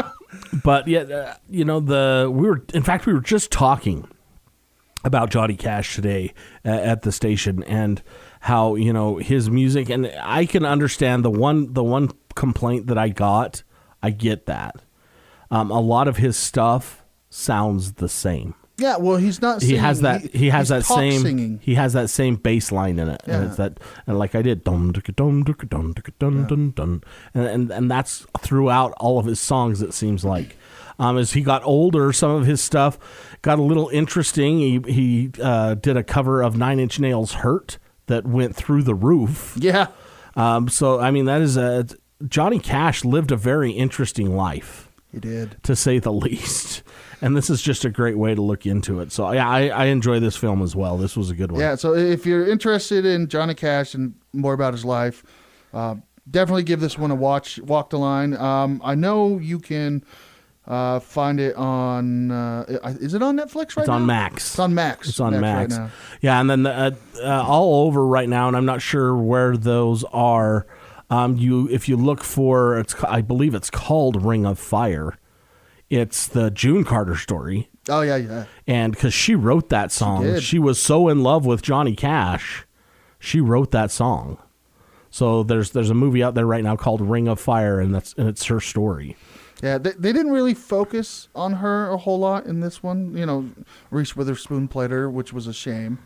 but 0.64 0.88
yeah, 0.88 1.02
uh, 1.02 1.34
you 1.50 1.66
know 1.66 1.80
the 1.80 2.32
we 2.34 2.48
were 2.48 2.64
in 2.74 2.82
fact 2.82 3.06
we 3.06 3.14
were 3.14 3.22
just 3.22 3.52
talking 3.52 4.08
about 5.04 5.30
Johnny 5.30 5.56
Cash 5.56 5.94
today 5.96 6.34
uh, 6.66 6.70
at 6.70 7.04
the 7.04 7.12
station 7.12 7.62
and 7.64 8.02
how 8.46 8.76
you 8.76 8.94
know 8.94 9.18
his 9.18 9.50
music 9.50 9.90
and 9.90 10.06
I 10.22 10.46
can 10.46 10.66
understand 10.66 11.26
the 11.26 11.32
one 11.32 11.74
the 11.74 11.84
one 11.84 12.12
complaint 12.36 12.86
that 12.88 12.98
I 12.98 13.10
got 13.10 13.64
I 14.04 14.12
get 14.12 14.46
that 14.46 14.76
um, 15.50 15.72
a 15.72 15.80
lot 15.80 16.08
of 16.08 16.18
his 16.18 16.38
stuff 16.38 17.04
sounds 17.32 17.94
the 17.94 18.08
same 18.08 18.54
yeah 18.78 18.98
well 18.98 19.18
he's 19.18 19.42
not 19.42 19.62
singing. 19.62 19.76
he 19.78 19.82
has 19.82 20.02
that 20.02 20.22
he, 20.22 20.38
he 20.38 20.50
has 20.52 20.70
that 20.70 20.86
same 20.86 21.24
singing. 21.24 21.60
he 21.64 21.74
has 21.74 21.94
that 21.94 22.08
same 22.12 22.36
bass 22.36 22.72
line 22.72 23.00
in 23.00 23.10
it 23.10 23.20
yeah. 23.26 23.38
and 23.38 23.48
it's 23.48 23.58
that 23.58 23.80
and 24.06 24.20
like 24.20 24.36
I 24.36 24.44
did 24.44 24.64
dum 24.64 24.92
dum 24.92 25.16
dum 25.16 25.44
dum 25.68 25.96
dum 26.20 26.46
dum 26.46 26.72
dum 26.72 27.02
and 27.34 27.48
and 27.48 27.72
and 27.72 27.90
that's 27.90 28.28
throughout 28.42 28.94
all 29.00 29.18
of 29.18 29.26
his 29.26 29.40
songs 29.40 29.82
it 29.82 29.92
seems 29.92 30.24
like 30.24 30.56
um, 30.98 31.18
as 31.18 31.34
he 31.34 31.42
got 31.42 31.62
older, 31.66 32.14
some 32.14 32.32
of 32.32 32.46
his 32.46 32.62
stuff 32.62 32.98
got 33.42 33.60
a 33.60 33.62
little 33.62 33.90
interesting. 33.90 34.60
He, 34.60 34.80
he 34.90 35.32
uh, 35.42 35.74
did 35.74 35.98
a 35.98 36.04
cover 36.04 36.42
of 36.42 36.56
Nine 36.56 36.80
Inch 36.80 37.02
Nails 37.02 37.34
"Hurt," 37.34 37.80
that 38.08 38.26
went 38.26 38.56
through 38.56 38.84
the 38.84 38.96
roof 38.96 39.56
Yeah, 39.58 39.88
um, 40.36 40.68
so 40.70 41.00
I 41.00 41.12
mean 41.12 41.26
that 41.26 41.42
is 41.42 41.58
a 41.58 41.86
Johnny 42.28 42.60
Cash 42.60 43.04
lived 43.06 43.32
a 43.32 43.36
very 43.36 43.72
interesting 43.72 44.36
life 44.36 44.90
he 45.12 45.20
did. 45.20 45.58
to 45.64 45.76
say 45.76 46.00
the 46.00 46.14
least. 46.26 46.84
And 47.22 47.36
this 47.36 47.50
is 47.50 47.62
just 47.62 47.86
a 47.86 47.90
great 47.90 48.18
way 48.18 48.36
to 48.36 48.42
look 48.42 48.66
into 48.66 49.00
it. 49.00 49.12
So 49.12 49.32
yeah, 49.32 49.48
I, 49.50 49.70
I 49.70 49.86
enjoy 49.86 50.20
this 50.20 50.36
film 50.36 50.62
as 50.62 50.76
well. 50.76 50.98
This 50.98 51.16
was 51.16 51.30
a 51.30 51.36
good 51.36 51.52
one. 51.52 51.62
Yeah, 51.62 51.76
so 51.76 51.96
if 51.96 52.26
you're 52.26 52.48
interested 52.48 53.06
in 53.06 53.28
Johnny 53.30 53.54
Cash 53.54 53.96
and 53.96 54.16
more 54.34 54.54
about 54.54 54.74
his 54.74 54.84
life, 54.86 55.24
uh, 55.74 55.96
definitely 56.30 56.64
give 56.64 56.82
this 56.82 56.98
one 56.98 57.12
a 57.12 57.16
watch. 57.16 57.60
Walk 57.60 57.90
the 57.90 57.98
line. 58.00 58.36
Um, 58.36 58.82
I 58.84 58.96
know 58.96 59.38
you 59.40 59.60
can 59.60 60.04
uh, 60.68 61.00
find 61.00 61.40
it 61.40 61.56
on. 61.56 62.32
Uh, 62.32 62.66
is 63.00 63.14
it 63.14 63.22
on 63.22 63.38
Netflix 63.38 63.76
right 63.78 63.78
now? 63.78 63.82
It's 63.84 63.88
now? 63.88 63.94
on 63.94 64.06
Max. 64.06 64.48
It's 64.48 64.60
on 64.60 64.74
Max. 64.74 65.10
It's 65.10 65.20
on 65.20 65.40
Max. 65.40 65.74
right 65.74 65.82
now. 65.82 65.92
Yeah, 66.22 66.42
and 66.42 66.50
then 66.50 66.64
the, 66.64 66.72
uh, 66.72 66.92
uh, 67.24 67.44
all 67.48 67.86
over 67.88 68.06
right 68.06 68.28
now, 68.28 68.48
and 68.48 68.58
I'm 68.58 68.66
not 68.66 68.82
sure 68.82 69.16
where 69.16 69.56
those 69.58 70.04
are. 70.06 70.66
Um, 71.10 71.38
you 71.38 71.70
if 71.70 71.88
you 71.88 71.98
look 71.98 72.24
for 72.24 72.80
it's 72.80 72.96
I 73.04 73.22
believe 73.22 73.54
it's 73.54 73.70
called 73.70 74.24
Ring 74.24 74.46
of 74.46 74.58
Fire. 74.58 75.18
It's 75.88 76.26
the 76.28 76.50
June 76.50 76.84
Carter 76.84 77.16
story, 77.16 77.70
Oh 77.88 78.02
yeah, 78.02 78.16
yeah. 78.16 78.46
and 78.66 78.92
because 78.92 79.14
she 79.14 79.36
wrote 79.36 79.70
that 79.70 79.92
song, 79.92 80.24
did. 80.24 80.42
she 80.42 80.58
was 80.58 80.82
so 80.82 81.08
in 81.10 81.22
love 81.22 81.46
with 81.46 81.62
Johnny 81.62 81.96
Cash, 81.96 82.66
she 83.20 83.40
wrote 83.40 83.70
that 83.70 83.92
song. 83.92 84.40
So 85.12 85.44
there's 85.44 85.72
there's 85.72 85.92
a 85.92 85.94
movie 85.94 86.24
out 86.24 86.34
there 86.34 86.48
right 86.48 86.64
now 86.64 86.76
called 86.76 87.02
Ring 87.02 87.28
of 87.28 87.40
Fire, 87.40 87.80
and 87.80 87.94
that's 87.94 88.14
and 88.18 88.28
it's 88.28 88.46
her 88.46 88.60
story. 88.60 89.16
Yeah, 89.66 89.78
they, 89.80 89.92
they 89.92 90.14
didn't 90.14 90.32
really 90.32 90.54
focus 90.54 91.28
on 91.36 91.54
her 91.54 91.90
a 91.90 91.98
whole 91.98 92.20
lot 92.20 92.46
in 92.46 92.60
this 92.60 92.84
one. 92.84 93.18
You 93.18 93.26
know, 93.26 93.50
Reese 93.90 94.16
Witherspoon 94.16 94.68
played 94.68 94.92
her, 94.92 95.10
which 95.10 95.34
was 95.34 95.48
a 95.48 95.54
shame. 95.54 95.98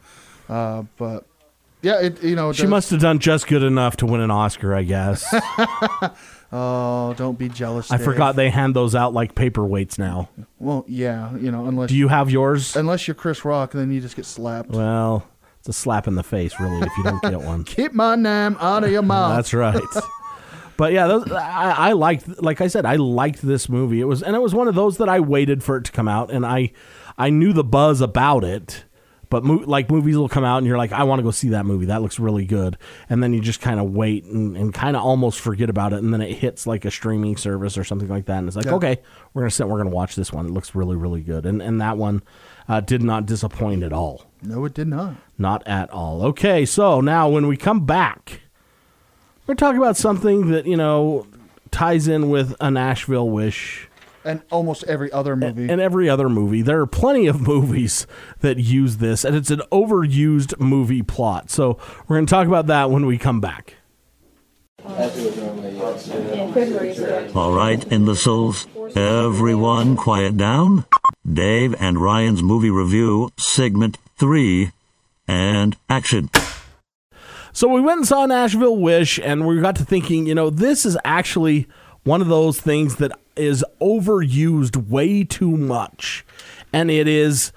Uh, 0.48 0.84
but 0.98 1.26
yeah, 1.82 2.00
it 2.00 2.24
you 2.24 2.36
know 2.36 2.52
it 2.52 2.56
She 2.56 2.62
does- 2.64 2.70
must 2.72 2.90
have 2.92 3.02
done 3.02 3.20
just 3.20 3.48
good 3.48 3.64
enough 3.64 3.98
to 3.98 4.06
win 4.06 4.22
an 4.22 4.32
Oscar, 4.32 4.74
I 4.74 4.84
guess. 4.84 5.26
Oh, 6.52 7.14
don't 7.16 7.38
be 7.38 7.48
jealous. 7.48 7.92
I 7.92 7.98
Dave. 7.98 8.06
forgot 8.06 8.36
they 8.36 8.50
hand 8.50 8.76
those 8.76 8.96
out 8.96 9.14
like 9.14 9.36
paperweights 9.36 10.00
now. 10.00 10.30
Well, 10.58 10.84
yeah, 10.88 11.36
you 11.38 11.52
know, 11.52 11.68
unless 11.68 11.90
Do 11.90 11.96
you 11.96 12.08
have 12.08 12.32
yours? 12.32 12.76
unless 12.76 13.08
you're 13.08 13.14
Chris 13.14 13.46
Rock, 13.46 13.72
then 13.74 13.92
you 13.92 14.02
just 14.02 14.16
get 14.16 14.26
slapped. 14.26 14.72
Well, 14.72 15.28
it's 15.60 15.70
a 15.70 15.74
slap 15.74 16.08
in 16.08 16.16
the 16.16 16.24
face, 16.24 16.60
really, 16.60 16.80
if 16.82 16.92
you 16.98 17.04
don't 17.04 17.22
get 17.22 17.40
one. 17.42 17.64
Keep 17.66 17.94
my 17.94 18.16
name 18.16 18.58
out 18.60 18.84
of 18.84 18.90
your 18.90 19.02
mouth. 19.14 19.36
That's 19.36 19.54
right. 19.54 19.80
But 20.80 20.94
yeah, 20.94 21.08
those, 21.08 21.30
I, 21.30 21.90
I 21.90 21.92
liked, 21.92 22.42
like 22.42 22.62
I 22.62 22.68
said, 22.68 22.86
I 22.86 22.96
liked 22.96 23.42
this 23.42 23.68
movie. 23.68 24.00
It 24.00 24.06
was, 24.06 24.24
and 24.24 24.34
it 24.34 24.40
was 24.40 24.56
one 24.56 24.70
of 24.70 24.76
those 24.76 24.96
that 25.00 25.10
I 25.10 25.20
waited 25.20 25.62
for 25.62 25.76
it 25.76 25.84
to 25.84 25.92
come 25.92 26.08
out, 26.08 26.32
and 26.32 26.46
I, 26.46 26.72
I 27.18 27.30
knew 27.32 27.52
the 27.52 27.66
buzz 27.66 28.00
about 28.00 28.46
it. 28.46 28.86
But 29.30 29.44
mo- 29.44 29.64
like 29.68 29.92
movies 29.92 30.16
will 30.18 30.30
come 30.30 30.46
out, 30.46 30.60
and 30.60 30.66
you're 30.66 30.78
like, 30.78 30.94
I 30.94 31.04
want 31.04 31.20
to 31.20 31.24
go 31.24 31.32
see 31.32 31.50
that 31.50 31.66
movie. 31.66 31.88
That 31.88 32.02
looks 32.02 32.18
really 32.18 32.46
good, 32.46 32.78
and 33.10 33.22
then 33.22 33.34
you 33.34 33.42
just 33.42 33.60
kind 33.60 33.78
of 33.78 33.92
wait 33.92 34.24
and, 34.24 34.56
and 34.56 34.74
kind 34.74 34.96
of 34.96 35.04
almost 35.04 35.42
forget 35.42 35.70
about 35.70 35.92
it, 35.92 36.00
and 36.02 36.14
then 36.14 36.22
it 36.22 36.34
hits 36.38 36.66
like 36.66 36.86
a 36.86 36.92
streaming 36.92 37.36
service 37.36 37.78
or 37.78 37.84
something 37.84 38.08
like 38.08 38.26
that, 38.28 38.38
and 38.38 38.48
it's 38.48 38.56
like, 38.56 38.66
Yeah. 38.66 38.76
okay, 38.76 39.02
we're 39.34 39.42
gonna 39.42 39.52
sit, 39.52 39.68
we're 39.68 39.78
gonna 39.80 39.90
watch 39.90 40.16
this 40.16 40.32
one. 40.32 40.46
It 40.46 40.52
looks 40.52 40.74
really, 40.74 40.96
really 40.96 41.22
good, 41.22 41.46
and 41.46 41.62
and 41.62 41.80
that 41.82 41.98
one 41.98 42.24
uh, 42.70 42.80
did 42.80 43.04
not 43.04 43.26
disappoint 43.26 43.84
at 43.84 43.92
all. 43.92 44.24
No, 44.42 44.64
it 44.64 44.74
did 44.74 44.88
not. 44.88 45.16
Not 45.38 45.68
at 45.68 45.90
all. 45.92 46.24
Okay, 46.28 46.66
so 46.66 47.00
now 47.02 47.28
when 47.30 47.48
we 47.48 47.58
come 47.58 47.86
back, 47.86 48.42
we're 49.50 49.56
talking 49.56 49.80
about 49.80 49.98
something 49.98 50.52
that, 50.52 50.68
you 50.68 50.78
know, 50.78 51.26
ties 51.72 52.08
in 52.08 52.30
with 52.30 52.56
a 52.62 52.70
Nashville 52.70 53.28
wish 53.28 53.90
And 54.24 54.44
almost 54.52 54.84
every 54.84 55.12
other 55.12 55.36
movie. 55.36 55.68
and 55.68 55.82
every 55.82 56.08
other 56.08 56.30
movie. 56.30 56.62
There 56.62 56.80
are 56.82 56.86
plenty 56.86 57.26
of 57.26 57.42
movies 57.42 58.06
that 58.42 58.60
use 58.60 58.98
this, 58.98 59.26
and 59.26 59.36
it's 59.36 59.50
an 59.50 59.64
overused 59.72 60.60
movie 60.60 61.02
plot. 61.02 61.50
So 61.50 61.80
we're 62.08 62.18
going 62.18 62.28
to 62.28 62.30
talk 62.30 62.46
about 62.46 62.68
that 62.68 62.92
when 62.92 63.08
we 63.08 63.18
come 63.18 63.42
back. 63.42 63.74
All 67.36 67.52
right, 67.52 67.92
imbeciles. 67.92 68.68
Everyone 68.96 69.96
quiet 69.96 70.38
down. 70.38 70.86
Dave 71.28 71.74
and 71.82 72.00
Ryan's 72.00 72.44
movie 72.44 72.70
review, 72.70 73.32
segment 73.36 73.98
three, 74.16 74.74
and 75.28 75.76
action. 75.90 76.30
So 77.60 77.68
we 77.68 77.82
went 77.82 77.98
and 77.98 78.08
saw 78.08 78.26
Nashville 78.26 78.78
Wish, 78.78 79.20
and 79.20 79.46
we 79.46 79.60
got 79.60 79.76
to 79.76 79.84
thinking, 79.84 80.26
you 80.26 80.34
know, 80.34 80.50
this 80.50 80.86
is 80.86 80.98
actually 81.04 81.68
one 82.06 82.22
of 82.22 82.30
those 82.30 82.58
things 82.58 82.96
that 82.96 83.12
is 83.36 83.66
overused 83.82 84.88
way 84.88 85.26
too 85.26 85.58
much. 85.58 86.26
And 86.72 86.90
it 86.90 87.06
is 87.06 87.52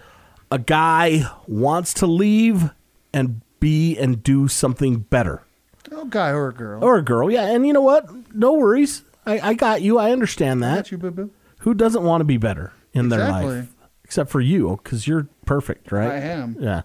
a 0.50 0.58
guy 0.58 1.30
wants 1.46 1.94
to 1.94 2.08
leave 2.08 2.72
and 3.14 3.42
be 3.60 3.96
and 3.96 4.24
do 4.24 4.48
something 4.48 4.98
better. 4.98 5.44
oh, 5.92 6.06
guy 6.06 6.30
or 6.30 6.48
a 6.48 6.52
girl. 6.52 6.82
Or 6.82 6.98
a 6.98 7.02
girl, 7.02 7.30
yeah. 7.30 7.54
And 7.54 7.64
you 7.64 7.72
know 7.72 7.80
what? 7.80 8.34
No 8.34 8.54
worries. 8.54 9.04
I, 9.24 9.50
I 9.50 9.54
got 9.54 9.82
you. 9.82 9.98
I 9.98 10.10
understand 10.10 10.64
that. 10.64 10.78
Got 10.78 10.90
you, 10.90 10.98
boo 10.98 11.12
boo. 11.12 11.30
Who 11.58 11.74
doesn't 11.74 12.02
want 12.02 12.22
to 12.22 12.24
be 12.24 12.38
better 12.38 12.72
in 12.92 13.08
their 13.08 13.30
life? 13.30 13.68
Except 14.02 14.30
for 14.30 14.40
you, 14.40 14.80
because 14.82 15.06
you're 15.06 15.28
perfect, 15.46 15.92
right? 15.92 16.10
I 16.10 16.16
am. 16.16 16.56
Yeah. 16.58 16.82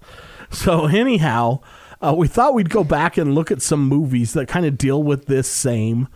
So 0.51 0.85
anyhow, 0.85 1.61
uh, 2.01 2.13
we 2.17 2.27
thought 2.27 2.53
we'd 2.53 2.69
go 2.69 2.83
back 2.83 3.17
and 3.17 3.35
look 3.35 3.51
at 3.51 3.61
some 3.61 3.87
movies 3.87 4.33
that 4.33 4.47
kind 4.47 4.65
of 4.65 4.77
deal 4.77 5.01
with 5.03 5.25
this 5.25 5.47
same 5.47 6.07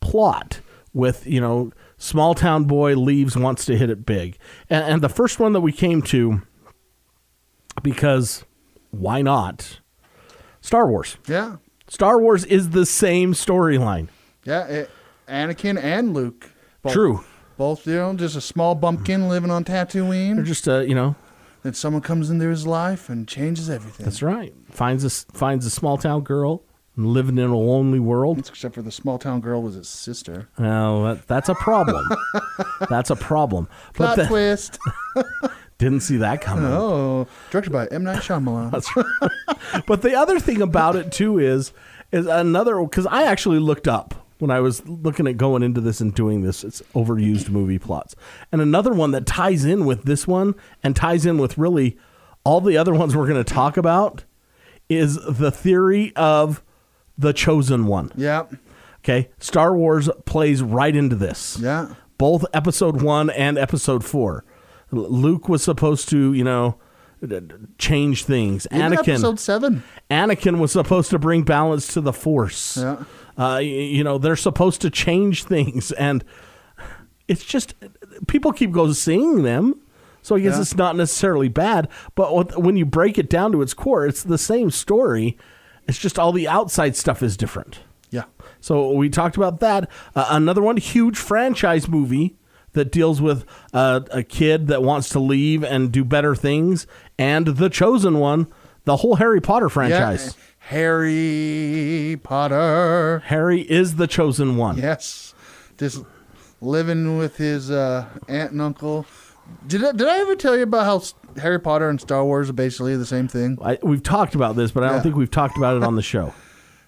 plot. 0.00 0.60
With 0.94 1.26
you 1.26 1.40
know, 1.40 1.70
small 1.98 2.34
town 2.34 2.64
boy 2.64 2.94
leaves, 2.94 3.36
wants 3.36 3.64
to 3.66 3.76
hit 3.76 3.90
it 3.90 4.06
big, 4.06 4.38
and, 4.70 4.84
and 4.84 5.02
the 5.02 5.08
first 5.08 5.38
one 5.38 5.52
that 5.52 5.60
we 5.60 5.70
came 5.70 6.00
to, 6.02 6.42
because 7.82 8.44
why 8.90 9.22
not? 9.22 9.80
Star 10.60 10.88
Wars. 10.88 11.18
Yeah. 11.26 11.56
Star 11.88 12.18
Wars 12.18 12.44
is 12.46 12.70
the 12.70 12.86
same 12.86 13.32
storyline. 13.34 14.08
Yeah. 14.44 14.66
It, 14.66 14.90
Anakin 15.28 15.80
and 15.80 16.14
Luke. 16.14 16.50
Both, 16.82 16.92
True. 16.92 17.24
Both, 17.56 17.86
you 17.86 17.94
know, 17.94 18.14
just 18.14 18.34
a 18.36 18.40
small 18.40 18.74
bumpkin 18.74 19.28
living 19.28 19.50
on 19.50 19.64
Tatooine. 19.64 20.36
They're 20.36 20.44
just 20.44 20.68
uh, 20.68 20.80
you 20.80 20.94
know, 20.94 21.16
Then 21.68 21.74
someone 21.74 22.00
comes 22.00 22.30
into 22.30 22.48
his 22.48 22.66
life 22.66 23.10
and 23.10 23.28
changes 23.28 23.68
everything. 23.68 24.04
that's 24.04 24.22
right. 24.22 24.54
Finds 24.70 25.04
a 25.04 25.10
finds 25.36 25.66
a 25.66 25.70
small 25.70 25.98
town 25.98 26.22
girl 26.22 26.64
living 26.96 27.36
in 27.36 27.50
a 27.50 27.58
lonely 27.58 27.98
world. 27.98 28.38
Except 28.38 28.74
for 28.74 28.80
the 28.80 28.90
small 28.90 29.18
town 29.18 29.42
girl 29.42 29.60
was 29.60 29.74
his 29.74 29.86
sister. 29.86 30.48
Well, 30.58 31.02
that, 31.02 31.26
that's 31.28 31.50
a 31.50 31.54
problem. 31.54 32.08
that's 32.88 33.10
a 33.10 33.16
problem. 33.16 33.68
Plot 33.92 34.16
the- 34.16 34.24
twist. 34.28 34.78
didn't 35.76 36.00
see 36.00 36.16
that 36.16 36.40
coming. 36.40 36.64
oh, 36.64 37.26
directed 37.50 37.70
by 37.70 37.84
M 37.88 38.02
Night 38.02 38.22
Shyamalan. 38.22 38.70
That's 38.72 38.96
right. 38.96 39.84
but 39.86 40.00
the 40.00 40.14
other 40.14 40.40
thing 40.40 40.62
about 40.62 40.96
it 40.96 41.12
too 41.12 41.38
is 41.38 41.74
is 42.12 42.26
another 42.26 42.80
because 42.82 43.04
I 43.06 43.24
actually 43.24 43.58
looked 43.58 43.86
up 43.86 44.26
when 44.38 44.50
I 44.50 44.60
was 44.60 44.86
looking 44.88 45.26
at 45.26 45.36
going 45.36 45.62
into 45.62 45.80
this 45.80 46.00
and 46.00 46.14
doing 46.14 46.42
this. 46.42 46.64
It's 46.64 46.80
overused 46.94 47.48
movie 47.50 47.78
plots, 47.78 48.14
and 48.52 48.60
another 48.60 48.92
one 48.92 49.10
that 49.12 49.26
ties 49.26 49.64
in 49.64 49.84
with 49.86 50.04
this 50.04 50.26
one 50.26 50.54
and 50.82 50.94
ties 50.96 51.26
in 51.26 51.38
with 51.38 51.58
really 51.58 51.98
all 52.44 52.60
the 52.60 52.76
other 52.76 52.94
ones 52.94 53.14
we're 53.16 53.28
going 53.28 53.42
to 53.42 53.54
talk 53.54 53.76
about 53.76 54.24
is 54.88 55.16
the 55.28 55.50
theory 55.50 56.12
of 56.16 56.62
the 57.18 57.32
chosen 57.32 57.86
one. 57.86 58.10
yeah. 58.16 58.44
Okay, 59.04 59.30
Star 59.38 59.76
Wars 59.76 60.10
plays 60.26 60.60
right 60.62 60.94
into 60.94 61.16
this. 61.16 61.56
Yeah. 61.60 61.94
both 62.18 62.44
episode 62.52 63.00
one 63.00 63.30
and 63.30 63.56
episode 63.56 64.04
four. 64.04 64.44
Luke 64.90 65.48
was 65.48 65.62
supposed 65.62 66.08
to, 66.10 66.32
you 66.32 66.42
know, 66.44 66.78
change 67.78 68.24
things. 68.24 68.66
Even 68.72 68.92
Anakin, 68.92 69.08
episode 69.14 69.40
seven. 69.40 69.82
Anakin 70.10 70.58
was 70.58 70.72
supposed 70.72 71.10
to 71.10 71.18
bring 71.18 71.42
balance 71.42 71.92
to 71.94 72.00
the 72.00 72.12
Force. 72.12 72.76
Yeah. 72.76 73.04
Uh, 73.36 73.58
you 73.58 74.02
know, 74.02 74.18
they're 74.18 74.36
supposed 74.36 74.80
to 74.80 74.90
change 74.90 75.44
things, 75.44 75.92
and 75.92 76.24
it's 77.28 77.44
just 77.44 77.74
people 78.26 78.52
keep 78.52 78.72
going 78.72 78.94
seeing 78.94 79.42
them. 79.42 79.80
So 80.22 80.34
I 80.36 80.40
guess 80.40 80.56
Yeah. 80.56 80.62
it's 80.62 80.74
not 80.76 80.96
necessarily 80.96 81.48
bad, 81.48 81.88
but 82.14 82.58
when 82.60 82.76
you 82.76 82.84
break 82.84 83.18
it 83.18 83.30
down 83.30 83.52
to 83.52 83.62
its 83.62 83.74
core, 83.74 84.06
it's 84.06 84.22
the 84.22 84.38
same 84.38 84.70
story. 84.70 85.38
It's 85.86 85.98
just 85.98 86.18
all 86.18 86.32
the 86.32 86.48
outside 86.48 86.96
stuff 86.96 87.22
is 87.22 87.36
different. 87.36 87.80
Yeah. 88.10 88.24
So 88.60 88.90
we 88.92 89.08
talked 89.08 89.36
about 89.36 89.60
that. 89.60 89.88
Uh, 90.16 90.26
another 90.30 90.60
one, 90.62 90.76
huge 90.76 91.16
franchise 91.18 91.88
movie 91.88 92.36
that 92.78 92.92
deals 92.92 93.20
with 93.20 93.44
uh, 93.74 94.00
a 94.10 94.22
kid 94.22 94.68
that 94.68 94.82
wants 94.82 95.08
to 95.10 95.18
leave 95.18 95.62
and 95.64 95.92
do 95.92 96.04
better 96.04 96.34
things, 96.34 96.86
and 97.18 97.46
the 97.46 97.68
chosen 97.68 98.18
one, 98.18 98.46
the 98.84 98.96
whole 98.98 99.16
Harry 99.16 99.40
Potter 99.40 99.68
franchise. 99.68 100.36
Yeah. 100.36 100.44
Harry 100.70 102.20
Potter. 102.22 103.22
Harry 103.26 103.62
is 103.62 103.96
the 103.96 104.06
chosen 104.06 104.56
one. 104.56 104.76
Yes. 104.78 105.34
Just 105.78 106.04
living 106.60 107.18
with 107.18 107.36
his 107.36 107.70
uh, 107.70 108.06
aunt 108.28 108.52
and 108.52 108.60
uncle. 108.60 109.06
Did 109.66 109.82
I, 109.84 109.92
did 109.92 110.06
I 110.06 110.18
ever 110.18 110.36
tell 110.36 110.56
you 110.56 110.64
about 110.64 110.84
how 110.84 111.40
Harry 111.40 111.58
Potter 111.58 111.88
and 111.88 112.00
Star 112.00 112.24
Wars 112.24 112.50
are 112.50 112.54
basically 112.54 112.96
the 112.96 113.06
same 113.06 113.28
thing? 113.28 113.58
I, 113.62 113.78
we've 113.82 114.02
talked 114.02 114.34
about 114.34 114.56
this, 114.56 114.70
but 114.70 114.84
I 114.84 114.90
don't 114.90 115.02
think 115.02 115.16
we've 115.16 115.30
talked 115.30 115.56
about 115.56 115.76
it 115.76 115.82
on 115.84 115.96
the 115.96 116.02
show. 116.02 116.32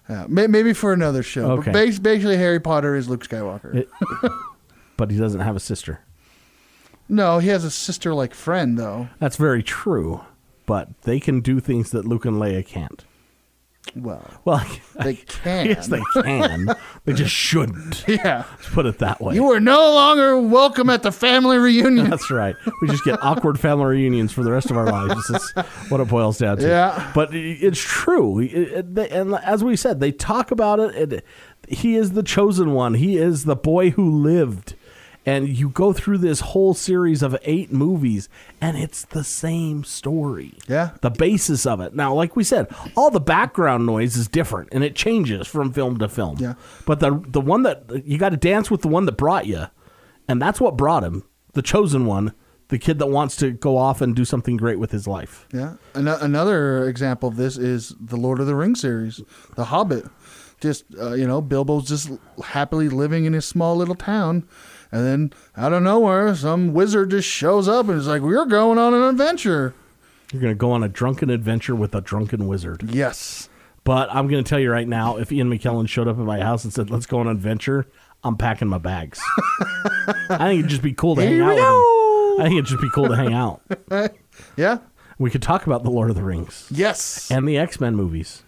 Yeah, 0.09 0.25
may, 0.27 0.47
maybe 0.47 0.73
for 0.73 0.91
another 0.91 1.23
show. 1.23 1.51
Okay. 1.51 1.71
But 1.71 2.03
basically, 2.03 2.35
Harry 2.35 2.59
Potter 2.59 2.95
is 2.95 3.07
Luke 3.07 3.25
Skywalker. 3.25 3.75
It- 3.75 3.89
but 5.01 5.09
he 5.09 5.17
doesn't 5.17 5.39
have 5.41 5.55
a 5.55 5.59
sister. 5.59 6.01
no, 7.09 7.39
he 7.39 7.47
has 7.47 7.63
a 7.65 7.71
sister 7.71 8.13
like 8.13 8.35
friend, 8.35 8.77
though. 8.77 9.09
That's 9.19 9.35
very 9.35 9.63
true. 9.63 10.21
But 10.67 10.89
they 11.01 11.19
can 11.19 11.41
do 11.41 11.59
things 11.59 11.89
that 11.89 12.05
Luke 12.05 12.23
and 12.23 12.37
Leia 12.37 12.63
can't. 12.65 13.03
Well, 13.95 14.23
Well, 14.45 14.63
they 15.03 15.15
can. 15.43 15.65
yes, 15.65 15.87
they 15.87 15.99
can. 16.13 16.67
they 17.05 17.13
just 17.13 17.33
shouldn't. 17.33 18.05
yeah. 18.07 18.45
Let's 18.51 18.69
put 18.69 18.85
it 18.85 18.99
that 18.99 19.19
way. 19.19 19.33
You 19.33 19.51
are 19.51 19.59
no 19.59 19.91
longer 19.91 20.39
welcome 20.39 20.89
at 20.91 21.01
the 21.01 21.11
family 21.11 21.57
reunion. 21.57 22.07
That's 22.09 22.29
right. 22.29 22.55
We 22.81 22.87
just 22.89 23.03
get 23.03 23.21
awkward 23.23 23.59
family 23.59 23.85
reunions 23.87 24.31
for 24.31 24.43
the 24.43 24.51
rest 24.51 24.69
of 24.69 24.77
our 24.77 24.85
lives. 24.85 25.27
That's 25.27 25.51
what 25.89 25.99
it 25.99 26.07
boils 26.09 26.37
down 26.37 26.57
to. 26.57 26.67
Yeah. 26.67 27.11
But 27.15 27.33
it's 27.33 27.81
true. 27.81 28.39
It- 28.39 28.51
it- 28.53 28.95
they- 28.95 29.09
And 29.09 29.33
as 29.33 29.63
we 29.63 29.75
said, 29.75 29.99
they 29.99 30.11
talk 30.11 30.51
about 30.51 30.79
it. 30.79 31.11
it. 31.13 31.25
He 31.67 31.95
is 31.95 32.11
the 32.11 32.23
chosen 32.23 32.73
one. 32.73 32.93
He 32.93 33.17
is 33.17 33.45
the 33.45 33.55
boy 33.55 33.89
who 33.89 34.09
lived. 34.09 34.75
And 35.23 35.47
you 35.47 35.69
go 35.69 35.93
through 35.93 36.17
this 36.17 36.39
whole 36.39 36.73
series 36.73 37.21
of 37.21 37.37
eight 37.43 37.71
movies, 37.71 38.27
and 38.59 38.75
it's 38.75 39.05
the 39.05 39.23
same 39.23 39.83
story. 39.83 40.55
Yeah. 40.67 40.91
The 41.01 41.11
basis 41.11 41.67
of 41.67 41.79
it. 41.79 41.93
Now, 41.93 42.11
like 42.15 42.35
we 42.35 42.43
said, 42.43 42.67
all 42.97 43.11
the 43.11 43.19
background 43.19 43.85
noise 43.85 44.17
is 44.17 44.27
different, 44.27 44.69
and 44.71 44.83
it 44.83 44.95
changes 44.95 45.45
from 45.47 45.73
film 45.73 45.99
to 45.99 46.09
film. 46.09 46.37
Yeah. 46.39 46.55
But 46.87 47.01
the 47.01 47.23
the 47.27 47.41
one 47.41 47.61
that 47.63 48.03
you 48.03 48.17
got 48.17 48.29
to 48.29 48.37
dance 48.37 48.71
with 48.71 48.81
the 48.81 48.87
one 48.87 49.05
that 49.05 49.11
brought 49.17 49.45
you, 49.45 49.65
and 50.27 50.41
that's 50.41 50.59
what 50.59 50.75
brought 50.75 51.03
him, 51.03 51.23
the 51.53 51.61
chosen 51.61 52.07
one, 52.07 52.33
the 52.69 52.79
kid 52.79 52.97
that 52.97 53.07
wants 53.07 53.35
to 53.37 53.51
go 53.51 53.77
off 53.77 54.01
and 54.01 54.15
do 54.15 54.25
something 54.25 54.57
great 54.57 54.79
with 54.79 54.89
his 54.89 55.05
life. 55.07 55.45
Yeah. 55.53 55.75
An- 55.93 56.07
another 56.07 56.87
example 56.89 57.29
of 57.29 57.35
this 57.35 57.57
is 57.57 57.93
the 57.99 58.17
Lord 58.17 58.39
of 58.39 58.47
the 58.47 58.55
Rings 58.55 58.81
series, 58.81 59.21
The 59.55 59.65
Hobbit. 59.65 60.05
just 60.59 60.85
uh, 60.99 61.13
you 61.13 61.27
know, 61.27 61.41
Bilbo's 61.43 61.87
just 61.87 62.09
happily 62.43 62.89
living 62.89 63.25
in 63.25 63.33
his 63.33 63.45
small 63.45 63.75
little 63.75 63.93
town, 63.95 64.47
and 64.91 65.05
then 65.05 65.33
out 65.55 65.73
of 65.73 65.83
nowhere, 65.83 66.35
some 66.35 66.73
wizard 66.73 67.11
just 67.11 67.27
shows 67.27 67.67
up 67.67 67.87
and 67.87 67.97
is 67.97 68.07
like, 68.07 68.21
"We're 68.21 68.45
going 68.45 68.77
on 68.77 68.93
an 68.93 69.03
adventure." 69.03 69.73
You're 70.31 70.41
going 70.41 70.53
to 70.53 70.57
go 70.57 70.71
on 70.71 70.83
a 70.83 70.87
drunken 70.89 71.29
adventure 71.29 71.75
with 71.75 71.93
a 71.93 71.99
drunken 72.01 72.47
wizard. 72.47 72.83
Yes. 72.89 73.49
But 73.83 74.09
I'm 74.13 74.27
going 74.29 74.43
to 74.43 74.47
tell 74.49 74.59
you 74.59 74.71
right 74.71 74.87
now, 74.87 75.17
if 75.17 75.31
Ian 75.31 75.49
McKellen 75.49 75.89
showed 75.89 76.07
up 76.07 76.17
at 76.17 76.23
my 76.23 76.39
house 76.39 76.63
and 76.63 76.71
said, 76.73 76.89
"Let's 76.89 77.05
go 77.05 77.19
on 77.19 77.27
an 77.27 77.35
adventure," 77.35 77.87
I'm 78.23 78.37
packing 78.37 78.67
my 78.67 78.77
bags. 78.77 79.21
I 80.29 80.37
think 80.37 80.59
it'd 80.59 80.69
just 80.69 80.83
be 80.83 80.93
cool 80.93 81.15
to 81.15 81.21
hang 81.21 81.41
out 81.41 81.49
with 81.49 81.57
him. 81.57 81.65
I 81.65 82.43
think 82.43 82.53
it'd 82.53 82.65
just 82.65 82.81
be 82.81 82.89
cool 82.93 83.07
to 83.07 83.15
hang 83.15 83.33
out. 83.33 83.61
Yeah. 84.57 84.79
We 85.19 85.29
could 85.29 85.41
talk 85.43 85.67
about 85.67 85.83
the 85.83 85.91
Lord 85.91 86.09
of 86.09 86.15
the 86.15 86.23
Rings. 86.23 86.67
Yes. 86.71 87.29
And 87.29 87.47
the 87.47 87.57
X 87.57 87.79
Men 87.79 87.95
movies. 87.95 88.41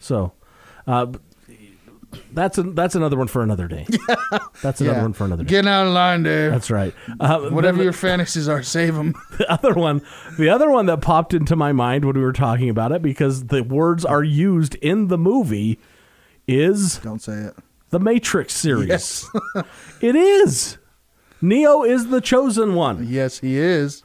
So, 0.00 0.32
uh, 0.86 1.06
that's 2.32 2.58
a, 2.58 2.62
that's 2.62 2.94
another 2.94 3.16
one 3.16 3.26
for 3.28 3.42
another 3.42 3.66
day. 3.68 3.86
That's 4.62 4.80
another 4.80 4.98
Yeah. 4.98 5.02
one 5.02 5.12
for 5.14 5.24
another 5.24 5.42
day. 5.44 5.48
Getting 5.50 5.70
out 5.70 5.86
of 5.86 5.92
line, 5.92 6.22
Dave. 6.22 6.50
That's 6.50 6.70
right. 6.70 6.94
Uh, 7.18 7.48
Whatever 7.50 7.82
your 7.82 7.92
fantasies 7.94 8.46
are, 8.48 8.62
save 8.62 8.94
them. 8.94 9.14
the 9.38 9.50
other 9.50 9.72
one, 9.74 10.02
the 10.38 10.48
other 10.50 10.70
one 10.70 10.86
that 10.86 11.00
popped 11.00 11.32
into 11.34 11.56
my 11.56 11.72
mind 11.72 12.04
when 12.04 12.16
we 12.16 12.22
were 12.22 12.32
talking 12.32 12.68
about 12.68 12.92
it, 12.92 13.00
because 13.00 13.46
the 13.46 13.62
words 13.62 14.04
are 14.04 14.22
used 14.22 14.74
in 14.76 15.08
the 15.08 15.16
movie, 15.18 15.78
is 16.46 16.98
Don't 16.98 17.22
say 17.22 17.32
it. 17.34 17.54
the 17.90 17.98
Matrix 18.00 18.52
series. 18.54 18.88
Yes. 18.88 19.28
it 20.02 20.14
is. 20.16 20.76
Neo 21.40 21.84
is 21.84 22.08
the 22.08 22.20
chosen 22.20 22.74
one. 22.74 23.06
Yes, 23.08 23.38
he 23.38 23.56
is. 23.56 24.02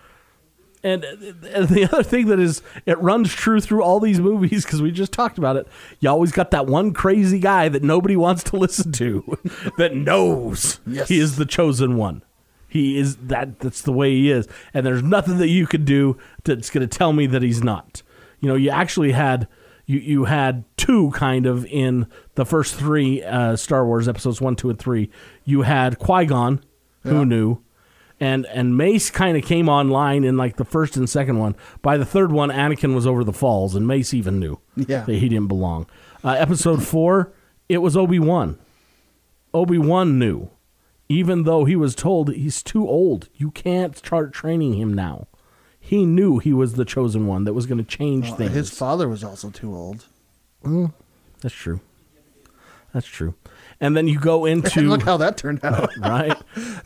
And, 0.85 1.03
and 1.03 1.67
the 1.67 1.89
other 1.91 2.03
thing 2.03 2.27
that 2.27 2.39
is, 2.39 2.61
it 2.85 2.99
runs 2.99 3.33
true 3.33 3.59
through 3.59 3.81
all 3.81 3.99
these 3.99 4.19
movies 4.19 4.63
because 4.63 4.81
we 4.83 4.91
just 4.91 5.11
talked 5.11 5.39
about 5.39 5.55
it. 5.55 5.67
You 5.99 6.09
always 6.09 6.31
got 6.31 6.51
that 6.51 6.67
one 6.67 6.93
crazy 6.93 7.39
guy 7.39 7.69
that 7.69 7.81
nobody 7.81 8.15
wants 8.15 8.43
to 8.43 8.55
listen 8.65 8.91
to, 8.93 9.37
that 9.77 9.95
knows 9.95 10.79
Yes. 10.85 11.07
he 11.07 11.19
is 11.19 11.37
the 11.37 11.45
chosen 11.45 11.97
one. 11.97 12.21
He 12.67 12.99
is 12.99 13.15
that. 13.17 13.59
That's 13.61 13.81
the 13.81 13.93
way 13.93 14.11
he 14.11 14.29
is, 14.29 14.47
and 14.73 14.85
there's 14.85 15.01
nothing 15.01 15.37
that 15.37 15.47
you 15.47 15.65
could 15.65 15.85
do 15.85 16.17
that's 16.43 16.69
going 16.69 16.87
to 16.87 16.97
tell 16.97 17.13
me 17.13 17.25
that 17.27 17.41
he's 17.41 17.63
not. 17.63 18.03
You 18.41 18.49
know, 18.49 18.55
you 18.55 18.69
actually 18.69 19.13
had 19.13 19.47
you 19.85 19.97
you 19.99 20.25
had 20.25 20.65
two 20.75 21.09
kind 21.11 21.45
of 21.45 21.65
in 21.67 22.05
the 22.35 22.45
first 22.45 22.75
three 22.75 23.23
uh, 23.23 23.55
Star 23.55 23.85
Wars 23.85 24.09
episodes 24.09 24.41
one, 24.41 24.55
two, 24.57 24.69
and 24.69 24.77
three. 24.77 25.09
You 25.45 25.61
had 25.61 25.97
Qui 25.99 26.25
Gon, 26.25 26.61
who 27.03 27.19
Yeah. 27.19 27.23
knew, 27.23 27.61
and 28.19 28.45
and 28.47 28.77
Mace 28.77 29.09
kind 29.09 29.35
of 29.37 29.43
came 29.43 29.67
online 29.69 30.23
in 30.23 30.37
like 30.37 30.55
the 30.57 30.65
first 30.65 30.95
and 30.97 31.09
second 31.09 31.37
one. 31.39 31.55
By 31.81 31.97
the 31.97 32.05
third 32.05 32.31
one, 32.31 32.49
Anakin 32.49 32.95
was 32.95 33.05
over 33.07 33.23
the 33.23 33.33
falls, 33.33 33.75
and 33.75 33.87
Mace 33.87 34.13
even 34.13 34.39
knew 34.39 34.59
Yeah. 34.75 35.01
that 35.03 35.15
he 35.15 35.27
didn't 35.29 35.47
belong. 35.47 35.85
Uh, 36.23 36.31
episode 36.37 36.83
four, 36.83 37.31
it 37.69 37.79
was 37.79 37.95
Obi 37.97 38.19
Wan. 38.19 38.57
Obi 39.53 39.77
Wan 39.77 40.17
knew, 40.19 40.49
even 41.09 41.43
though 41.43 41.65
he 41.65 41.75
was 41.75 41.95
told 41.95 42.33
he's 42.33 42.61
too 42.63 42.87
old. 42.87 43.29
You 43.35 43.51
can't 43.51 43.97
start 43.97 44.33
training 44.33 44.73
him 44.75 44.93
now. 44.93 45.27
He 45.79 46.05
knew 46.05 46.39
he 46.39 46.51
was 46.51 46.73
the 46.73 46.85
chosen 46.85 47.27
one 47.27 47.43
that 47.43 47.53
was 47.53 47.67
going 47.67 47.77
to 47.77 47.83
change 47.83 48.31
Uh, 48.31 48.35
things. 48.35 48.51
his 48.53 48.69
father 48.71 49.07
was 49.07 49.23
also 49.23 49.49
too 49.51 49.75
old. 49.75 50.05
That's 51.41 51.53
true. 51.53 51.79
That's 52.91 53.05
true. 53.05 53.35
And 53.79 53.95
then 53.95 54.07
you 54.07 54.19
go 54.19 54.45
into 54.45 54.79
And 54.79 54.89
look 54.89 55.03
how 55.03 55.17
that 55.17 55.37
turned 55.37 55.63
out. 55.63 55.89
right. 55.99 56.37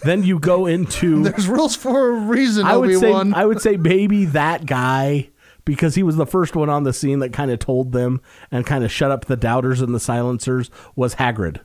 Then 0.04 0.24
you 0.24 0.40
go 0.40 0.66
into 0.66 1.24
There's 1.30 1.48
rules 1.48 1.76
for 1.76 2.10
a 2.10 2.12
reason. 2.12 2.66
I 2.66 2.78
would 2.78 2.90
Obi 2.90 3.00
say 3.00 3.12
Wan. 3.12 3.34
I 3.34 3.46
would 3.46 3.62
say 3.62 3.78
maybe 3.78 4.26
that 4.26 4.66
guy 4.66 5.30
because 5.66 5.96
he 5.96 6.04
was 6.04 6.16
the 6.16 6.26
first 6.26 6.56
one 6.56 6.70
on 6.70 6.84
the 6.84 6.94
scene 6.94 7.20
that 7.20 7.32
kind 7.32 7.52
of 7.52 7.60
told 7.60 7.92
them 7.92 8.22
and 8.50 8.66
kind 8.66 8.84
of 8.84 8.92
shut 8.92 9.12
up 9.12 9.26
the 9.26 9.38
doubters 9.38 9.82
and 9.82 9.94
the 9.94 10.00
silencers 10.00 10.72
was 10.96 11.16
Hagrid 11.16 11.60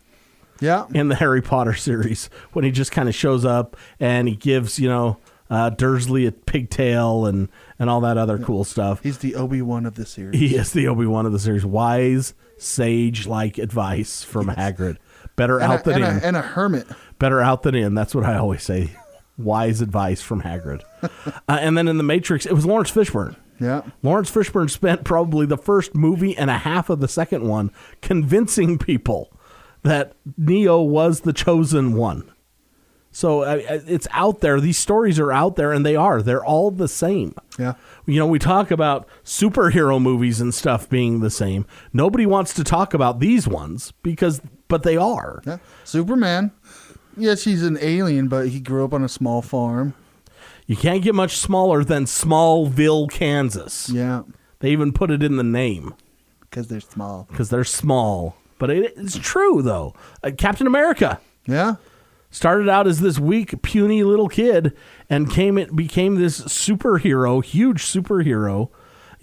yeah. 0.61 0.87
in 0.93 1.09
the 1.09 1.14
Harry 1.14 1.41
Potter 1.41 1.75
series 1.75 2.29
when 2.53 2.64
he 2.64 2.70
just 2.70 2.93
kind 2.93 3.09
of 3.09 3.14
shows 3.14 3.45
up 3.45 3.77
and 3.99 4.29
he 4.29 4.37
gives 4.37 4.79
you 4.79 4.89
know 4.89 5.18
uh, 5.51 5.70
Dursley 5.70 6.27
a 6.27 6.33
pigtail 6.33 7.27
and 7.27 7.49
and 7.79 7.91
all 7.91 8.01
that 8.01 8.16
other 8.16 8.39
cool 8.39 8.64
stuff. 8.64 9.03
He's 9.03 9.18
the 9.18 9.35
Obi 9.35 9.62
Wan 9.62 9.87
of 9.87 9.95
the 9.95 10.07
series. 10.07 10.39
He 10.39 10.57
is 10.57 10.72
the 10.72 10.89
Obi 10.89 11.07
Wan 11.07 11.27
of 11.27 11.33
the 11.33 11.39
series. 11.39 11.66
Wise, 11.66 12.35
sage 12.59 13.27
like 13.27 13.59
advice 13.59 14.22
from 14.22 14.49
Hagrid. 14.49 14.97
Better 15.37 15.59
and, 15.59 15.72
out 15.72 15.80
a, 15.80 15.91
than 15.91 16.03
and, 16.03 16.18
in. 16.18 16.22
a, 16.22 16.26
and 16.26 16.37
a 16.37 16.43
hermit. 16.43 16.87
Better 17.18 17.41
out 17.41 17.62
than 17.62 17.74
in. 17.74 17.95
That's 17.95 18.14
what 18.14 18.24
I 18.24 18.37
always 18.37 18.62
say. 18.62 18.91
Wise 19.37 19.80
advice 19.80 20.22
from 20.22 20.43
Hagrid. 20.43 20.82
uh, 21.03 21.09
and 21.49 21.76
then 21.76 21.89
in 21.89 21.97
the 21.97 22.05
Matrix, 22.05 22.47
it 22.47 22.53
was 22.53 22.64
Laurence 22.64 22.91
Fishburne. 22.91 23.37
Yeah. 23.61 23.82
Laurence 24.03 24.30
Fishburne 24.30 24.70
spent 24.70 25.05
probably 25.05 25.47
the 25.47 25.57
first 25.57 25.95
movie 25.95 26.37
and 26.37 26.51
a 26.51 26.59
half 26.59 26.91
of 26.91 27.01
the 27.01 27.09
second 27.09 27.47
one 27.47 27.70
convincing 28.01 28.78
people 28.78 29.32
that 29.82 30.14
Neo 30.37 30.82
was 30.82 31.20
the 31.20 31.32
chosen 31.32 31.95
one. 31.95 32.30
So 33.14 33.43
uh, 33.43 33.61
it's 33.61 34.09
out 34.11 34.41
there. 34.41 34.61
These 34.61 34.76
stories 34.76 35.20
are 35.20 35.30
out 35.30 35.55
there, 35.55 35.70
and 35.70 35.87
they 35.87 35.95
are. 35.95 36.20
They're 36.20 36.45
all 36.45 36.72
the 36.72 36.89
same. 36.89 37.37
Yeah. 37.61 37.74
You 38.07 38.18
know, 38.18 38.26
we 38.26 38.41
talk 38.41 38.72
about 38.72 39.07
superhero 39.24 40.03
movies 40.03 40.41
and 40.41 40.53
stuff 40.53 40.89
being 40.89 41.20
the 41.20 41.30
same. 41.30 41.64
Nobody 41.93 42.26
wants 42.26 42.53
to 42.55 42.64
talk 42.64 42.93
about 42.93 43.20
these 43.20 43.47
ones 43.47 43.93
because, 44.03 44.41
but 44.69 44.83
they 44.83 44.97
are. 44.97 45.43
Yeah. 45.47 45.59
Superman. 45.85 46.53
Yes, 47.17 47.45
he's 47.45 47.62
an 47.62 47.79
alien, 47.81 48.29
but 48.29 48.49
he 48.49 48.61
grew 48.61 48.85
up 48.85 48.93
on 48.93 49.05
a 49.05 49.09
small 49.09 49.41
farm. 49.43 49.95
You 50.67 50.77
can't 50.77 51.03
get 51.03 51.15
much 51.15 51.37
smaller 51.37 51.85
than 51.85 52.07
Smallville, 52.07 53.11
Kansas. 53.11 53.89
Yeah. 53.91 54.23
They 54.61 54.71
even 54.71 54.93
put 54.93 55.11
it 55.11 55.23
in 55.23 55.37
the 55.37 55.43
name 55.45 55.95
Because 56.41 56.69
they're 56.69 56.81
small. 56.81 57.27
because 57.31 57.51
they're 57.51 57.65
small. 57.65 58.37
But 58.59 58.71
it, 58.71 58.95
it's 58.97 59.19
true, 59.19 59.61
though. 59.62 59.95
Uh, 60.23 60.31
Captain 60.37 60.67
America 60.67 61.21
Yeah. 61.47 61.77
started 62.31 62.69
out 62.69 62.87
as 62.87 63.01
this 63.01 63.19
weak, 63.19 63.61
puny 63.62 64.03
little 64.03 64.29
kid 64.29 64.73
and 65.11 65.31
came 65.31 65.59
it 65.59 65.77
became 65.77 66.15
this 66.15 66.41
superhero, 66.41 67.45
huge 67.45 67.83
superhero. 67.85 68.71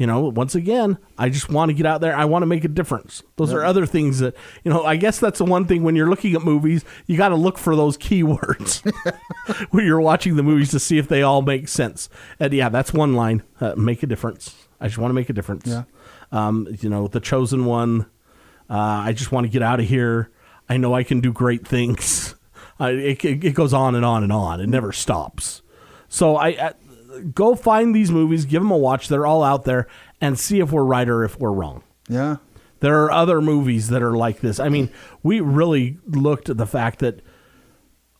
You 0.01 0.07
know, 0.07 0.21
once 0.21 0.55
again, 0.55 0.97
I 1.15 1.29
just 1.29 1.51
want 1.51 1.69
to 1.69 1.73
get 1.75 1.85
out 1.85 2.01
there. 2.01 2.15
I 2.15 2.25
want 2.25 2.41
to 2.41 2.47
make 2.47 2.63
a 2.63 2.67
difference. 2.67 3.21
Those 3.35 3.53
are 3.53 3.63
other 3.63 3.85
things 3.85 4.17
that 4.17 4.35
you 4.63 4.73
know. 4.73 4.83
I 4.83 4.95
guess 4.95 5.19
that's 5.19 5.37
the 5.37 5.45
one 5.45 5.67
thing 5.67 5.83
when 5.83 5.95
you're 5.95 6.09
looking 6.09 6.33
at 6.33 6.41
movies, 6.41 6.83
you 7.05 7.17
got 7.17 7.29
to 7.29 7.35
look 7.35 7.59
for 7.59 7.75
those 7.75 7.99
keywords 7.99 8.81
when 9.69 9.85
you're 9.85 10.01
watching 10.01 10.37
the 10.37 10.41
movies 10.41 10.71
to 10.71 10.79
see 10.79 10.97
if 10.97 11.07
they 11.07 11.21
all 11.21 11.43
make 11.43 11.67
sense. 11.67 12.09
And 12.39 12.51
yeah, 12.51 12.69
that's 12.69 12.91
one 12.91 13.13
line: 13.13 13.43
uh, 13.59 13.75
make 13.77 14.01
a 14.01 14.07
difference. 14.07 14.55
I 14.79 14.87
just 14.87 14.97
want 14.97 15.11
to 15.11 15.13
make 15.13 15.29
a 15.29 15.33
difference. 15.33 15.67
Yeah. 15.67 15.83
Um, 16.31 16.67
you 16.79 16.89
know, 16.89 17.07
the 17.07 17.19
chosen 17.19 17.65
one. 17.65 18.07
Uh, 18.67 19.05
I 19.05 19.13
just 19.13 19.31
want 19.31 19.45
to 19.45 19.51
get 19.51 19.61
out 19.61 19.79
of 19.79 19.85
here. 19.87 20.31
I 20.67 20.77
know 20.77 20.95
I 20.95 21.03
can 21.03 21.21
do 21.21 21.31
great 21.31 21.67
things. 21.67 22.33
Uh, 22.79 22.85
it, 22.85 23.23
it, 23.23 23.43
it 23.43 23.53
goes 23.53 23.75
on 23.75 23.93
and 23.93 24.03
on 24.03 24.23
and 24.23 24.33
on. 24.33 24.59
It 24.59 24.67
never 24.67 24.91
stops. 24.91 25.61
So 26.09 26.35
I, 26.35 26.47
I 26.47 26.73
go 27.33 27.55
find 27.55 27.93
these 27.95 28.11
movies, 28.11 28.45
give 28.45 28.61
them 28.61 28.71
a 28.71 28.77
watch. 28.77 29.07
They're 29.07 29.25
all 29.25 29.43
out 29.43 29.63
there, 29.65 29.87
and 30.19 30.37
see 30.39 30.59
if 30.59 30.71
we're 30.71 30.83
right 30.83 31.07
or 31.07 31.23
if 31.23 31.39
we're 31.39 31.51
wrong. 31.51 31.83
Yeah. 32.07 32.37
There 32.79 33.03
are 33.03 33.11
other 33.11 33.41
movies 33.41 33.89
that 33.89 34.01
are 34.01 34.17
like 34.17 34.41
this. 34.41 34.59
I 34.59 34.69
mean, 34.69 34.89
we 35.21 35.39
really 35.39 35.97
looked 36.07 36.49
at 36.49 36.57
the 36.57 36.65
fact 36.65 36.99
that 36.99 37.21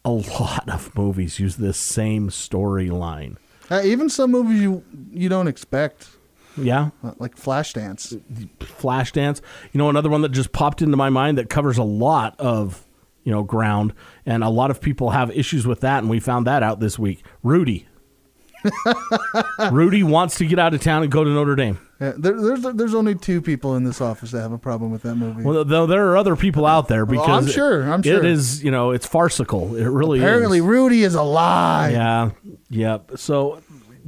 a 0.06 0.12
lot 0.12 0.70
of 0.70 0.96
movies 0.96 1.40
use 1.40 1.56
this 1.58 1.78
same 1.78 2.30
storyline. 2.30 3.38
Uh, 3.70 3.82
even 3.84 4.10
some 4.10 4.32
movies 4.32 4.62
you 4.62 4.84
you 5.12 5.30
don't 5.30 5.48
expect, 5.48 6.10
Yeah. 6.58 6.90
uh, 7.04 7.14
like 7.18 7.36
Flashdance. 7.36 8.20
Flashdance. 8.60 9.42
You 9.72 9.78
know, 9.78 9.90
another 9.90 10.10
one 10.10 10.22
that 10.22 10.30
just 10.32 10.52
popped 10.52 10.82
into 10.82 10.98
my 10.98 11.10
mind 11.10 11.38
that 11.38 11.50
covers 11.50 11.78
a 11.78 11.84
lot 11.84 12.36
of, 12.40 12.86
you 13.24 13.32
know, 13.32 13.44
ground, 13.44 13.94
and 14.26 14.44
a 14.44 14.50
lot 14.50 14.70
of 14.72 14.82
people 14.82 15.12
have 15.12 15.32
issues 15.32 15.66
with 15.66 15.80
that, 15.82 16.00
and 16.00 16.10
we 16.10 16.20
found 16.20 16.46
that 16.48 16.64
out 16.64 16.80
this 16.80 17.00
week. 17.00 17.24
Rudy. 17.44 17.88
Rudy 19.72 20.04
wants 20.04 20.38
to 20.38 20.46
get 20.46 20.60
out 20.60 20.74
of 20.74 20.82
town 20.82 21.04
and 21.04 21.12
go 21.12 21.24
to 21.24 21.30
Notre 21.30 21.56
Dame. 21.56 21.80
Yeah, 22.00 22.14
there, 22.18 22.40
there's 22.42 22.62
there's 22.76 22.94
only 22.96 23.16
two 23.16 23.42
people 23.42 23.76
in 23.76 23.84
this 23.84 24.02
office 24.02 24.32
that 24.32 24.42
have 24.42 24.52
a 24.52 24.58
problem 24.58 24.92
with 24.92 25.04
that 25.04 25.16
movie. 25.16 25.44
Well, 25.44 25.64
though 25.64 25.86
there 25.86 26.08
are 26.10 26.18
other 26.18 26.36
people 26.36 26.66
out 26.66 26.88
there 26.88 27.06
Well, 27.06 27.22
because 27.22 27.48
I'm 27.48 27.52
sure, 27.52 27.84
I'm 27.92 28.02
sure. 28.02 28.26
is. 28.26 28.64
You 28.64 28.72
know, 28.72 28.92
it's 28.92 29.06
farcical. 29.06 29.76
It 29.76 29.86
really 29.86 30.20
Apparently, 30.20 30.58
is. 30.60 30.64
Rudy 30.64 31.04
is 31.04 31.16
a 31.16 31.22
alive. 31.22 31.92
Yeah, 31.92 32.32
yep. 32.70 33.12
So 33.18 33.62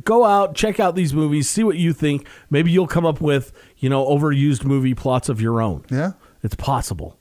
go 0.04 0.26
out, 0.26 0.56
check 0.56 0.80
out 0.80 0.96
these 0.96 1.14
movies, 1.14 1.50
see 1.50 1.64
what 1.64 1.78
you 1.78 1.94
think. 1.94 2.28
Maybe 2.50 2.72
you'll 2.72 2.88
come 2.88 3.06
up 3.06 3.22
with 3.22 3.52
you 3.78 3.90
know 3.90 4.06
overused 4.06 4.66
movie 4.66 4.96
plots 4.96 5.30
of 5.30 5.40
your 5.40 5.62
own. 5.62 5.86
Yeah. 5.90 6.14
It's 6.42 6.56
possible. 6.56 7.20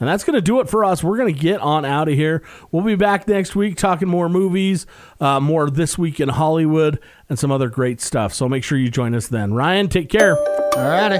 And 0.00 0.08
that's 0.08 0.24
going 0.24 0.34
to 0.34 0.42
do 0.42 0.60
it 0.60 0.68
for 0.68 0.84
us. 0.84 1.02
We're 1.02 1.16
going 1.16 1.32
to 1.34 1.40
get 1.40 1.60
on 1.60 1.84
out 1.84 2.08
of 2.08 2.14
here. 2.14 2.42
We'll 2.70 2.84
be 2.84 2.94
back 2.94 3.26
next 3.26 3.56
week 3.56 3.76
talking 3.76 4.08
more 4.08 4.28
movies, 4.28 4.86
uh, 5.20 5.40
more 5.40 5.70
This 5.70 5.98
Week 5.98 6.20
in 6.20 6.28
Hollywood, 6.28 7.00
and 7.28 7.38
some 7.38 7.50
other 7.50 7.68
great 7.68 8.00
stuff. 8.00 8.32
So 8.32 8.48
make 8.48 8.64
sure 8.64 8.78
you 8.78 8.90
join 8.90 9.14
us 9.14 9.28
then. 9.28 9.54
Ryan, 9.54 9.88
take 9.88 10.08
care. 10.08 10.36
All 10.36 10.88
righty. 10.88 11.18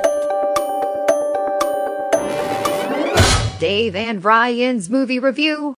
Dave 3.59 3.97
and 3.97 4.25
Ryan's 4.25 4.89
movie 4.89 5.19
review. 5.19 5.77